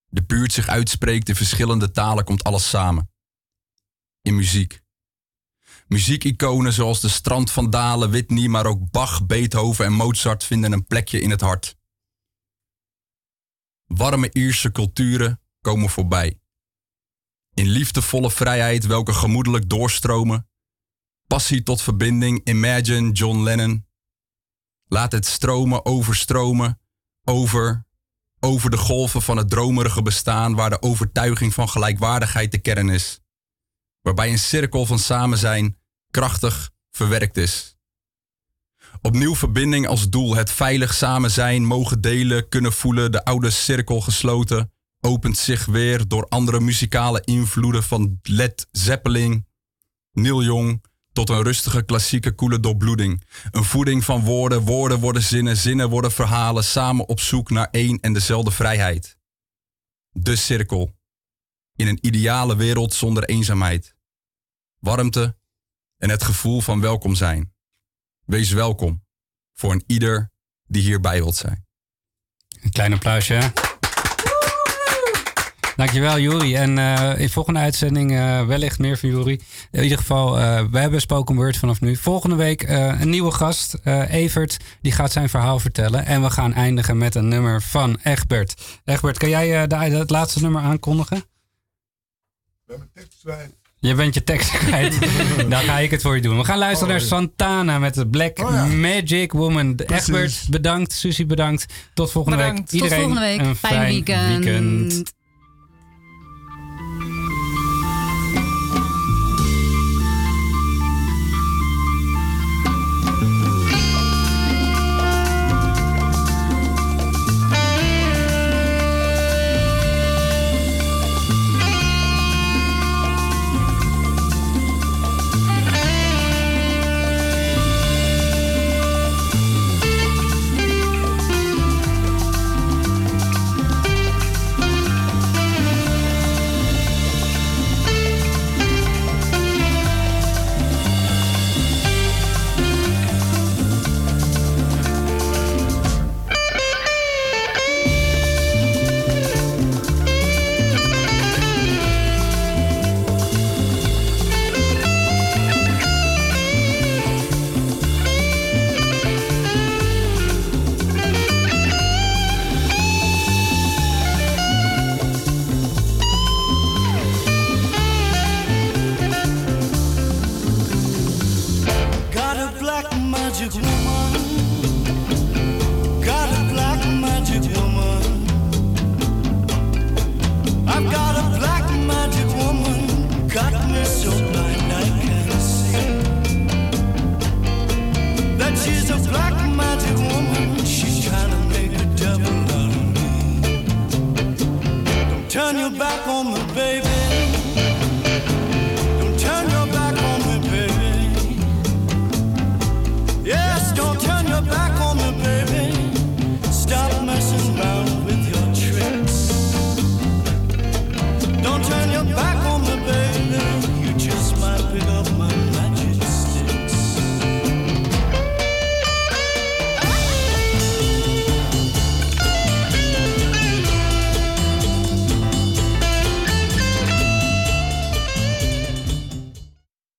de 0.08 0.24
buurt 0.24 0.54
zich 0.54 0.68
uitspreekt 0.68 1.30
in 1.30 1.36
verschillende 1.36 1.92
talen, 1.92 2.24
komt 2.24 2.44
alles 2.44 2.70
samen. 2.70 3.12
In 4.22 4.36
muziek. 4.36 4.82
Muziekiconen 5.88 6.74
zoals 6.74 7.00
de 7.00 7.10
Strand 7.10 7.52
van 7.52 7.70
Dalen, 7.70 8.12
Whitney, 8.12 8.48
maar 8.48 8.66
ook 8.66 8.92
Bach, 8.92 9.26
Beethoven 9.26 9.86
en 9.86 9.94
Mozart 9.94 10.44
vinden 10.44 10.72
een 10.72 10.86
plekje 10.86 11.22
in 11.22 11.30
het 11.30 11.42
hart. 11.42 11.76
Warme 13.86 14.30
Ierse 14.32 14.72
culturen 14.72 15.42
komen 15.62 15.90
voorbij. 15.90 16.40
In 17.54 17.68
liefdevolle 17.68 18.32
vrijheid 18.32 18.86
welke 18.86 19.14
gemoedelijk 19.14 19.70
doorstromen. 19.70 20.50
Passie 21.28 21.64
tot 21.64 21.82
verbinding, 21.82 22.42
Imagine, 22.44 23.12
John 23.12 23.44
Lennon. 23.44 23.86
Laat 24.94 25.12
het 25.12 25.26
stromen, 25.26 25.86
overstromen, 25.86 26.80
over, 27.24 27.86
over 28.40 28.70
de 28.70 28.78
golven 28.78 29.22
van 29.22 29.38
het 29.38 29.50
dromerige 29.50 30.02
bestaan 30.02 30.56
waar 30.56 30.70
de 30.70 30.82
overtuiging 30.82 31.54
van 31.54 31.70
gelijkwaardigheid 31.70 32.52
de 32.52 32.58
kern 32.58 32.90
is. 32.90 33.20
Waarbij 34.02 34.32
een 34.32 34.40
cirkel 34.40 34.86
van 34.86 35.00
samen 35.00 35.38
zijn 35.38 35.78
krachtig 36.10 36.72
verwerkt 36.90 37.38
is. 37.38 37.76
Opnieuw 39.02 39.36
verbinding 39.36 39.88
als 39.88 40.10
doel, 40.10 40.36
het 40.36 40.52
veilig 40.52 40.94
samen 40.94 41.32
zijn, 41.32 41.66
mogen 41.66 42.02
delen, 42.02 42.50
kunnen 42.50 42.74
voelen, 42.74 43.12
de 43.12 43.26
oude 43.26 43.50
cirkel 43.50 44.02
gesloten, 44.02 44.74
opent 45.00 45.38
zich 45.38 45.66
weer 45.66 46.08
door 46.08 46.26
andere 46.28 46.60
muzikale 46.60 47.22
invloeden 47.26 47.84
van 47.84 48.20
Led 48.22 48.68
Zeppelin, 48.72 49.48
Neil 50.12 50.44
Young, 50.44 50.84
tot 51.14 51.30
een 51.30 51.44
rustige 51.44 51.84
klassieke 51.84 52.32
koele 52.32 52.60
doorbloeding. 52.60 53.24
Een 53.52 53.64
voeding 53.64 54.04
van 54.04 54.24
woorden, 54.24 54.62
woorden 54.62 55.00
worden 55.00 55.22
zinnen, 55.22 55.58
zinnen 55.58 55.90
worden 55.90 56.12
verhalen, 56.12 56.64
samen 56.64 57.08
op 57.08 57.20
zoek 57.20 57.50
naar 57.50 57.68
één 57.72 58.00
en 58.00 58.14
dezelfde 58.14 58.52
vrijheid. 58.52 59.18
De 60.12 60.36
cirkel. 60.36 61.00
In 61.76 61.88
een 61.88 62.06
ideale 62.06 62.56
wereld 62.56 62.94
zonder 62.94 63.24
eenzaamheid. 63.24 63.96
Warmte 64.80 65.38
en 65.98 66.10
het 66.10 66.24
gevoel 66.24 66.62
van 66.62 66.82
welkom 66.82 67.16
zijn. 67.16 67.54
Wees 68.26 68.52
welkom 68.52 69.06
voor 69.54 69.72
een 69.72 69.84
ieder 69.88 70.32
die 70.64 70.82
hierbij 70.82 71.22
wilt 71.22 71.36
zijn. 71.36 71.66
Een 72.62 72.72
klein 72.72 72.94
applausje. 72.94 73.54
Dankjewel, 75.82 76.20
Juri. 76.20 76.56
En 76.56 76.78
eh, 76.78 77.20
in 77.20 77.30
volgende 77.30 77.60
uitzending 77.60 78.12
eh, 78.12 78.46
wellicht 78.46 78.80
meer 78.80 78.98
van 78.98 79.10
Juri. 79.10 79.40
In 79.72 79.84
ieder 79.84 79.98
geval, 79.98 80.40
eh 80.40 80.64
we 80.72 80.80
hebben 80.80 81.02
Spoken 81.02 81.36
Word 81.36 81.58
vanaf 81.58 81.82
nu. 81.82 81.96
Volgende 81.96 82.36
week 82.36 82.64
eh, 82.64 83.00
een 83.02 83.10
nieuwe 83.10 83.32
gast, 83.32 83.74
eh, 83.84 84.14
Evert. 84.14 84.58
Die 84.82 84.92
gaat 84.92 85.12
zijn 85.12 85.30
verhaal 85.30 85.60
vertellen. 85.60 86.06
En 86.06 86.22
we 86.22 86.30
gaan 86.30 86.54
eindigen 86.54 86.98
met 86.98 87.16
een 87.16 87.28
nummer 87.28 87.62
van 87.62 87.98
Egbert. 88.04 88.62
Egbert, 88.86 89.18
kan 89.18 89.30
jij 89.30 89.62
eh, 89.62 89.68
de, 89.68 89.76
het 89.98 90.10
laatste 90.10 90.42
nummer 90.42 90.62
aankondigen? 90.62 91.18
We 92.66 92.72
hebben 92.74 92.90
tekst 92.94 93.24
bij. 93.24 93.50
Je 93.80 93.96
bent 93.96 94.14
je 94.14 94.24
tekst 94.24 94.58
kwijt. 94.58 95.00
Dan 95.50 95.62
ga 95.62 95.80
ik 95.80 95.92
het 95.92 96.02
voor 96.02 96.16
je 96.16 96.22
doen. 96.22 96.38
We 96.38 96.44
gaan 96.44 96.58
luisteren 96.58 96.94
Oh, 96.94 97.00
naar. 97.00 97.08
Santana 97.10 97.80
met 97.80 97.94
de 97.94 98.08
Black 98.08 98.40
Oh, 98.40 98.52
ja. 98.52 98.66
Magic 98.66 99.32
Woman. 99.32 99.76
Precies. 99.76 100.08
Egbert, 100.08 100.48
bedankt. 100.50 100.92
Susie, 100.94 101.26
bedankt. 101.26 101.66
Tot 101.94 102.12
volgende 102.12 102.38
Bedankt. 102.38 102.58
week. 102.58 102.70
Tot 102.70 102.80
Tot 102.80 102.82
Iedereen 103.00 103.04
volgende 103.04 103.28
week. 103.28 103.40
een 103.40 103.56
Fijn, 103.56 103.74
fijn 103.74 103.92
weekend. 103.94 104.44
weekend. 104.46 105.20